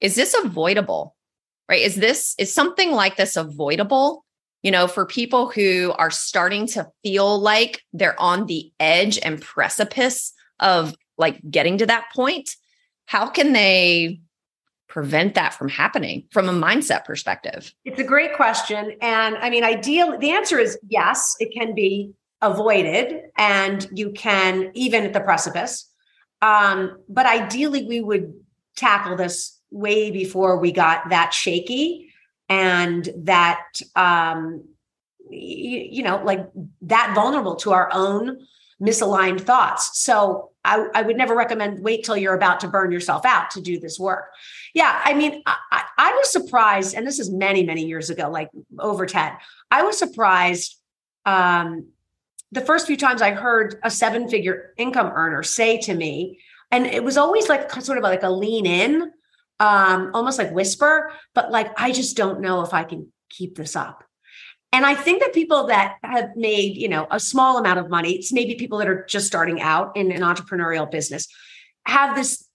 is 0.00 0.14
this 0.14 0.34
avoidable? 0.34 1.16
Right? 1.68 1.82
Is 1.82 1.96
this 1.96 2.34
is 2.38 2.52
something 2.52 2.92
like 2.92 3.16
this 3.16 3.36
avoidable? 3.36 4.24
You 4.62 4.70
know, 4.70 4.86
for 4.86 5.06
people 5.06 5.50
who 5.50 5.94
are 5.96 6.10
starting 6.10 6.66
to 6.68 6.86
feel 7.02 7.38
like 7.38 7.82
they're 7.92 8.20
on 8.20 8.46
the 8.46 8.70
edge 8.78 9.18
and 9.22 9.40
precipice 9.40 10.32
of 10.58 10.94
like 11.16 11.40
getting 11.50 11.78
to 11.78 11.86
that 11.86 12.06
point, 12.14 12.50
how 13.06 13.28
can 13.28 13.52
they 13.52 14.20
prevent 14.88 15.34
that 15.34 15.54
from 15.54 15.68
happening 15.68 16.24
from 16.32 16.48
a 16.48 16.52
mindset 16.52 17.04
perspective? 17.04 17.72
It's 17.84 18.00
a 18.00 18.04
great 18.04 18.34
question. 18.34 18.96
And 19.00 19.36
I 19.36 19.48
mean, 19.48 19.64
ideally, 19.64 20.18
the 20.18 20.32
answer 20.32 20.58
is 20.58 20.78
yes, 20.88 21.36
it 21.38 21.54
can 21.54 21.74
be 21.74 22.12
avoided 22.42 23.22
and 23.38 23.86
you 23.94 24.10
can 24.10 24.70
even 24.74 25.04
at 25.04 25.12
the 25.12 25.20
precipice. 25.20 25.88
Um, 26.42 26.98
but 27.08 27.26
ideally, 27.26 27.86
we 27.86 28.00
would 28.00 28.32
tackle 28.76 29.16
this 29.16 29.59
way 29.70 30.10
before 30.10 30.58
we 30.58 30.72
got 30.72 31.10
that 31.10 31.32
shaky 31.32 32.12
and 32.48 33.08
that 33.16 33.64
um 33.96 34.64
you, 35.28 35.78
you 35.90 36.02
know 36.02 36.22
like 36.24 36.50
that 36.82 37.12
vulnerable 37.14 37.56
to 37.56 37.72
our 37.72 37.88
own 37.92 38.38
misaligned 38.82 39.42
thoughts. 39.42 40.00
So 40.00 40.50
I, 40.64 40.86
I 40.94 41.02
would 41.02 41.16
never 41.16 41.34
recommend 41.36 41.82
wait 41.82 42.04
till 42.04 42.16
you're 42.16 42.34
about 42.34 42.60
to 42.60 42.68
burn 42.68 42.90
yourself 42.90 43.24
out 43.24 43.50
to 43.52 43.60
do 43.60 43.78
this 43.78 43.98
work. 43.98 44.30
Yeah 44.74 45.00
i 45.04 45.14
mean 45.14 45.42
I, 45.46 45.84
I 45.98 46.12
was 46.12 46.30
surprised 46.30 46.94
and 46.94 47.06
this 47.06 47.18
is 47.18 47.30
many 47.30 47.64
many 47.64 47.86
years 47.86 48.10
ago 48.10 48.30
like 48.30 48.50
over 48.78 49.06
10 49.06 49.32
i 49.70 49.82
was 49.82 49.98
surprised 49.98 50.78
um 51.26 51.88
the 52.52 52.60
first 52.60 52.86
few 52.86 52.96
times 52.96 53.20
i 53.20 53.32
heard 53.32 53.80
a 53.82 53.90
seven 53.90 54.28
figure 54.28 54.72
income 54.76 55.12
earner 55.14 55.42
say 55.42 55.78
to 55.78 55.94
me 55.94 56.38
and 56.70 56.86
it 56.86 57.02
was 57.02 57.16
always 57.16 57.48
like 57.48 57.70
sort 57.82 57.98
of 57.98 58.04
like 58.04 58.22
a 58.22 58.30
lean 58.30 58.66
in 58.66 59.10
um, 59.60 60.10
almost 60.14 60.38
like 60.38 60.50
whisper, 60.50 61.12
but 61.34 61.52
like, 61.52 61.70
I 61.78 61.92
just 61.92 62.16
don't 62.16 62.40
know 62.40 62.62
if 62.62 62.72
I 62.74 62.82
can 62.82 63.12
keep 63.28 63.56
this 63.56 63.76
up. 63.76 64.02
And 64.72 64.86
I 64.86 64.94
think 64.94 65.20
that 65.20 65.34
people 65.34 65.66
that 65.66 65.96
have 66.02 66.30
made, 66.34 66.76
you 66.76 66.88
know, 66.88 67.06
a 67.10 67.20
small 67.20 67.58
amount 67.58 67.78
of 67.78 67.90
money, 67.90 68.12
it's 68.12 68.32
maybe 68.32 68.54
people 68.54 68.78
that 68.78 68.88
are 68.88 69.04
just 69.04 69.26
starting 69.26 69.60
out 69.60 69.96
in 69.96 70.10
an 70.12 70.22
entrepreneurial 70.22 70.90
business, 70.90 71.28
have 71.86 72.16
this 72.16 72.46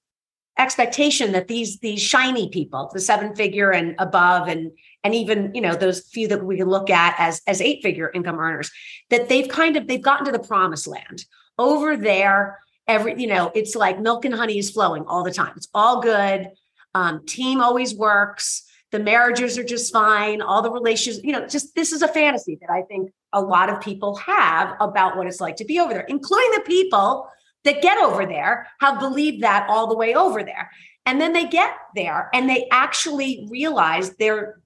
expectation 0.58 1.34
that 1.34 1.49
these 1.49 1.80
these 1.80 2.01
shiny 2.01 2.49
people, 2.49 2.89
the 2.93 3.01
seven 3.01 3.36
figure 3.36 3.72
and 3.72 3.95
above, 3.99 4.47
and 4.47 4.72
and 5.03 5.14
even 5.14 5.53
you 5.53 5.60
know 5.60 5.76
those 5.76 6.08
few 6.08 6.30
that 6.30 6.43
we 6.43 6.58
can 6.58 6.70
look 6.70 6.89
at 6.89 7.16
as 7.20 7.41
as 7.47 7.60
eight 7.60 7.84
figure 7.84 8.10
income 8.16 8.39
earners, 8.39 8.72
that 9.10 9.28
they've 9.28 9.49
kind 9.49 9.76
of 9.76 9.88
they've 9.88 10.01
gotten 10.01 10.26
to 10.26 10.32
the 10.32 10.39
promised 10.39 10.88
land. 10.88 11.26
Over 11.58 11.97
there, 11.97 12.60
every 12.88 13.20
you 13.22 13.28
know, 13.28 13.51
it's 13.53 13.76
like 13.76 13.99
milk 13.99 14.24
and 14.24 14.34
honey 14.34 14.58
is 14.58 14.72
flowing 14.72 15.03
all 15.06 15.24
the 15.24 15.34
time. 15.34 15.53
It's 15.58 15.68
all 15.74 16.01
good 16.01 16.49
um, 16.96 17.26
team 17.26 17.62
always 17.62 17.93
works. 17.93 18.64
The 18.91 19.00
marriages 19.00 19.58
are 19.58 19.64
just 19.64 19.91
fine. 19.91 20.41
All 20.41 20.62
the 20.62 20.72
relations, 20.72 21.20
you 21.24 21.34
know, 21.34 21.46
just 21.46 21.76
this 21.76 21.91
is 21.91 22.02
a 22.02 22.08
fantasy 22.08 22.58
that 22.62 22.72
I 22.72 22.84
think 22.84 23.12
a 23.34 23.41
lot 23.41 23.70
of 23.70 23.82
people 23.82 24.16
have 24.16 24.76
about 24.80 25.18
what 25.18 25.28
it's 25.28 25.41
like 25.41 25.58
to 25.58 25.66
be 25.66 25.80
over 25.80 25.93
there, 25.93 26.06
including 26.08 26.52
the 26.52 26.62
people 26.62 27.28
that 27.66 27.82
get 27.82 27.98
over 27.98 28.26
there 28.26 28.68
have 28.80 29.00
believed 29.00 29.43
that 29.43 29.68
all 29.70 29.88
the 29.88 29.98
way 29.98 30.16
over 30.16 30.41
there. 30.41 30.72
And 31.06 31.20
then 31.20 31.34
they 31.34 31.46
get 31.46 31.72
there 31.96 32.30
and 32.34 32.50
they 32.50 32.68
actually 32.72 33.46
realize 33.52 34.16
they're 34.16 34.62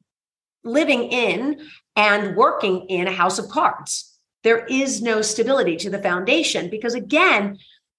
living 0.63 1.03
in 1.05 1.61
and 1.95 2.35
working 2.35 2.81
in 2.89 3.07
a 3.07 3.11
house 3.11 3.39
of 3.39 3.49
cards. 3.49 4.17
There 4.43 4.65
is 4.67 5.01
no 5.01 5.21
stability 5.21 5.77
to 5.77 5.89
the 5.89 6.01
foundation 6.01 6.69
because, 6.69 6.93
again, 6.93 7.57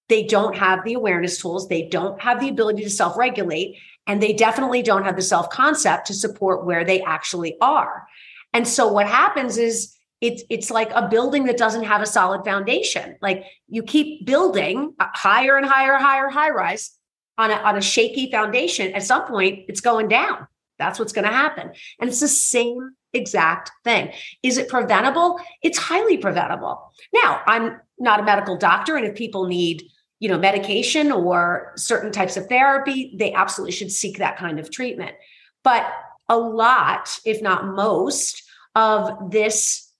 they 0.09 0.24
don't 0.24 0.57
have 0.57 0.85
the 0.85 0.95
awareness 0.95 1.39
tools, 1.39 1.68
they 1.68 1.89
don't 1.89 2.20
have 2.20 2.41
the 2.41 2.49
ability 2.49 2.83
to 2.83 2.91
self 2.91 3.16
regulate, 3.16 3.76
and 4.07 4.22
they 4.22 4.32
definitely 4.32 4.82
don't 4.82 5.05
have 5.05 5.16
the 5.16 5.22
self 5.22 5.51
concept 5.51 6.07
to 6.07 6.14
support 6.14 6.64
where 6.64 6.84
they 6.84 7.03
actually 7.03 7.57
are. 7.61 8.07
And 8.53 8.66
so 8.66 8.92
what 8.92 9.07
happens 9.07 9.59
is 9.59 9.94
it's 10.20 10.42
it's 10.51 10.70
like 10.70 10.90
a 10.92 11.09
building 11.09 11.44
that 11.44 11.57
doesn't 11.57 11.84
have 11.84 12.03
a 12.03 12.07
solid 12.07 12.44
foundation. 12.44 13.16
Like 13.22 13.44
you 13.68 13.82
keep 13.82 14.26
building 14.26 14.94
higher 15.01 15.57
and 15.57 15.66
higher, 15.66 15.96
higher, 15.96 16.28
high 16.28 16.51
rise 16.51 16.92
on 17.38 17.51
a, 17.51 17.55
on 17.55 17.76
a 17.76 17.80
shaky 17.80 18.30
foundation. 18.30 18.92
At 18.92 19.03
some 19.03 19.26
point, 19.26 19.64
it's 19.68 19.80
going 19.80 20.09
down. 20.09 20.46
That's 20.78 20.98
what's 20.98 21.12
going 21.12 21.26
to 21.26 21.32
happen. 21.32 21.70
And 22.01 22.11
it's 22.11 22.20
the 22.20 22.28
same 22.28 22.92
exact 23.12 23.70
thing. 23.84 24.12
Is 24.42 24.59
it 24.59 24.68
preventable? 24.68 25.40
It's 25.62 25.78
highly 25.78 26.16
preventable. 26.16 26.92
Now, 27.12 27.42
I'm 27.46 27.80
not 27.98 28.20
a 28.20 28.24
medical 28.24 28.57
doctor, 28.57 28.96
and 28.96 29.07
if 29.07 29.14
people 29.14 29.46
need 29.46 29.82
you 30.21 30.29
know 30.29 30.39
medication 30.39 31.11
or 31.11 31.73
certain 31.77 32.12
types 32.12 32.37
of 32.37 32.47
therapy 32.47 33.12
they 33.16 33.33
absolutely 33.33 33.73
should 33.73 33.91
seek 33.91 34.18
that 34.18 34.37
kind 34.37 34.61
of 34.61 34.71
treatment 34.71 35.16
but 35.64 35.91
a 36.29 36.39
lot 36.39 37.18
if 37.25 37.43
not 37.43 37.66
most 37.66 38.45
of 38.77 39.31
this 39.31 39.93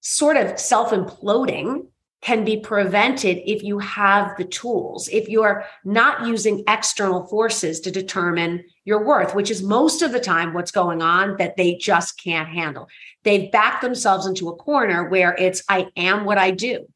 sort 0.00 0.36
of 0.36 0.58
self 0.58 0.90
imploding 0.90 1.86
can 2.20 2.44
be 2.44 2.58
prevented 2.58 3.38
if 3.46 3.62
you 3.62 3.78
have 3.78 4.36
the 4.36 4.44
tools, 4.44 5.08
if 5.08 5.28
you're 5.28 5.64
not 5.84 6.26
using 6.26 6.62
external 6.68 7.26
forces 7.26 7.80
to 7.80 7.90
determine 7.90 8.62
your 8.84 9.06
worth, 9.06 9.34
which 9.34 9.50
is 9.50 9.62
most 9.62 10.02
of 10.02 10.12
the 10.12 10.20
time 10.20 10.52
what's 10.52 10.70
going 10.70 11.00
on 11.00 11.36
that 11.38 11.56
they 11.56 11.74
just 11.76 12.22
can't 12.22 12.48
handle. 12.48 12.88
They've 13.22 13.50
backed 13.50 13.80
themselves 13.80 14.26
into 14.26 14.50
a 14.50 14.56
corner 14.56 15.08
where 15.08 15.34
it's, 15.34 15.62
I 15.68 15.88
am 15.96 16.26
what 16.26 16.36
I 16.36 16.50
do. 16.50 16.86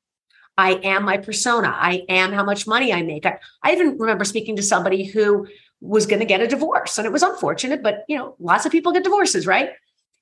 I 0.57 0.75
am 0.75 1.05
my 1.05 1.17
persona. 1.19 1.69
I 1.69 2.05
am 2.09 2.33
how 2.33 2.45
much 2.45 2.67
money 2.67 2.93
I 2.93 3.03
make. 3.03 3.27
I, 3.27 3.39
I 3.63 3.73
even 3.73 3.99
remember 3.99 4.25
speaking 4.25 4.57
to 4.57 4.63
somebody 4.63 5.05
who 5.05 5.49
was 5.81 6.07
going 6.07 6.21
to 6.21 6.27
get 6.27 6.41
a 6.41 6.47
divorce 6.47 6.97
and 6.97 7.07
it 7.07 7.13
was 7.13 7.23
unfortunate, 7.23 7.83
but 7.83 8.05
you 8.09 8.17
know, 8.17 8.37
lots 8.39 8.65
of 8.65 8.73
people 8.73 8.93
get 8.93 9.05
divorces, 9.05 9.47
right? 9.47 9.71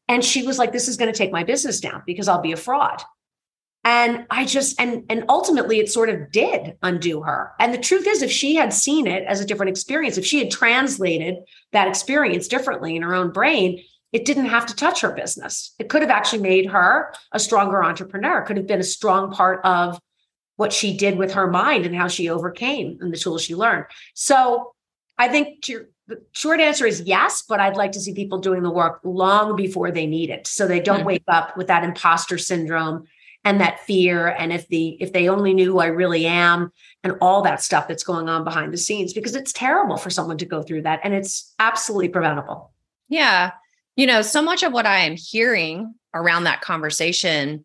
And 0.08 0.24
she 0.24 0.42
was 0.42 0.58
like, 0.58 0.72
this 0.72 0.88
is 0.88 0.96
going 0.96 1.12
to 1.12 1.16
take 1.16 1.32
my 1.32 1.44
business 1.44 1.80
down 1.80 2.02
because 2.06 2.28
I'll 2.28 2.40
be 2.40 2.52
a 2.52 2.56
fraud. 2.56 3.02
And 3.84 4.26
I 4.30 4.44
just, 4.44 4.80
and, 4.80 5.04
and 5.08 5.24
ultimately 5.28 5.80
it 5.80 5.90
sort 5.90 6.08
of 6.08 6.30
did 6.30 6.76
undo 6.82 7.22
her. 7.22 7.52
And 7.58 7.74
the 7.74 7.78
truth 7.78 8.06
is, 8.06 8.22
if 8.22 8.30
she 8.30 8.54
had 8.54 8.72
seen 8.72 9.06
it 9.06 9.24
as 9.24 9.40
a 9.40 9.44
different 9.44 9.70
experience, 9.70 10.18
if 10.18 10.26
she 10.26 10.38
had 10.38 10.50
translated 10.50 11.38
that 11.72 11.88
experience 11.88 12.46
differently 12.46 12.94
in 12.94 13.02
her 13.02 13.14
own 13.14 13.32
brain, 13.32 13.82
it 14.12 14.24
didn't 14.24 14.46
have 14.46 14.66
to 14.66 14.76
touch 14.76 15.00
her 15.00 15.10
business. 15.10 15.74
It 15.78 15.88
could 15.88 16.02
have 16.02 16.10
actually 16.10 16.42
made 16.42 16.66
her 16.66 17.12
a 17.32 17.40
stronger 17.40 17.82
entrepreneur, 17.82 18.42
could 18.42 18.56
have 18.56 18.66
been 18.66 18.80
a 18.80 18.84
strong 18.84 19.32
part 19.32 19.64
of 19.64 19.98
what 20.56 20.72
she 20.72 20.96
did 20.96 21.16
with 21.16 21.32
her 21.34 21.50
mind 21.50 21.86
and 21.86 21.94
how 21.94 22.08
she 22.08 22.28
overcame 22.28 22.98
and 23.00 23.12
the 23.12 23.18
tools 23.18 23.42
she 23.42 23.54
learned. 23.54 23.86
So 24.14 24.74
I 25.18 25.28
think 25.28 25.62
to, 25.62 25.86
the 26.08 26.22
short 26.32 26.60
answer 26.60 26.86
is 26.86 27.02
yes, 27.02 27.42
but 27.48 27.60
I'd 27.60 27.76
like 27.76 27.92
to 27.92 28.00
see 28.00 28.14
people 28.14 28.38
doing 28.38 28.62
the 28.62 28.70
work 28.70 29.00
long 29.04 29.56
before 29.56 29.90
they 29.90 30.06
need 30.06 30.30
it. 30.30 30.46
So 30.46 30.66
they 30.66 30.80
don't 30.80 30.98
mm-hmm. 30.98 31.06
wake 31.06 31.24
up 31.28 31.56
with 31.56 31.68
that 31.68 31.84
imposter 31.84 32.38
syndrome 32.38 33.04
and 33.44 33.60
that 33.60 33.80
fear. 33.80 34.28
And 34.28 34.52
if 34.52 34.68
the 34.68 34.96
if 35.00 35.12
they 35.12 35.28
only 35.28 35.54
knew 35.54 35.72
who 35.72 35.80
I 35.80 35.86
really 35.86 36.26
am 36.26 36.72
and 37.02 37.16
all 37.20 37.42
that 37.42 37.62
stuff 37.62 37.88
that's 37.88 38.04
going 38.04 38.28
on 38.28 38.44
behind 38.44 38.72
the 38.72 38.78
scenes, 38.78 39.12
because 39.12 39.34
it's 39.34 39.52
terrible 39.52 39.96
for 39.96 40.10
someone 40.10 40.38
to 40.38 40.46
go 40.46 40.62
through 40.62 40.82
that. 40.82 41.00
And 41.02 41.14
it's 41.14 41.54
absolutely 41.58 42.08
preventable. 42.08 42.72
Yeah. 43.08 43.52
You 43.96 44.06
know, 44.06 44.22
so 44.22 44.42
much 44.42 44.62
of 44.62 44.72
what 44.72 44.86
I 44.86 45.00
am 45.00 45.16
hearing 45.16 45.94
around 46.14 46.44
that 46.44 46.60
conversation 46.60 47.64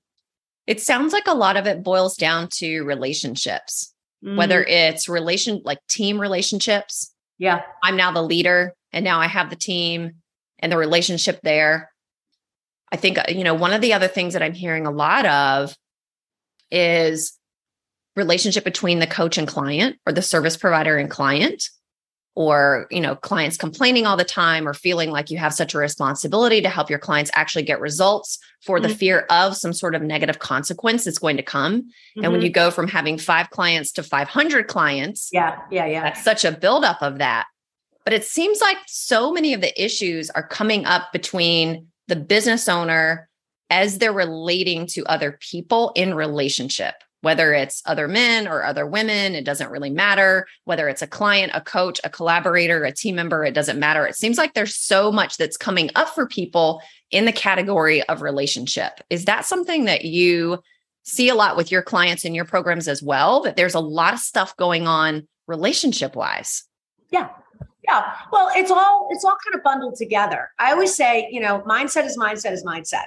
it 0.67 0.81
sounds 0.81 1.13
like 1.13 1.27
a 1.27 1.33
lot 1.33 1.57
of 1.57 1.65
it 1.65 1.81
boils 1.81 2.17
down 2.17 2.49
to 2.49 2.83
relationships, 2.83 3.93
mm. 4.23 4.35
whether 4.35 4.63
it's 4.63 5.07
relation 5.07 5.61
like 5.63 5.79
team 5.87 6.19
relationships. 6.19 7.13
Yeah. 7.37 7.61
I'm 7.81 7.95
now 7.95 8.11
the 8.11 8.21
leader 8.21 8.73
and 8.91 9.03
now 9.03 9.19
I 9.19 9.27
have 9.27 9.49
the 9.49 9.55
team 9.55 10.15
and 10.59 10.71
the 10.71 10.77
relationship 10.77 11.39
there. 11.41 11.91
I 12.91 12.97
think, 12.97 13.17
you 13.29 13.43
know, 13.43 13.53
one 13.53 13.73
of 13.73 13.81
the 13.81 13.93
other 13.93 14.07
things 14.07 14.33
that 14.33 14.43
I'm 14.43 14.53
hearing 14.53 14.85
a 14.85 14.91
lot 14.91 15.25
of 15.25 15.75
is 16.69 17.37
relationship 18.15 18.63
between 18.63 18.99
the 18.99 19.07
coach 19.07 19.37
and 19.37 19.47
client 19.47 19.97
or 20.05 20.11
the 20.11 20.21
service 20.21 20.57
provider 20.57 20.97
and 20.97 21.09
client 21.09 21.69
or 22.37 22.85
you 22.91 23.01
know 23.01 23.15
clients 23.15 23.57
complaining 23.57 24.05
all 24.05 24.15
the 24.15 24.23
time 24.23 24.67
or 24.67 24.73
feeling 24.75 25.09
like 25.09 25.31
you 25.31 25.39
have 25.39 25.51
such 25.51 25.73
a 25.73 25.77
responsibility 25.79 26.61
to 26.61 26.69
help 26.69 26.87
your 26.87 26.99
clients 26.99 27.31
actually 27.33 27.63
get 27.63 27.79
results 27.79 28.37
for 28.61 28.77
mm-hmm. 28.77 28.89
the 28.89 28.95
fear 28.95 29.25
of 29.31 29.57
some 29.57 29.73
sort 29.73 29.95
of 29.95 30.03
negative 30.03 30.37
consequence 30.37 31.03
that's 31.03 31.17
going 31.17 31.35
to 31.35 31.41
come 31.41 31.81
mm-hmm. 31.81 32.23
and 32.23 32.31
when 32.31 32.43
you 32.43 32.49
mm-hmm. 32.49 32.67
go 32.67 32.69
from 32.69 32.87
having 32.87 33.17
5 33.17 33.49
clients 33.49 33.91
to 33.93 34.03
500 34.03 34.67
clients 34.67 35.31
yeah 35.33 35.57
yeah 35.71 35.87
yeah 35.87 36.03
that's 36.03 36.23
such 36.23 36.45
a 36.45 36.51
buildup 36.51 37.01
of 37.01 37.17
that 37.17 37.47
but 38.05 38.13
it 38.13 38.23
seems 38.23 38.61
like 38.61 38.77
so 38.85 39.33
many 39.33 39.55
of 39.55 39.61
the 39.61 39.83
issues 39.83 40.29
are 40.29 40.47
coming 40.47 40.85
up 40.85 41.11
between 41.11 41.87
the 42.07 42.15
business 42.15 42.69
owner 42.69 43.27
as 43.71 43.97
they're 43.97 44.13
relating 44.13 44.85
to 44.85 45.03
other 45.07 45.39
people 45.41 45.91
in 45.95 46.13
relationship 46.13 46.93
whether 47.21 47.53
it's 47.53 47.81
other 47.85 48.07
men 48.07 48.47
or 48.47 48.63
other 48.63 48.85
women, 48.85 49.35
it 49.35 49.43
doesn't 49.43 49.71
really 49.71 49.89
matter. 49.89 50.47
Whether 50.65 50.87
it's 50.87 51.01
a 51.01 51.07
client, 51.07 51.51
a 51.55 51.61
coach, 51.61 51.99
a 52.03 52.09
collaborator, 52.09 52.83
a 52.83 52.91
team 52.91 53.15
member, 53.15 53.43
it 53.43 53.53
doesn't 53.53 53.79
matter. 53.79 54.05
It 54.05 54.15
seems 54.15 54.37
like 54.37 54.53
there's 54.53 54.75
so 54.75 55.11
much 55.11 55.37
that's 55.37 55.57
coming 55.57 55.89
up 55.95 56.09
for 56.09 56.27
people 56.27 56.81
in 57.11 57.25
the 57.25 57.31
category 57.31 58.03
of 58.03 58.21
relationship. 58.21 58.93
Is 59.09 59.25
that 59.25 59.45
something 59.45 59.85
that 59.85 60.05
you 60.05 60.59
see 61.03 61.29
a 61.29 61.35
lot 61.35 61.57
with 61.57 61.71
your 61.71 61.81
clients 61.81 62.25
in 62.25 62.35
your 62.35 62.45
programs 62.45 62.87
as 62.87 63.01
well? 63.01 63.41
That 63.41 63.55
there's 63.55 63.75
a 63.75 63.79
lot 63.79 64.13
of 64.13 64.19
stuff 64.19 64.55
going 64.57 64.87
on 64.87 65.27
relationship 65.47 66.15
wise? 66.15 66.63
Yeah. 67.11 67.29
Yeah. 67.87 68.13
Well, 68.31 68.51
it's 68.53 68.69
all 68.69 69.07
it's 69.11 69.23
all 69.23 69.37
kind 69.45 69.55
of 69.55 69.63
bundled 69.63 69.95
together. 69.95 70.49
I 70.59 70.73
always 70.73 70.93
say, 70.93 71.29
you 71.31 71.39
know, 71.39 71.61
mindset 71.61 72.05
is 72.05 72.17
mindset 72.17 72.51
is 72.51 72.65
mindset 72.65 73.05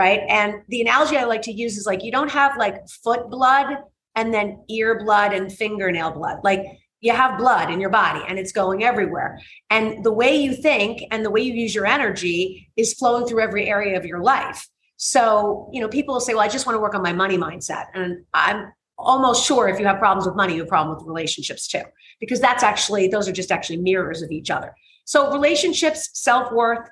right? 0.00 0.22
And 0.30 0.62
the 0.68 0.80
analogy 0.80 1.18
I 1.18 1.24
like 1.24 1.42
to 1.42 1.52
use 1.52 1.76
is 1.76 1.84
like 1.84 2.02
you 2.02 2.10
don't 2.10 2.30
have 2.30 2.56
like 2.56 2.88
foot 3.04 3.28
blood 3.28 3.66
and 4.14 4.32
then 4.32 4.64
ear 4.70 4.98
blood 5.04 5.34
and 5.34 5.52
fingernail 5.52 6.12
blood. 6.12 6.38
Like 6.42 6.64
you 7.02 7.12
have 7.12 7.36
blood 7.36 7.70
in 7.70 7.82
your 7.82 7.90
body 7.90 8.22
and 8.26 8.38
it's 8.38 8.50
going 8.50 8.82
everywhere. 8.82 9.38
And 9.68 10.02
the 10.02 10.10
way 10.10 10.34
you 10.36 10.54
think 10.54 11.02
and 11.10 11.22
the 11.22 11.30
way 11.30 11.42
you 11.42 11.52
use 11.52 11.74
your 11.74 11.84
energy 11.84 12.70
is 12.78 12.94
flowing 12.94 13.26
through 13.26 13.42
every 13.42 13.68
area 13.68 13.98
of 13.98 14.06
your 14.06 14.22
life. 14.22 14.66
So, 14.96 15.68
you 15.70 15.82
know, 15.82 15.88
people 15.88 16.14
will 16.14 16.20
say, 16.20 16.32
well, 16.32 16.44
I 16.44 16.48
just 16.48 16.64
want 16.64 16.76
to 16.76 16.80
work 16.80 16.94
on 16.94 17.02
my 17.02 17.12
money 17.12 17.36
mindset. 17.36 17.88
And 17.92 18.24
I'm 18.32 18.72
almost 18.96 19.44
sure 19.44 19.68
if 19.68 19.78
you 19.78 19.84
have 19.84 19.98
problems 19.98 20.26
with 20.26 20.34
money, 20.34 20.54
you 20.54 20.60
have 20.60 20.68
a 20.68 20.76
problem 20.76 20.96
with 20.96 21.06
relationships 21.06 21.68
too, 21.68 21.82
because 22.20 22.40
that's 22.40 22.62
actually, 22.62 23.08
those 23.08 23.28
are 23.28 23.32
just 23.32 23.52
actually 23.52 23.82
mirrors 23.82 24.22
of 24.22 24.30
each 24.30 24.50
other. 24.50 24.74
So, 25.04 25.30
relationships, 25.30 26.08
self 26.14 26.50
worth, 26.52 26.88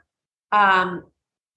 um, 0.53 1.05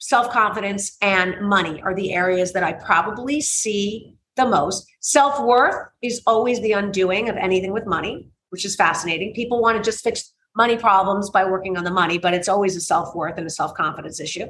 self 0.02 0.32
confidence, 0.32 0.97
and 1.02 1.39
money 1.41 1.82
are 1.84 1.95
the 1.95 2.14
areas 2.14 2.52
that 2.54 2.64
I 2.64 2.74
probably 2.74 3.39
see 3.39 4.18
the 4.36 4.45
most. 4.45 4.86
Self 4.99 5.41
worth 5.41 5.76
is 6.02 6.22
always 6.28 6.60
the 6.62 6.74
undoing 6.74 7.30
of 7.30 7.38
anything 7.38 7.72
with 7.72 7.86
money, 7.86 8.28
which 8.49 8.66
is 8.66 8.76
fascinating. 8.76 9.34
People 9.34 9.62
want 9.62 9.78
to 9.78 9.84
just 9.84 10.04
fix 10.04 10.34
money 10.58 10.76
problems 10.76 11.30
by 11.30 11.45
working 11.45 11.78
on 11.78 11.84
the 11.84 11.91
money, 11.91 12.18
but 12.18 12.34
it's 12.34 12.49
always 12.49 12.76
a 12.76 12.82
self 12.82 13.16
worth 13.16 13.38
and 13.38 13.47
a 13.47 13.52
self 13.52 13.74
confidence 13.76 14.20
issue. 14.20 14.47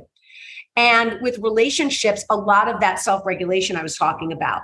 And 0.77 1.19
with 1.21 1.37
relationships, 1.39 2.25
a 2.29 2.35
lot 2.35 2.69
of 2.69 2.79
that 2.79 2.99
self 2.99 3.25
regulation 3.25 3.75
I 3.75 3.83
was 3.83 3.97
talking 3.97 4.31
about 4.31 4.61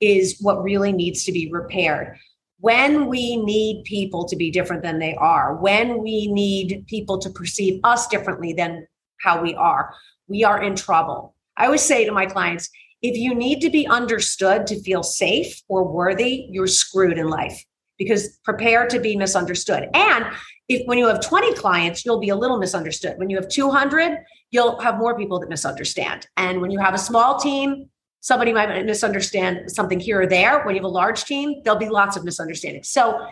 is 0.00 0.38
what 0.40 0.62
really 0.62 0.92
needs 0.92 1.24
to 1.24 1.32
be 1.32 1.50
repaired. 1.52 2.16
When 2.58 3.06
we 3.06 3.36
need 3.36 3.84
people 3.84 4.26
to 4.28 4.36
be 4.36 4.50
different 4.50 4.82
than 4.82 4.98
they 4.98 5.14
are, 5.16 5.56
when 5.56 6.00
we 6.02 6.28
need 6.32 6.86
people 6.88 7.18
to 7.18 7.28
perceive 7.28 7.80
us 7.84 8.06
differently 8.06 8.52
than 8.52 8.86
how 9.20 9.42
we 9.42 9.54
are, 9.54 9.94
we 10.28 10.44
are 10.44 10.62
in 10.62 10.76
trouble. 10.76 11.34
I 11.56 11.66
always 11.66 11.82
say 11.82 12.04
to 12.04 12.12
my 12.12 12.26
clients, 12.26 12.70
if 13.02 13.16
you 13.16 13.34
need 13.34 13.60
to 13.60 13.70
be 13.70 13.86
understood 13.86 14.66
to 14.68 14.80
feel 14.82 15.02
safe 15.02 15.60
or 15.68 15.84
worthy, 15.84 16.46
you're 16.50 16.68
screwed 16.68 17.18
in 17.18 17.28
life 17.28 17.62
because 17.98 18.38
prepare 18.44 18.86
to 18.86 19.00
be 19.00 19.16
misunderstood. 19.16 19.88
And 19.94 20.26
if 20.68 20.86
when 20.86 20.98
you 20.98 21.08
have 21.08 21.20
20 21.20 21.54
clients, 21.54 22.04
you'll 22.04 22.20
be 22.20 22.30
a 22.30 22.36
little 22.36 22.58
misunderstood. 22.58 23.18
When 23.18 23.28
you 23.28 23.36
have 23.36 23.48
200, 23.48 24.18
you'll 24.50 24.80
have 24.80 24.98
more 24.98 25.16
people 25.16 25.40
that 25.40 25.48
misunderstand. 25.48 26.26
And 26.36 26.60
when 26.60 26.70
you 26.70 26.78
have 26.78 26.94
a 26.94 26.98
small 26.98 27.38
team, 27.38 27.90
somebody 28.20 28.52
might 28.52 28.86
misunderstand 28.86 29.70
something 29.70 29.98
here 29.98 30.22
or 30.22 30.26
there. 30.26 30.64
When 30.64 30.74
you 30.74 30.80
have 30.80 30.86
a 30.86 30.94
large 30.94 31.24
team, 31.24 31.60
there'll 31.64 31.78
be 31.78 31.88
lots 31.88 32.16
of 32.16 32.24
misunderstandings. 32.24 32.88
So, 32.88 33.26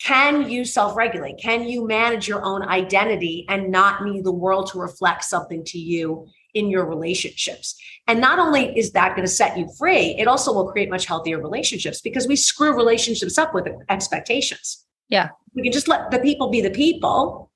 can 0.00 0.48
you 0.48 0.64
self 0.64 0.96
regulate? 0.96 1.38
Can 1.38 1.64
you 1.64 1.86
manage 1.86 2.28
your 2.28 2.44
own 2.44 2.62
identity 2.62 3.44
and 3.48 3.70
not 3.70 4.04
need 4.04 4.24
the 4.24 4.32
world 4.32 4.70
to 4.72 4.78
reflect 4.78 5.24
something 5.24 5.64
to 5.64 5.78
you 5.78 6.26
in 6.54 6.70
your 6.70 6.86
relationships? 6.86 7.76
And 8.06 8.20
not 8.20 8.38
only 8.38 8.76
is 8.78 8.92
that 8.92 9.16
going 9.16 9.26
to 9.26 9.32
set 9.32 9.58
you 9.58 9.68
free, 9.76 10.14
it 10.18 10.28
also 10.28 10.52
will 10.52 10.70
create 10.70 10.88
much 10.88 11.06
healthier 11.06 11.40
relationships 11.40 12.00
because 12.00 12.28
we 12.28 12.36
screw 12.36 12.76
relationships 12.76 13.38
up 13.38 13.52
with 13.52 13.66
expectations. 13.88 14.84
Yeah. 15.08 15.30
We 15.54 15.62
can 15.62 15.72
just 15.72 15.88
let 15.88 16.10
the 16.10 16.20
people 16.20 16.48
be 16.48 16.60
the 16.60 16.70
people. 16.70 17.50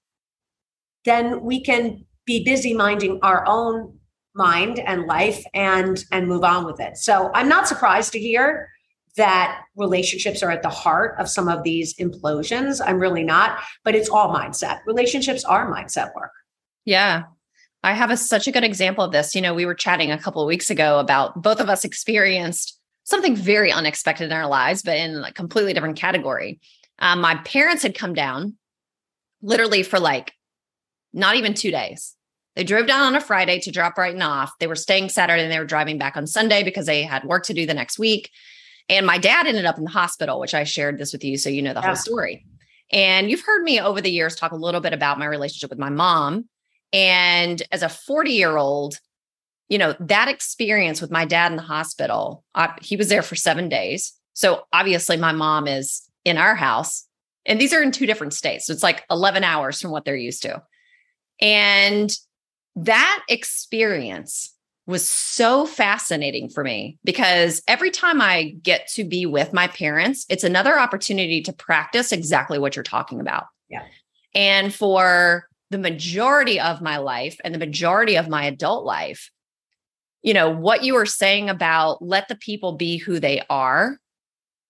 Then 1.05 1.43
we 1.43 1.62
can 1.62 2.05
be 2.26 2.45
busy 2.45 2.74
minding 2.74 3.20
our 3.22 3.47
own 3.47 3.99
mind 4.34 4.78
and 4.80 5.07
life 5.07 5.45
and 5.55 6.05
and 6.11 6.26
move 6.26 6.43
on 6.43 6.64
with 6.64 6.80
it. 6.80 6.97
So 6.97 7.30
I'm 7.34 7.49
not 7.49 7.68
surprised 7.68 8.12
to 8.12 8.18
hear 8.18 8.68
that 9.16 9.62
relationships 9.76 10.42
are 10.42 10.50
at 10.50 10.62
the 10.62 10.68
heart 10.68 11.16
of 11.18 11.28
some 11.28 11.48
of 11.48 11.62
these 11.62 11.94
implosions. 11.94 12.80
I'm 12.84 12.98
really 12.98 13.24
not, 13.24 13.60
but 13.84 13.94
it's 13.94 14.08
all 14.08 14.34
mindset. 14.34 14.80
Relationships 14.86 15.44
are 15.44 15.70
mindset 15.70 16.14
work. 16.14 16.32
Yeah. 16.84 17.24
I 17.84 17.92
have 17.94 18.10
a, 18.10 18.16
such 18.16 18.46
a 18.46 18.52
good 18.52 18.64
example 18.64 19.04
of 19.04 19.12
this. 19.12 19.34
You 19.34 19.40
know, 19.40 19.54
we 19.54 19.66
were 19.66 19.74
chatting 19.74 20.10
a 20.10 20.18
couple 20.18 20.40
of 20.40 20.46
weeks 20.46 20.70
ago 20.70 20.98
about 20.98 21.42
both 21.42 21.60
of 21.60 21.68
us 21.68 21.84
experienced 21.84 22.78
something 23.04 23.34
very 23.34 23.72
unexpected 23.72 24.26
in 24.26 24.32
our 24.32 24.46
lives, 24.46 24.82
but 24.82 24.96
in 24.96 25.24
a 25.24 25.32
completely 25.32 25.72
different 25.72 25.98
category. 25.98 26.60
Um, 27.00 27.20
my 27.20 27.34
parents 27.36 27.82
had 27.82 27.96
come 27.96 28.14
down 28.14 28.54
literally 29.42 29.82
for 29.82 29.98
like 29.98 30.32
not 31.12 31.36
even 31.36 31.54
two 31.54 31.70
days. 31.70 32.14
They 32.54 32.64
drove 32.64 32.86
down 32.86 33.02
on 33.02 33.16
a 33.16 33.20
Friday 33.20 33.58
to 33.60 33.70
drop 33.72 33.94
Brighton 33.94 34.22
off. 34.22 34.52
They 34.60 34.66
were 34.66 34.76
staying 34.76 35.08
Saturday 35.08 35.42
and 35.42 35.50
they 35.50 35.58
were 35.58 35.64
driving 35.64 35.98
back 35.98 36.16
on 36.16 36.26
Sunday 36.26 36.62
because 36.62 36.86
they 36.86 37.02
had 37.02 37.24
work 37.24 37.44
to 37.44 37.54
do 37.54 37.66
the 37.66 37.74
next 37.74 37.98
week. 37.98 38.30
And 38.88 39.06
my 39.06 39.18
dad 39.18 39.46
ended 39.46 39.64
up 39.64 39.78
in 39.78 39.84
the 39.84 39.90
hospital, 39.90 40.40
which 40.40 40.54
I 40.54 40.64
shared 40.64 40.98
this 40.98 41.12
with 41.12 41.24
you. 41.24 41.36
So 41.36 41.48
you 41.48 41.62
know 41.62 41.74
the 41.74 41.80
yeah. 41.80 41.86
whole 41.86 41.96
story. 41.96 42.46
And 42.90 43.30
you've 43.30 43.44
heard 43.44 43.62
me 43.62 43.80
over 43.80 44.00
the 44.00 44.10
years 44.10 44.36
talk 44.36 44.52
a 44.52 44.56
little 44.56 44.80
bit 44.80 44.92
about 44.92 45.18
my 45.18 45.26
relationship 45.26 45.70
with 45.70 45.78
my 45.78 45.88
mom 45.88 46.46
and 46.92 47.62
as 47.72 47.82
a 47.82 47.88
40 47.88 48.32
year 48.32 48.56
old, 48.56 48.98
you 49.68 49.78
know, 49.78 49.94
that 50.00 50.28
experience 50.28 51.00
with 51.00 51.10
my 51.10 51.24
dad 51.24 51.50
in 51.50 51.56
the 51.56 51.62
hospital, 51.62 52.44
I, 52.54 52.74
he 52.80 52.96
was 52.96 53.08
there 53.08 53.22
for 53.22 53.36
seven 53.36 53.68
days. 53.68 54.12
So 54.34 54.64
obviously, 54.72 55.16
my 55.16 55.32
mom 55.32 55.66
is 55.66 56.02
in 56.24 56.36
our 56.36 56.54
house, 56.54 57.06
and 57.46 57.60
these 57.60 57.72
are 57.72 57.82
in 57.82 57.92
two 57.92 58.06
different 58.06 58.34
states. 58.34 58.66
So 58.66 58.72
it's 58.72 58.82
like 58.82 59.04
11 59.10 59.44
hours 59.44 59.80
from 59.80 59.90
what 59.90 60.04
they're 60.04 60.16
used 60.16 60.42
to. 60.42 60.62
And 61.40 62.14
that 62.76 63.24
experience 63.28 64.54
was 64.93 65.09
so 65.09 65.66
fascinating 65.66 66.49
for 66.49 66.62
me 66.62 66.99
because 67.03 67.62
every 67.66 67.90
time 67.90 68.20
I 68.20 68.55
get 68.62 68.86
to 68.88 69.05
be 69.05 69.26
with 69.26 69.53
my 69.53 69.66
parents, 69.66 70.24
it's 70.28 70.45
another 70.45 70.78
opportunity 70.78 71.43
to 71.43 71.53
practice 71.53 72.12
exactly 72.12 72.59
what 72.59 72.76
you're 72.76 72.82
talking 72.84 73.18
about. 73.18 73.47
Yeah. 73.68 73.82
And 74.34 74.72
for 74.72 75.49
the 75.70 75.78
majority 75.78 76.61
of 76.61 76.80
my 76.80 76.99
life 76.99 77.38
and 77.43 77.55
the 77.55 77.59
majority 77.59 78.16
of 78.16 78.28
my 78.28 78.45
adult 78.45 78.84
life, 78.84 79.30
you 80.22 80.34
know, 80.34 80.51
what 80.51 80.84
you 80.84 80.95
were 80.95 81.07
saying 81.07 81.51
about 81.51 82.01
let 82.03 82.28
the 82.28 82.36
people 82.36 82.72
be 82.72 82.99
who 82.99 83.18
they 83.18 83.43
are, 83.51 83.99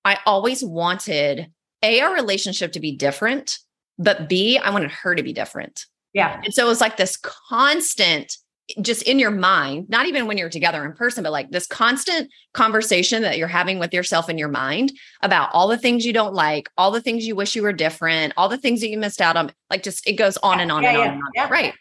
I 0.04 0.18
always 0.24 0.64
wanted 0.64 1.52
A, 1.82 2.00
our 2.00 2.14
relationship 2.14 2.72
to 2.72 2.80
be 2.80 2.96
different, 2.96 3.58
but 3.98 4.28
B, 4.28 4.56
I 4.56 4.70
wanted 4.70 4.90
her 4.90 5.14
to 5.14 5.22
be 5.22 5.32
different. 5.32 5.84
Yeah. 6.12 6.40
And 6.44 6.54
so 6.54 6.64
it 6.64 6.68
was 6.68 6.80
like 6.80 6.96
this 6.96 7.16
constant 7.16 8.36
just 8.80 9.02
in 9.02 9.18
your 9.18 9.30
mind, 9.30 9.88
not 9.88 10.06
even 10.06 10.26
when 10.26 10.38
you're 10.38 10.48
together 10.48 10.84
in 10.84 10.92
person, 10.92 11.22
but 11.22 11.32
like 11.32 11.50
this 11.50 11.66
constant 11.66 12.30
conversation 12.54 13.22
that 13.22 13.36
you're 13.36 13.48
having 13.48 13.78
with 13.78 13.92
yourself 13.92 14.28
in 14.28 14.38
your 14.38 14.48
mind 14.48 14.92
about 15.22 15.50
all 15.52 15.68
the 15.68 15.76
things 15.76 16.06
you 16.06 16.12
don't 16.12 16.34
like, 16.34 16.70
all 16.78 16.90
the 16.90 17.00
things 17.00 17.26
you 17.26 17.34
wish 17.34 17.56
you 17.56 17.62
were 17.62 17.72
different, 17.72 18.32
all 18.36 18.48
the 18.48 18.56
things 18.56 18.80
that 18.80 18.88
you 18.88 18.98
missed 18.98 19.20
out 19.20 19.36
on. 19.36 19.52
Like 19.68 19.82
just 19.82 20.06
it 20.06 20.14
goes 20.14 20.36
on 20.38 20.60
and 20.60 20.70
on 20.70 20.82
yeah, 20.82 20.90
and 20.90 20.98
yeah, 20.98 21.04
on 21.04 21.08
and 21.14 21.22
on. 21.22 21.30
Yeah. 21.34 21.48
Right. 21.48 21.74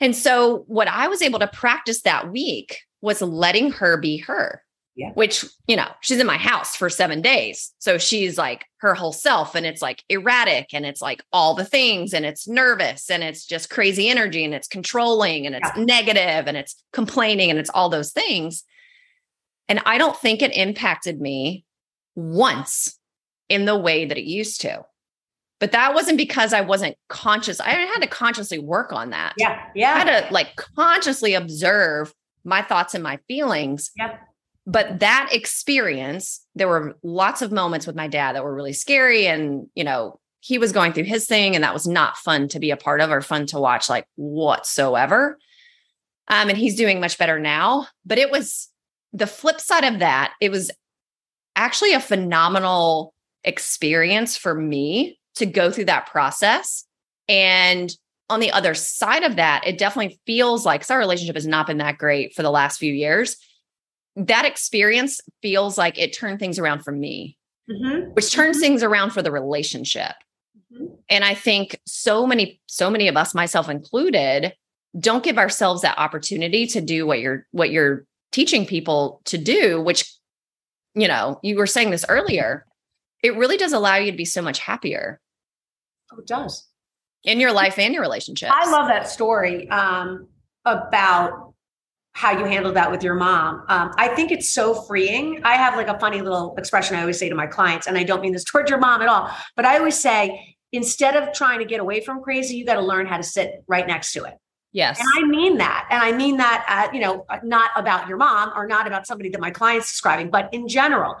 And 0.00 0.16
so 0.16 0.64
what 0.66 0.88
I 0.88 1.08
was 1.08 1.20
able 1.20 1.40
to 1.40 1.48
practice 1.48 2.02
that 2.02 2.30
week 2.30 2.80
was 3.02 3.20
letting 3.20 3.72
her 3.72 3.96
be 3.96 4.18
her 4.18 4.62
yeah. 5.00 5.12
which 5.14 5.46
you 5.66 5.76
know 5.76 5.88
she's 6.02 6.20
in 6.20 6.26
my 6.26 6.36
house 6.36 6.76
for 6.76 6.90
seven 6.90 7.22
days. 7.22 7.72
So 7.78 7.96
she's 7.96 8.36
like 8.36 8.66
her 8.78 8.94
whole 8.94 9.14
self 9.14 9.54
and 9.54 9.64
it's 9.64 9.80
like 9.80 10.04
erratic 10.10 10.74
and 10.74 10.84
it's 10.84 11.00
like 11.00 11.22
all 11.32 11.54
the 11.54 11.64
things 11.64 12.12
and 12.12 12.26
it's 12.26 12.46
nervous 12.46 13.10
and 13.10 13.22
it's 13.22 13.46
just 13.46 13.70
crazy 13.70 14.10
energy 14.10 14.44
and 14.44 14.52
it's 14.52 14.68
controlling 14.68 15.46
and 15.46 15.56
it's 15.56 15.70
yeah. 15.74 15.84
negative 15.84 16.46
and 16.46 16.56
it's 16.56 16.82
complaining 16.92 17.48
and 17.48 17.58
it's 17.58 17.70
all 17.70 17.88
those 17.88 18.12
things. 18.12 18.64
And 19.68 19.80
i 19.86 19.98
don't 19.98 20.16
think 20.16 20.42
it 20.42 20.54
impacted 20.54 21.20
me 21.20 21.64
once 22.14 22.98
in 23.48 23.64
the 23.64 23.78
way 23.78 24.04
that 24.04 24.18
it 24.18 24.24
used 24.24 24.60
to. 24.60 24.84
But 25.60 25.72
that 25.72 25.94
wasn't 25.94 26.18
because 26.18 26.52
i 26.52 26.60
wasn't 26.60 26.96
conscious 27.08 27.58
i 27.58 27.70
had 27.70 28.00
to 28.00 28.06
consciously 28.06 28.58
work 28.58 28.92
on 28.92 29.10
that. 29.10 29.32
Yeah 29.38 29.64
yeah. 29.74 29.94
I 29.94 29.98
had 29.98 30.26
to 30.28 30.34
like 30.34 30.56
consciously 30.56 31.32
observe 31.32 32.12
my 32.44 32.60
thoughts 32.60 32.94
and 32.94 33.02
my 33.02 33.18
feelings 33.28 33.90
yeah 33.96 34.18
but 34.70 35.00
that 35.00 35.30
experience, 35.32 36.46
there 36.54 36.68
were 36.68 36.96
lots 37.02 37.42
of 37.42 37.50
moments 37.50 37.88
with 37.88 37.96
my 37.96 38.06
dad 38.06 38.36
that 38.36 38.44
were 38.44 38.54
really 38.54 38.72
scary. 38.72 39.26
And, 39.26 39.66
you 39.74 39.82
know, 39.82 40.20
he 40.38 40.58
was 40.58 40.70
going 40.70 40.92
through 40.92 41.04
his 41.04 41.26
thing, 41.26 41.56
and 41.56 41.64
that 41.64 41.74
was 41.74 41.88
not 41.88 42.16
fun 42.16 42.46
to 42.48 42.60
be 42.60 42.70
a 42.70 42.76
part 42.76 43.00
of 43.00 43.10
or 43.10 43.20
fun 43.20 43.46
to 43.46 43.58
watch, 43.58 43.90
like 43.90 44.06
whatsoever. 44.14 45.38
Um, 46.28 46.48
and 46.48 46.56
he's 46.56 46.76
doing 46.76 47.00
much 47.00 47.18
better 47.18 47.40
now. 47.40 47.88
But 48.06 48.18
it 48.18 48.30
was 48.30 48.68
the 49.12 49.26
flip 49.26 49.60
side 49.60 49.82
of 49.82 49.98
that, 49.98 50.34
it 50.40 50.52
was 50.52 50.70
actually 51.56 51.92
a 51.92 52.00
phenomenal 52.00 53.12
experience 53.42 54.36
for 54.36 54.54
me 54.54 55.18
to 55.34 55.46
go 55.46 55.72
through 55.72 55.86
that 55.86 56.06
process. 56.06 56.84
And 57.28 57.92
on 58.28 58.38
the 58.38 58.52
other 58.52 58.74
side 58.74 59.24
of 59.24 59.34
that, 59.34 59.66
it 59.66 59.78
definitely 59.78 60.20
feels 60.26 60.64
like 60.64 60.88
our 60.88 60.98
relationship 60.98 61.34
has 61.34 61.46
not 61.46 61.66
been 61.66 61.78
that 61.78 61.98
great 61.98 62.36
for 62.36 62.42
the 62.42 62.52
last 62.52 62.78
few 62.78 62.94
years 62.94 63.36
that 64.26 64.44
experience 64.44 65.20
feels 65.42 65.78
like 65.78 65.98
it 65.98 66.16
turned 66.16 66.38
things 66.38 66.58
around 66.58 66.80
for 66.80 66.92
me, 66.92 67.36
mm-hmm. 67.70 68.10
which 68.12 68.32
turns 68.32 68.56
mm-hmm. 68.56 68.62
things 68.62 68.82
around 68.82 69.10
for 69.10 69.22
the 69.22 69.32
relationship. 69.32 70.12
Mm-hmm. 70.72 70.86
And 71.08 71.24
I 71.24 71.34
think 71.34 71.80
so 71.86 72.26
many, 72.26 72.60
so 72.66 72.90
many 72.90 73.08
of 73.08 73.16
us, 73.16 73.34
myself 73.34 73.68
included, 73.68 74.54
don't 74.98 75.24
give 75.24 75.38
ourselves 75.38 75.82
that 75.82 75.98
opportunity 75.98 76.66
to 76.68 76.80
do 76.80 77.06
what 77.06 77.20
you're 77.20 77.46
what 77.52 77.70
you're 77.70 78.04
teaching 78.32 78.66
people 78.66 79.20
to 79.24 79.38
do, 79.38 79.80
which, 79.80 80.12
you 80.94 81.08
know, 81.08 81.38
you 81.42 81.56
were 81.56 81.66
saying 81.66 81.90
this 81.90 82.04
earlier. 82.08 82.66
It 83.22 83.36
really 83.36 83.56
does 83.56 83.72
allow 83.72 83.96
you 83.96 84.10
to 84.10 84.16
be 84.16 84.24
so 84.24 84.42
much 84.42 84.58
happier. 84.58 85.20
Oh, 86.12 86.18
it 86.18 86.26
does. 86.26 86.66
In 87.24 87.38
your 87.38 87.52
life 87.52 87.78
and 87.78 87.92
your 87.92 88.02
relationship. 88.02 88.50
I 88.50 88.70
love 88.70 88.88
that 88.88 89.08
story 89.08 89.68
um, 89.68 90.26
about 90.64 91.49
how 92.12 92.36
you 92.36 92.44
handled 92.44 92.74
that 92.76 92.90
with 92.90 93.02
your 93.02 93.14
mom. 93.14 93.64
Um, 93.68 93.92
I 93.96 94.08
think 94.08 94.32
it's 94.32 94.50
so 94.50 94.74
freeing. 94.74 95.40
I 95.44 95.54
have 95.54 95.76
like 95.76 95.88
a 95.88 95.98
funny 95.98 96.20
little 96.20 96.54
expression 96.56 96.96
I 96.96 97.00
always 97.00 97.18
say 97.18 97.28
to 97.28 97.34
my 97.34 97.46
clients, 97.46 97.86
and 97.86 97.96
I 97.96 98.02
don't 98.02 98.20
mean 98.20 98.32
this 98.32 98.44
towards 98.44 98.68
your 98.68 98.80
mom 98.80 99.00
at 99.00 99.08
all, 99.08 99.30
but 99.56 99.64
I 99.64 99.78
always 99.78 99.98
say, 99.98 100.56
instead 100.72 101.16
of 101.16 101.32
trying 101.32 101.58
to 101.60 101.64
get 101.64 101.80
away 101.80 102.00
from 102.00 102.22
crazy, 102.22 102.56
you 102.56 102.64
got 102.64 102.74
to 102.74 102.82
learn 102.82 103.06
how 103.06 103.16
to 103.16 103.22
sit 103.22 103.64
right 103.66 103.86
next 103.86 104.12
to 104.12 104.24
it. 104.24 104.34
Yes. 104.72 105.00
And 105.00 105.08
I 105.16 105.26
mean 105.26 105.58
that. 105.58 105.88
And 105.90 106.02
I 106.02 106.12
mean 106.12 106.36
that, 106.36 106.64
uh, 106.68 106.92
you 106.94 107.00
know, 107.00 107.26
not 107.42 107.70
about 107.74 108.08
your 108.08 108.18
mom 108.18 108.52
or 108.54 108.66
not 108.66 108.86
about 108.86 109.06
somebody 109.06 109.28
that 109.30 109.40
my 109.40 109.50
client's 109.50 109.90
describing, 109.90 110.30
but 110.30 110.48
in 110.52 110.68
general, 110.68 111.16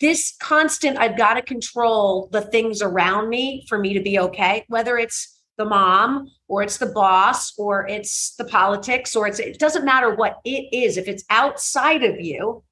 this 0.00 0.34
constant, 0.40 0.98
I've 0.98 1.16
got 1.16 1.34
to 1.34 1.42
control 1.42 2.28
the 2.32 2.42
things 2.42 2.82
around 2.82 3.28
me 3.28 3.64
for 3.68 3.78
me 3.78 3.94
to 3.94 4.02
be 4.02 4.18
okay, 4.18 4.64
whether 4.68 4.98
it's 4.98 5.41
the 5.58 5.64
mom 5.64 6.30
or 6.48 6.62
it's 6.62 6.78
the 6.78 6.86
boss 6.86 7.52
or 7.58 7.86
it's 7.88 8.34
the 8.36 8.44
politics 8.44 9.14
or 9.14 9.26
it's 9.26 9.38
it 9.38 9.58
doesn't 9.58 9.84
matter 9.84 10.14
what 10.14 10.40
it 10.44 10.68
is 10.72 10.96
if 10.96 11.08
it's 11.08 11.24
outside 11.30 12.02
of 12.02 12.20
you 12.20 12.62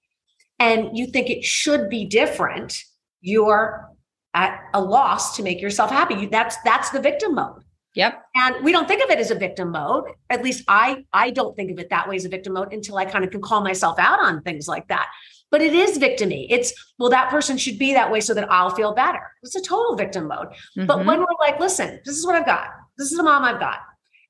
and 0.59 0.97
you 0.97 1.07
think 1.07 1.29
it 1.29 1.45
should 1.45 1.89
be 1.89 2.07
different 2.07 2.83
you're 3.21 3.89
at 4.35 4.61
a 4.75 4.81
loss 4.81 5.37
to 5.37 5.43
make 5.43 5.61
yourself 5.61 5.91
happy 5.91 6.27
that's 6.27 6.57
that's 6.65 6.91
the 6.91 7.01
victim 7.01 7.35
mode 7.35 7.63
Yep. 7.97 8.23
And 8.37 8.65
we 8.65 8.71
don't 8.73 8.87
think 8.87 9.03
of 9.03 9.11
it 9.11 9.19
as 9.19 9.31
a 9.31 9.35
victim 9.35 9.73
mode. 9.73 10.05
At 10.29 10.45
least 10.45 10.65
I 10.69 11.05
I 11.13 11.31
don't 11.31 11.57
think 11.57 11.73
of 11.73 11.79
it 11.79 11.91
that 11.91 12.09
way 12.09 12.17
as 12.17 12.25
a 12.25 12.29
victim 12.29 12.53
mode 12.53 12.73
until 12.73 12.97
I 12.97 13.05
kind 13.05 13.25
of 13.25 13.31
can 13.31 13.41
call 13.41 13.63
myself 13.63 13.99
out 13.99 14.21
on 14.21 14.43
things 14.43 14.69
like 14.69 14.87
that. 14.89 15.09
But 15.51 15.63
it 15.63 15.75
is 15.75 15.99
victimy. 15.99 16.47
It's 16.49 16.73
well, 16.99 17.11
that 17.11 17.31
person 17.31 17.59
should 17.59 17.79
be 17.79 17.93
that 17.93 18.11
way 18.11 18.21
so 18.21 18.35
that 18.35 18.51
I'll 18.53 18.71
feel 18.71 18.95
better. 18.95 19.23
It's 19.43 19.57
a 19.57 19.63
total 19.63 19.97
victim 19.97 20.29
mode. 20.29 20.49
Mm-hmm. 20.49 20.87
But 20.87 21.05
when 21.05 21.19
we're 21.19 21.27
like, 21.41 21.59
listen, 21.59 22.01
this 22.05 22.17
is 22.17 22.25
what 22.25 22.37
I've 22.37 22.47
got. 22.47 22.69
This 22.99 23.11
is 23.11 23.17
the 23.17 23.23
mom 23.23 23.45
I've 23.45 23.61
got. 23.61 23.79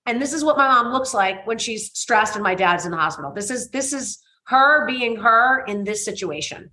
And 0.07 0.21
this 0.21 0.33
is 0.33 0.45
what 0.45 0.57
my 0.57 0.67
mom 0.67 0.93
looks 0.93 1.13
like 1.13 1.47
when 1.47 1.59
she's 1.59 1.91
stressed 1.93 2.35
and 2.35 2.43
my 2.43 2.55
dad's 2.55 2.85
in 2.85 2.91
the 2.91 2.97
hospital. 2.97 3.33
This 3.33 3.51
is 3.51 3.71
this 3.71 3.93
is 3.93 4.19
her 4.47 4.87
being 4.87 5.17
her 5.17 5.65
in 5.67 5.85
this 5.85 6.05
situation. 6.05 6.71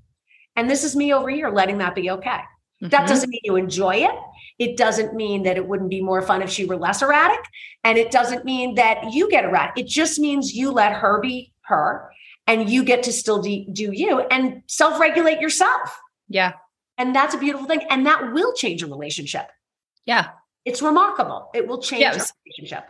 And 0.56 0.70
this 0.70 0.84
is 0.84 0.96
me 0.96 1.14
over 1.14 1.30
here 1.30 1.50
letting 1.50 1.78
that 1.80 1.94
be 1.94 2.10
okay. 2.10 2.30
Mm-hmm. 2.30 2.90
That 2.90 3.08
doesn't 3.08 3.30
mean 3.30 3.42
you 3.44 3.56
enjoy 3.56 3.96
it. 3.96 4.16
It 4.60 4.78
doesn't 4.78 5.14
mean 5.14 5.44
that 5.44 5.58
it 5.58 5.68
wouldn't 5.68 5.90
be 5.90 6.02
more 6.02 6.22
fun 6.22 6.42
if 6.42 6.50
she 6.50 6.66
were 6.66 6.78
less 6.78 7.02
erratic. 7.02 7.40
And 7.84 7.98
it 7.98 8.12
doesn't 8.12 8.46
mean 8.46 8.76
that 8.76 9.14
you 9.14 9.30
get 9.30 9.46
erratic. 9.46 9.78
It 9.78 9.88
just 9.88 10.20
means 10.20 10.56
you 10.56 10.72
let 10.72 10.94
her 10.94 11.20
be 11.20 11.54
her 11.66 12.10
and 12.48 12.70
you 12.70 12.84
get 12.84 13.04
to 13.04 13.14
still 13.14 13.42
do, 13.42 13.66
do 13.72 13.92
you 13.92 14.22
and 14.22 14.64
self 14.68 15.00
regulate 15.00 15.42
yourself. 15.42 16.00
Yeah. 16.30 16.54
And 16.98 17.16
that's 17.16 17.36
a 17.36 17.38
beautiful 17.38 17.68
thing. 17.68 17.82
And 17.90 18.06
that 18.08 18.34
will 18.34 18.54
change 18.54 18.82
a 18.82 18.88
relationship. 18.88 19.50
Yeah. 20.06 20.30
It's 20.66 20.82
remarkable. 20.82 21.50
It 21.54 21.68
will 21.68 21.82
change 21.82 22.02
yes. 22.02 22.32
a 22.32 22.34
relationship. 22.46 22.86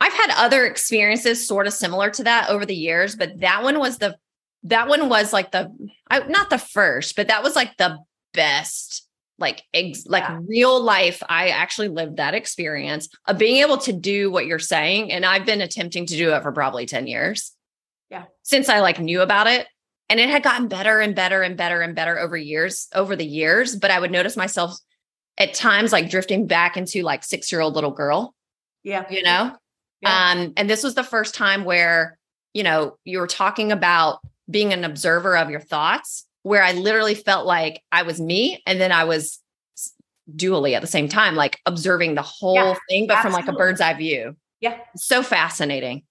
I've 0.00 0.12
had 0.12 0.30
other 0.36 0.64
experiences 0.64 1.46
sort 1.46 1.66
of 1.66 1.72
similar 1.72 2.10
to 2.10 2.24
that 2.24 2.48
over 2.48 2.64
the 2.64 2.74
years, 2.74 3.14
but 3.14 3.40
that 3.40 3.62
one 3.62 3.78
was 3.78 3.98
the 3.98 4.16
that 4.64 4.88
one 4.88 5.08
was 5.08 5.32
like 5.32 5.50
the 5.50 5.72
I, 6.10 6.20
not 6.20 6.48
the 6.48 6.58
first, 6.58 7.16
but 7.16 7.28
that 7.28 7.42
was 7.42 7.54
like 7.56 7.76
the 7.76 7.98
best 8.32 9.06
like 9.38 9.62
ex- 9.74 10.06
like 10.06 10.22
yeah. 10.22 10.38
real 10.46 10.80
life 10.80 11.22
i 11.28 11.48
actually 11.48 11.88
lived 11.88 12.18
that 12.18 12.34
experience 12.34 13.08
of 13.26 13.38
being 13.38 13.56
able 13.56 13.78
to 13.78 13.92
do 13.92 14.30
what 14.30 14.46
you're 14.46 14.58
saying 14.58 15.10
and 15.10 15.24
i've 15.24 15.46
been 15.46 15.60
attempting 15.60 16.06
to 16.06 16.16
do 16.16 16.32
it 16.32 16.42
for 16.42 16.52
probably 16.52 16.86
10 16.86 17.06
years 17.06 17.52
yeah 18.12 18.24
since 18.42 18.68
i 18.68 18.78
like 18.78 19.00
knew 19.00 19.20
about 19.20 19.48
it 19.48 19.66
and 20.08 20.20
it 20.20 20.28
had 20.28 20.44
gotten 20.44 20.68
better 20.68 21.00
and 21.00 21.16
better 21.16 21.42
and 21.42 21.56
better 21.56 21.80
and 21.80 21.96
better 21.96 22.18
over 22.18 22.36
years 22.36 22.86
over 22.94 23.16
the 23.16 23.26
years 23.26 23.74
but 23.74 23.90
i 23.90 23.98
would 23.98 24.12
notice 24.12 24.36
myself 24.36 24.76
at 25.38 25.54
times 25.54 25.90
like 25.90 26.10
drifting 26.10 26.46
back 26.46 26.76
into 26.76 27.02
like 27.02 27.24
6 27.24 27.50
year 27.50 27.60
old 27.60 27.74
little 27.74 27.90
girl 27.90 28.34
yeah 28.84 29.04
you 29.10 29.24
know 29.24 29.56
yeah. 30.00 30.30
um 30.30 30.52
and 30.56 30.70
this 30.70 30.84
was 30.84 30.94
the 30.94 31.02
first 31.02 31.34
time 31.34 31.64
where 31.64 32.16
you 32.54 32.62
know 32.62 32.96
you 33.04 33.18
were 33.18 33.26
talking 33.26 33.72
about 33.72 34.20
being 34.48 34.72
an 34.72 34.84
observer 34.84 35.36
of 35.36 35.50
your 35.50 35.60
thoughts 35.60 36.26
where 36.42 36.62
I 36.62 36.72
literally 36.72 37.14
felt 37.14 37.46
like 37.46 37.82
I 37.92 38.02
was 38.02 38.20
me 38.20 38.62
and 38.66 38.80
then 38.80 38.92
I 38.92 39.04
was 39.04 39.40
dually 40.34 40.74
at 40.74 40.80
the 40.80 40.88
same 40.88 41.08
time, 41.08 41.34
like 41.34 41.60
observing 41.66 42.14
the 42.14 42.22
whole 42.22 42.54
yeah, 42.54 42.74
thing, 42.88 43.06
but 43.06 43.18
absolutely. 43.18 43.42
from 43.42 43.46
like 43.46 43.54
a 43.54 43.58
bird's 43.58 43.80
eye 43.80 43.94
view. 43.94 44.36
Yeah. 44.60 44.78
So 44.96 45.22
fascinating. 45.22 46.04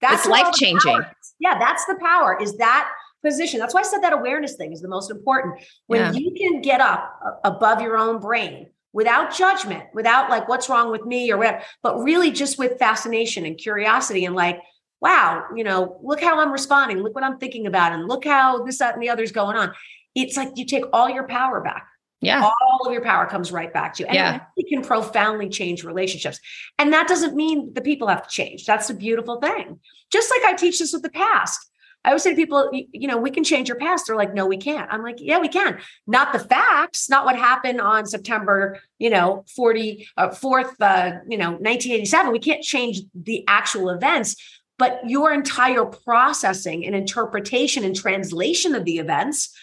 That's 0.00 0.26
life 0.26 0.54
changing. 0.54 1.04
Yeah, 1.38 1.58
that's 1.58 1.84
the 1.86 1.96
power. 2.00 2.38
Is 2.40 2.56
that 2.56 2.90
position? 3.22 3.60
That's 3.60 3.74
why 3.74 3.80
I 3.80 3.84
said 3.84 4.00
that 4.02 4.12
awareness 4.12 4.56
thing 4.56 4.72
is 4.72 4.80
the 4.80 4.88
most 4.88 5.10
important. 5.10 5.60
When 5.86 6.00
yeah. 6.00 6.12
you 6.12 6.32
can 6.36 6.60
get 6.60 6.80
up 6.80 7.18
uh, 7.24 7.30
above 7.44 7.80
your 7.80 7.96
own 7.96 8.20
brain 8.20 8.68
without 8.92 9.34
judgment, 9.34 9.84
without 9.92 10.30
like 10.30 10.48
what's 10.48 10.68
wrong 10.68 10.90
with 10.90 11.04
me 11.04 11.30
or 11.32 11.36
whatever, 11.36 11.62
but 11.82 11.98
really 11.98 12.30
just 12.30 12.58
with 12.58 12.78
fascination 12.78 13.44
and 13.44 13.58
curiosity 13.58 14.24
and 14.24 14.34
like, 14.36 14.60
wow, 15.00 15.44
you 15.54 15.64
know, 15.64 15.98
look 16.02 16.20
how 16.20 16.40
I'm 16.40 16.52
responding, 16.52 16.98
look 16.98 17.14
what 17.14 17.24
I'm 17.24 17.38
thinking 17.38 17.66
about, 17.66 17.92
and 17.92 18.06
look 18.08 18.24
how 18.24 18.64
this, 18.64 18.78
that, 18.78 18.94
and 18.94 19.02
the 19.02 19.10
other's 19.10 19.32
going 19.32 19.56
on. 19.56 19.72
It's 20.14 20.36
like 20.36 20.52
you 20.54 20.64
take 20.64 20.84
all 20.92 21.10
your 21.10 21.26
power 21.26 21.60
back. 21.60 21.86
Yeah. 22.20 22.40
All 22.42 22.86
of 22.86 22.92
your 22.92 23.02
power 23.02 23.26
comes 23.26 23.52
right 23.52 23.70
back 23.70 23.94
to 23.94 24.04
you. 24.04 24.06
And 24.06 24.14
yeah. 24.14 24.40
Can 24.68 24.82
profoundly 24.82 25.48
change 25.48 25.84
relationships. 25.84 26.40
And 26.78 26.92
that 26.92 27.08
doesn't 27.08 27.36
mean 27.36 27.72
the 27.74 27.80
people 27.80 28.08
have 28.08 28.26
to 28.26 28.28
change. 28.28 28.66
That's 28.66 28.88
the 28.88 28.94
beautiful 28.94 29.40
thing. 29.40 29.80
Just 30.12 30.30
like 30.30 30.42
I 30.44 30.54
teach 30.54 30.78
this 30.78 30.92
with 30.92 31.02
the 31.02 31.10
past. 31.10 31.70
I 32.04 32.10
always 32.10 32.22
say 32.22 32.30
to 32.30 32.36
people, 32.36 32.70
you 32.72 33.08
know, 33.08 33.16
we 33.16 33.30
can 33.30 33.44
change 33.44 33.68
your 33.68 33.78
past. 33.78 34.06
They're 34.06 34.16
like, 34.16 34.34
no, 34.34 34.46
we 34.46 34.58
can't. 34.58 34.92
I'm 34.92 35.02
like, 35.02 35.16
yeah, 35.18 35.38
we 35.38 35.48
can. 35.48 35.78
Not 36.06 36.34
the 36.34 36.38
facts, 36.38 37.08
not 37.08 37.24
what 37.24 37.36
happened 37.36 37.80
on 37.80 38.04
September, 38.04 38.78
you 38.98 39.08
know, 39.08 39.44
40, 39.56 40.06
uh, 40.18 40.28
4th, 40.28 40.74
uh, 40.80 41.20
you 41.28 41.38
know, 41.38 41.52
1987. 41.52 42.30
We 42.30 42.40
can't 42.40 42.62
change 42.62 43.00
the 43.14 43.42
actual 43.48 43.88
events, 43.88 44.36
but 44.78 45.00
your 45.08 45.32
entire 45.32 45.86
processing 45.86 46.84
and 46.84 46.94
interpretation 46.94 47.84
and 47.84 47.96
translation 47.96 48.74
of 48.74 48.84
the 48.84 48.98
events 48.98 49.56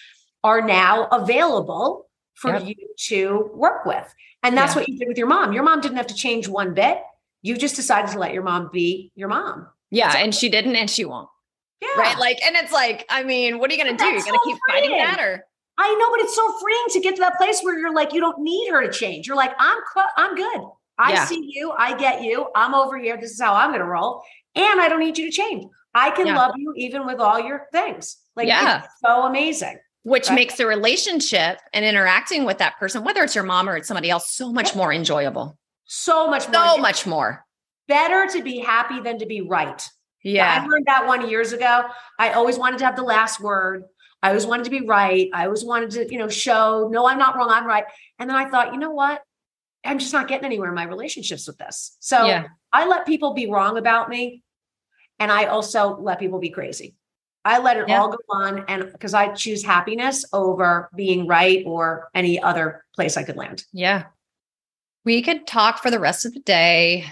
are 0.44 0.62
now 0.62 1.06
available 1.12 2.08
for 2.42 2.54
yep. 2.54 2.64
you 2.66 2.76
to 2.98 3.52
work 3.54 3.86
with. 3.86 4.14
And 4.44 4.58
that's 4.58 4.74
yeah. 4.74 4.82
what 4.82 4.90
you 4.90 4.98
did 4.98 5.08
with 5.08 5.18
your 5.18 5.28
mom. 5.28 5.54
Your 5.54 5.64
mom 5.64 5.80
didn't 5.80 5.98
have 5.98 6.08
to 6.08 6.16
change 6.16 6.48
one 6.48 6.74
bit. 6.74 7.02
You 7.44 7.56
just 7.56 7.76
decided 7.76 8.12
to 8.12 8.20
let 8.20 8.34
your 8.34 8.44
mom 8.44 8.70
be 8.74 9.12
your 9.16 9.30
mom. 9.30 9.68
Yeah. 9.92 10.14
and 10.18 10.34
she 10.34 10.50
didn't 10.50 10.76
and 10.76 10.90
she 10.90 11.06
won't. 11.06 11.30
Yeah. 11.82 11.90
Right. 11.98 12.18
Like, 12.18 12.42
and 12.44 12.56
it's 12.56 12.72
like, 12.72 13.06
I 13.10 13.24
mean, 13.24 13.60
what 13.60 13.70
are 13.70 13.74
you 13.74 13.84
going 13.84 13.96
to 13.96 14.04
do? 14.04 14.10
You're 14.10 14.22
going 14.22 14.34
to 14.34 14.40
keep 14.46 14.58
freeing. 14.68 14.90
fighting 14.90 14.98
that 14.98 15.20
or? 15.20 15.46
I 15.78 15.96
know, 15.96 16.10
but 16.12 16.20
it's 16.20 16.36
so 16.36 16.60
freeing 16.60 16.86
to 16.90 17.00
get 17.00 17.16
to 17.16 17.22
that 17.22 17.38
place 17.38 17.62
where 17.62 17.78
you're 17.78 17.94
like, 17.94 18.14
you 18.14 18.20
don't 18.20 18.40
need 18.40 18.70
her 18.72 18.82
to 18.86 18.92
change. 18.92 19.28
You're 19.28 19.38
like, 19.38 19.54
I'm, 19.58 19.78
I'm 20.18 20.36
good. 20.36 20.62
I 20.98 21.14
yeah. 21.14 21.26
see 21.26 21.50
you. 21.52 21.72
I 21.72 21.98
get 21.98 22.22
you. 22.24 22.48
I'm 22.56 22.76
over 22.76 22.98
here. 23.00 23.18
This 23.18 23.32
is 23.32 23.42
how 23.42 23.56
I'm 23.56 23.70
going 23.70 23.82
to 23.82 23.88
roll 23.88 24.24
and 24.56 24.82
I 24.82 24.90
don't 24.90 25.00
need 25.00 25.18
you 25.18 25.26
to 25.26 25.32
change. 25.32 25.66
I 25.94 26.12
can 26.12 26.28
yeah. 26.28 26.38
love 26.38 26.54
you 26.58 26.74
even 26.78 27.06
with 27.06 27.20
all 27.20 27.40
your 27.40 27.68
things. 27.72 28.18
Like, 28.36 28.48
yeah. 28.48 28.84
so 29.04 29.24
amazing. 29.24 29.80
Which 30.04 30.30
right? 30.30 30.36
makes 30.36 30.56
the 30.56 30.66
relationship 30.66 31.60
and 31.74 31.86
interacting 31.86 32.46
with 32.46 32.58
that 32.58 32.80
person, 32.80 33.04
whether 33.04 33.24
it's 33.24 33.36
your 33.36 33.44
mom 33.44 33.70
or 33.70 33.78
it's 33.78 33.88
somebody 33.88 34.10
else, 34.10 34.32
so 34.32 34.52
much 34.52 34.76
more 34.76 34.92
enjoyable. 34.92 35.58
So 35.86 36.28
much 36.28 36.48
more. 36.50 36.54
So 36.54 36.78
much 36.78 37.06
more. 37.06 37.46
Better 37.88 38.28
to 38.34 38.42
be 38.42 38.60
happy 38.60 39.00
than 39.00 39.20
to 39.20 39.26
be 39.26 39.42
right. 39.42 39.88
Yeah. 40.24 40.62
I 40.62 40.66
learned 40.66 40.86
that 40.88 41.06
one 41.06 41.30
years 41.30 41.54
ago. 41.54 41.84
I 42.18 42.32
always 42.32 42.58
wanted 42.58 42.80
to 42.80 42.86
have 42.86 42.96
the 42.96 43.04
last 43.04 43.40
word. 43.40 43.84
I 44.24 44.30
always 44.30 44.46
wanted 44.46 44.66
to 44.66 44.70
be 44.70 44.82
right. 44.82 45.30
I 45.34 45.46
always 45.46 45.66
wanted 45.66 45.92
to, 45.92 46.12
you 46.12 46.20
know, 46.20 46.30
show, 46.30 46.90
no, 46.92 47.08
I'm 47.08 47.18
not 47.18 47.36
wrong, 47.36 47.50
I'm 47.50 47.66
right. 47.66 47.86
And 48.20 48.30
then 48.30 48.38
I 48.38 48.50
thought, 48.50 48.74
you 48.74 48.80
know 48.80 48.92
what? 48.92 49.22
I'm 49.84 49.98
just 49.98 50.14
not 50.14 50.28
getting 50.28 50.46
anywhere 50.46 50.70
in 50.70 50.76
my 50.76 50.84
relationships 50.84 51.48
with 51.48 51.58
this. 51.58 51.98
So 52.00 52.26
yeah. 52.26 52.46
I 52.72 52.88
let 52.88 53.08
people 53.08 53.34
be 53.34 53.48
wrong 53.48 53.78
about 53.78 54.10
me. 54.10 54.44
And 55.20 55.32
I 55.32 55.46
also 55.46 55.98
let 55.98 56.20
people 56.20 56.40
be 56.40 56.50
crazy. 56.50 56.96
I 57.44 57.60
let 57.60 57.78
it 57.78 57.90
yeah. 57.90 58.00
all 58.00 58.10
go 58.10 58.18
on. 58.30 58.66
And 58.68 58.92
because 58.92 59.14
I 59.14 59.34
choose 59.34 59.64
happiness 59.64 60.26
over 60.34 60.90
being 60.96 61.28
right 61.28 61.64
or 61.66 62.10
any 62.14 62.42
other 62.42 62.86
place 62.96 63.18
I 63.18 63.24
could 63.24 63.38
land. 63.38 63.66
Yeah. 63.74 64.06
We 65.04 65.22
could 65.22 65.48
talk 65.48 65.82
for 65.82 65.90
the 65.90 66.00
rest 66.00 66.26
of 66.26 66.34
the 66.34 66.40
day 66.42 67.06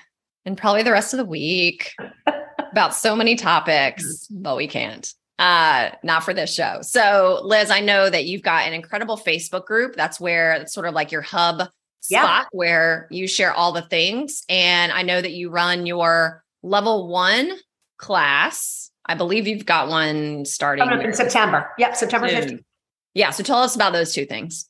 and 0.45 0.57
probably 0.57 0.83
the 0.83 0.91
rest 0.91 1.13
of 1.13 1.17
the 1.17 1.25
week 1.25 1.95
about 2.71 2.93
so 2.93 3.15
many 3.15 3.35
topics, 3.35 4.27
but 4.27 4.55
we 4.55 4.67
can't. 4.67 5.11
Uh, 5.39 5.91
not 6.03 6.23
for 6.23 6.33
this 6.33 6.53
show. 6.53 6.79
So, 6.81 7.39
Liz, 7.43 7.71
I 7.71 7.79
know 7.79 8.09
that 8.09 8.25
you've 8.25 8.41
got 8.41 8.67
an 8.67 8.73
incredible 8.73 9.17
Facebook 9.17 9.65
group. 9.65 9.95
That's 9.95 10.19
where 10.19 10.51
it's 10.53 10.73
sort 10.73 10.85
of 10.85 10.93
like 10.93 11.13
your 11.13 11.21
hub 11.21 11.69
yeah. 12.09 12.23
spot 12.23 12.47
where 12.51 13.07
you 13.09 13.27
share 13.27 13.53
all 13.53 13.71
the 13.71 13.81
things. 13.83 14.43
And 14.49 14.91
I 14.91 15.01
know 15.01 15.21
that 15.21 15.31
you 15.31 15.49
run 15.49 15.85
your 15.85 16.43
level 16.61 17.07
one 17.07 17.51
class. 17.97 18.88
I 19.09 19.15
believe 19.15 19.47
you've 19.47 19.65
got 19.65 19.89
one 19.89 20.45
starting 20.45 20.87
up 20.87 21.03
in 21.03 21.13
September. 21.13 21.67
Yep, 21.79 21.95
September 21.95 22.27
15th. 22.29 22.63
Yeah. 23.15 23.31
So 23.31 23.43
tell 23.43 23.57
us 23.57 23.75
about 23.75 23.91
those 23.91 24.13
two 24.13 24.27
things. 24.27 24.69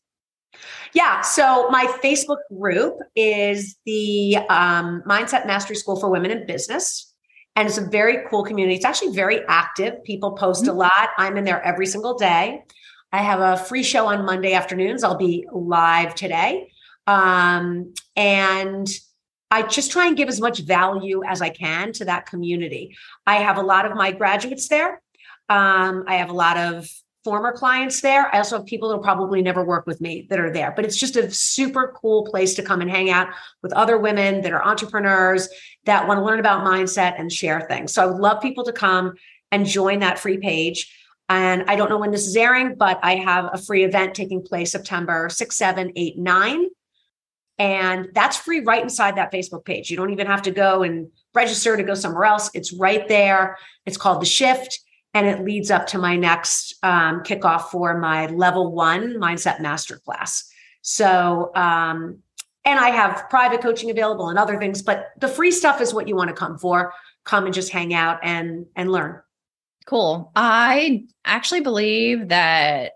Yeah. 0.93 1.19
So 1.21 1.69
my 1.69 1.85
Facebook 2.01 2.37
group 2.57 2.99
is 3.17 3.75
the 3.85 4.37
um, 4.49 5.03
Mindset 5.05 5.45
Mastery 5.45 5.75
School 5.75 5.99
for 5.99 6.09
Women 6.09 6.31
in 6.31 6.47
Business. 6.47 7.13
And 7.57 7.67
it's 7.67 7.77
a 7.77 7.85
very 7.85 8.19
cool 8.29 8.45
community. 8.45 8.77
It's 8.77 8.85
actually 8.85 9.13
very 9.13 9.45
active. 9.49 10.01
People 10.05 10.31
post 10.31 10.63
mm-hmm. 10.63 10.71
a 10.71 10.79
lot. 10.79 11.09
I'm 11.17 11.35
in 11.35 11.43
there 11.43 11.61
every 11.61 11.85
single 11.85 12.17
day. 12.17 12.63
I 13.11 13.17
have 13.17 13.41
a 13.41 13.57
free 13.57 13.83
show 13.83 14.07
on 14.07 14.25
Monday 14.25 14.53
afternoons. 14.53 15.03
I'll 15.03 15.17
be 15.17 15.45
live 15.51 16.15
today. 16.15 16.71
Um, 17.07 17.93
and 18.15 18.87
I 19.51 19.63
just 19.63 19.91
try 19.91 20.07
and 20.07 20.17
give 20.17 20.29
as 20.29 20.39
much 20.39 20.59
value 20.59 21.23
as 21.23 21.41
I 21.41 21.49
can 21.49 21.91
to 21.93 22.05
that 22.05 22.25
community. 22.25 22.95
I 23.25 23.37
have 23.37 23.57
a 23.57 23.63
lot 23.63 23.85
of 23.85 23.95
my 23.95 24.11
graduates 24.11 24.67
there. 24.67 25.01
Um, 25.49 26.03
I 26.07 26.15
have 26.15 26.29
a 26.29 26.33
lot 26.33 26.57
of 26.57 26.87
former 27.23 27.51
clients 27.51 28.01
there. 28.01 28.33
I 28.33 28.37
also 28.37 28.57
have 28.57 28.65
people 28.65 28.89
that'll 28.89 29.03
probably 29.03 29.41
never 29.41 29.63
work 29.63 29.85
with 29.85 29.99
me 29.99 30.25
that 30.29 30.39
are 30.39 30.53
there, 30.53 30.71
but 30.75 30.85
it's 30.85 30.95
just 30.95 31.17
a 31.17 31.29
super 31.31 31.93
cool 31.99 32.23
place 32.25 32.53
to 32.55 32.63
come 32.63 32.81
and 32.81 32.89
hang 32.89 33.09
out 33.09 33.27
with 33.61 33.73
other 33.73 33.97
women 33.97 34.41
that 34.41 34.53
are 34.53 34.63
entrepreneurs 34.63 35.49
that 35.85 36.07
want 36.07 36.19
to 36.19 36.23
learn 36.23 36.39
about 36.39 36.65
mindset 36.65 37.19
and 37.19 37.31
share 37.31 37.61
things. 37.61 37.93
So 37.93 38.03
I 38.03 38.05
would 38.05 38.21
love 38.21 38.41
people 38.41 38.63
to 38.65 38.71
come 38.71 39.15
and 39.51 39.65
join 39.65 39.99
that 39.99 40.19
free 40.19 40.37
page. 40.37 40.95
And 41.27 41.63
I 41.67 41.75
don't 41.75 41.89
know 41.89 41.97
when 41.97 42.11
this 42.11 42.27
is 42.27 42.35
airing, 42.35 42.75
but 42.75 42.99
I 43.03 43.15
have 43.15 43.49
a 43.51 43.57
free 43.57 43.83
event 43.83 44.15
taking 44.15 44.41
place 44.41 44.71
September 44.71 45.29
6, 45.29 45.55
7, 45.55 45.91
8, 45.95 46.17
9 46.17 46.67
And 47.59 48.07
that's 48.13 48.37
free 48.37 48.61
right 48.61 48.81
inside 48.81 49.17
that 49.17 49.31
Facebook 49.31 49.65
page. 49.65 49.91
You 49.91 49.97
don't 49.97 50.11
even 50.11 50.27
have 50.27 50.41
to 50.43 50.51
go 50.51 50.81
and 50.81 51.09
register 51.35 51.75
to 51.75 51.83
go 51.83 51.93
somewhere 51.93 52.23
else. 52.23 52.49
It's 52.53 52.73
right 52.73 53.07
there. 53.07 53.57
It's 53.85 53.97
called 53.97 54.21
The 54.21 54.25
Shift. 54.25 54.79
And 55.13 55.27
it 55.27 55.43
leads 55.43 55.69
up 55.69 55.87
to 55.87 55.97
my 55.97 56.15
next 56.15 56.75
um, 56.83 57.21
kickoff 57.23 57.63
for 57.63 57.97
my 57.97 58.27
level 58.27 58.71
one 58.71 59.15
mindset 59.15 59.57
masterclass. 59.57 60.43
So, 60.81 61.51
um, 61.55 62.19
and 62.63 62.79
I 62.79 62.89
have 62.89 63.29
private 63.29 63.61
coaching 63.61 63.89
available 63.89 64.29
and 64.29 64.37
other 64.37 64.59
things, 64.59 64.81
but 64.81 65.07
the 65.19 65.27
free 65.27 65.51
stuff 65.51 65.81
is 65.81 65.93
what 65.93 66.07
you 66.07 66.15
want 66.15 66.29
to 66.29 66.35
come 66.35 66.57
for. 66.57 66.93
Come 67.25 67.45
and 67.45 67.53
just 67.53 67.71
hang 67.71 67.93
out 67.93 68.19
and 68.23 68.67
and 68.75 68.91
learn. 68.91 69.21
Cool. 69.89 70.31
I 70.35 71.05
actually 71.25 71.61
believe 71.61 72.27
that 72.27 72.91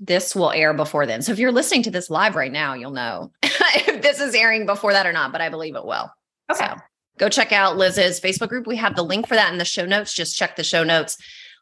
this 0.00 0.34
will 0.34 0.50
air 0.50 0.72
before 0.72 1.04
then. 1.04 1.20
So 1.20 1.30
if 1.30 1.38
you're 1.38 1.52
listening 1.52 1.82
to 1.82 1.90
this 1.90 2.08
live 2.08 2.36
right 2.36 2.50
now, 2.50 2.72
you'll 2.72 2.90
know 2.90 3.32
if 3.42 4.00
this 4.00 4.18
is 4.18 4.34
airing 4.34 4.64
before 4.64 4.94
that 4.94 5.06
or 5.06 5.12
not, 5.12 5.30
but 5.30 5.42
I 5.42 5.50
believe 5.50 5.76
it 5.76 5.84
will. 5.84 6.10
Okay. 6.50 6.66
So 6.66 6.76
go 7.18 7.28
check 7.28 7.52
out 7.52 7.76
Liz's 7.76 8.18
Facebook 8.18 8.48
group. 8.48 8.66
We 8.66 8.76
have 8.76 8.96
the 8.96 9.02
link 9.02 9.28
for 9.28 9.34
that 9.34 9.52
in 9.52 9.58
the 9.58 9.66
show 9.66 9.84
notes. 9.84 10.14
Just 10.14 10.38
check 10.38 10.56
the 10.56 10.64
show 10.64 10.84
notes. 10.84 11.18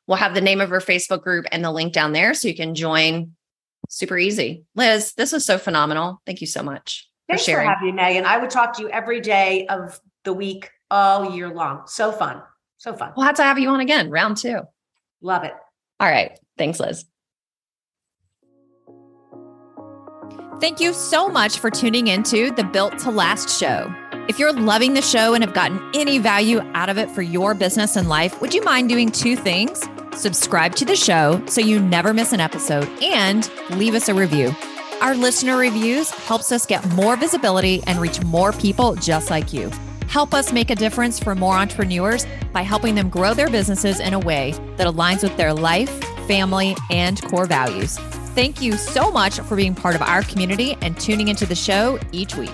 We'll 0.06 0.18
have 0.18 0.34
the 0.34 0.40
name 0.40 0.60
of 0.60 0.70
her 0.70 0.78
Facebook 0.78 1.24
group 1.24 1.46
and 1.50 1.64
the 1.64 1.72
link 1.72 1.92
down 1.92 2.12
there 2.12 2.32
so 2.32 2.46
you 2.46 2.54
can 2.54 2.76
join. 2.76 3.34
Super 3.88 4.16
easy. 4.16 4.66
Liz, 4.76 5.14
this 5.14 5.32
was 5.32 5.44
so 5.44 5.58
phenomenal. 5.58 6.22
Thank 6.26 6.40
you 6.40 6.46
so 6.46 6.62
much. 6.62 7.08
Thanks 7.28 7.42
for, 7.42 7.50
sharing. 7.50 7.66
for 7.66 7.74
having 7.74 7.86
me, 7.88 7.92
Megan. 7.92 8.24
I 8.24 8.38
would 8.38 8.50
talk 8.50 8.76
to 8.76 8.82
you 8.82 8.88
every 8.90 9.20
day 9.20 9.66
of 9.66 10.00
the 10.22 10.32
week, 10.32 10.70
all 10.92 11.34
year 11.34 11.52
long. 11.52 11.88
So 11.88 12.12
fun. 12.12 12.40
So 12.76 12.94
fun. 12.94 13.14
We'll 13.16 13.26
have 13.26 13.34
to 13.36 13.42
have 13.42 13.58
you 13.58 13.68
on 13.70 13.80
again, 13.80 14.10
round 14.10 14.36
two. 14.36 14.60
Love 15.26 15.42
it. 15.42 15.54
All 15.98 16.08
right. 16.08 16.38
Thanks, 16.56 16.78
Liz. 16.78 17.04
Thank 20.60 20.78
you 20.78 20.92
so 20.94 21.28
much 21.28 21.58
for 21.58 21.68
tuning 21.68 22.06
into 22.06 22.52
the 22.52 22.62
Built 22.62 22.96
to 23.00 23.10
Last 23.10 23.50
show. 23.58 23.92
If 24.28 24.38
you're 24.38 24.52
loving 24.52 24.94
the 24.94 25.02
show 25.02 25.34
and 25.34 25.42
have 25.42 25.52
gotten 25.52 25.80
any 25.94 26.18
value 26.18 26.60
out 26.74 26.88
of 26.88 26.96
it 26.96 27.10
for 27.10 27.22
your 27.22 27.54
business 27.54 27.96
and 27.96 28.08
life, 28.08 28.40
would 28.40 28.54
you 28.54 28.62
mind 28.62 28.88
doing 28.88 29.10
two 29.10 29.34
things? 29.34 29.82
Subscribe 30.14 30.76
to 30.76 30.84
the 30.84 30.94
show 30.94 31.44
so 31.46 31.60
you 31.60 31.80
never 31.80 32.14
miss 32.14 32.32
an 32.32 32.38
episode 32.38 32.88
and 33.02 33.50
leave 33.70 33.96
us 33.96 34.08
a 34.08 34.14
review. 34.14 34.54
Our 35.00 35.16
listener 35.16 35.56
reviews 35.56 36.08
helps 36.10 36.52
us 36.52 36.66
get 36.66 36.88
more 36.90 37.16
visibility 37.16 37.82
and 37.88 38.00
reach 38.00 38.22
more 38.22 38.52
people 38.52 38.94
just 38.94 39.28
like 39.28 39.52
you. 39.52 39.72
Help 40.08 40.34
us 40.34 40.52
make 40.52 40.70
a 40.70 40.74
difference 40.74 41.18
for 41.18 41.34
more 41.34 41.54
entrepreneurs 41.54 42.26
by 42.52 42.62
helping 42.62 42.94
them 42.94 43.08
grow 43.08 43.34
their 43.34 43.50
businesses 43.50 44.00
in 44.00 44.14
a 44.14 44.18
way 44.18 44.52
that 44.76 44.86
aligns 44.86 45.22
with 45.22 45.36
their 45.36 45.52
life, 45.52 45.90
family, 46.26 46.76
and 46.90 47.20
core 47.22 47.46
values. 47.46 47.98
Thank 48.34 48.60
you 48.60 48.72
so 48.72 49.10
much 49.10 49.40
for 49.40 49.56
being 49.56 49.74
part 49.74 49.94
of 49.94 50.02
our 50.02 50.22
community 50.22 50.76
and 50.82 50.98
tuning 50.98 51.28
into 51.28 51.46
the 51.46 51.54
show 51.54 51.98
each 52.12 52.36
week. 52.36 52.50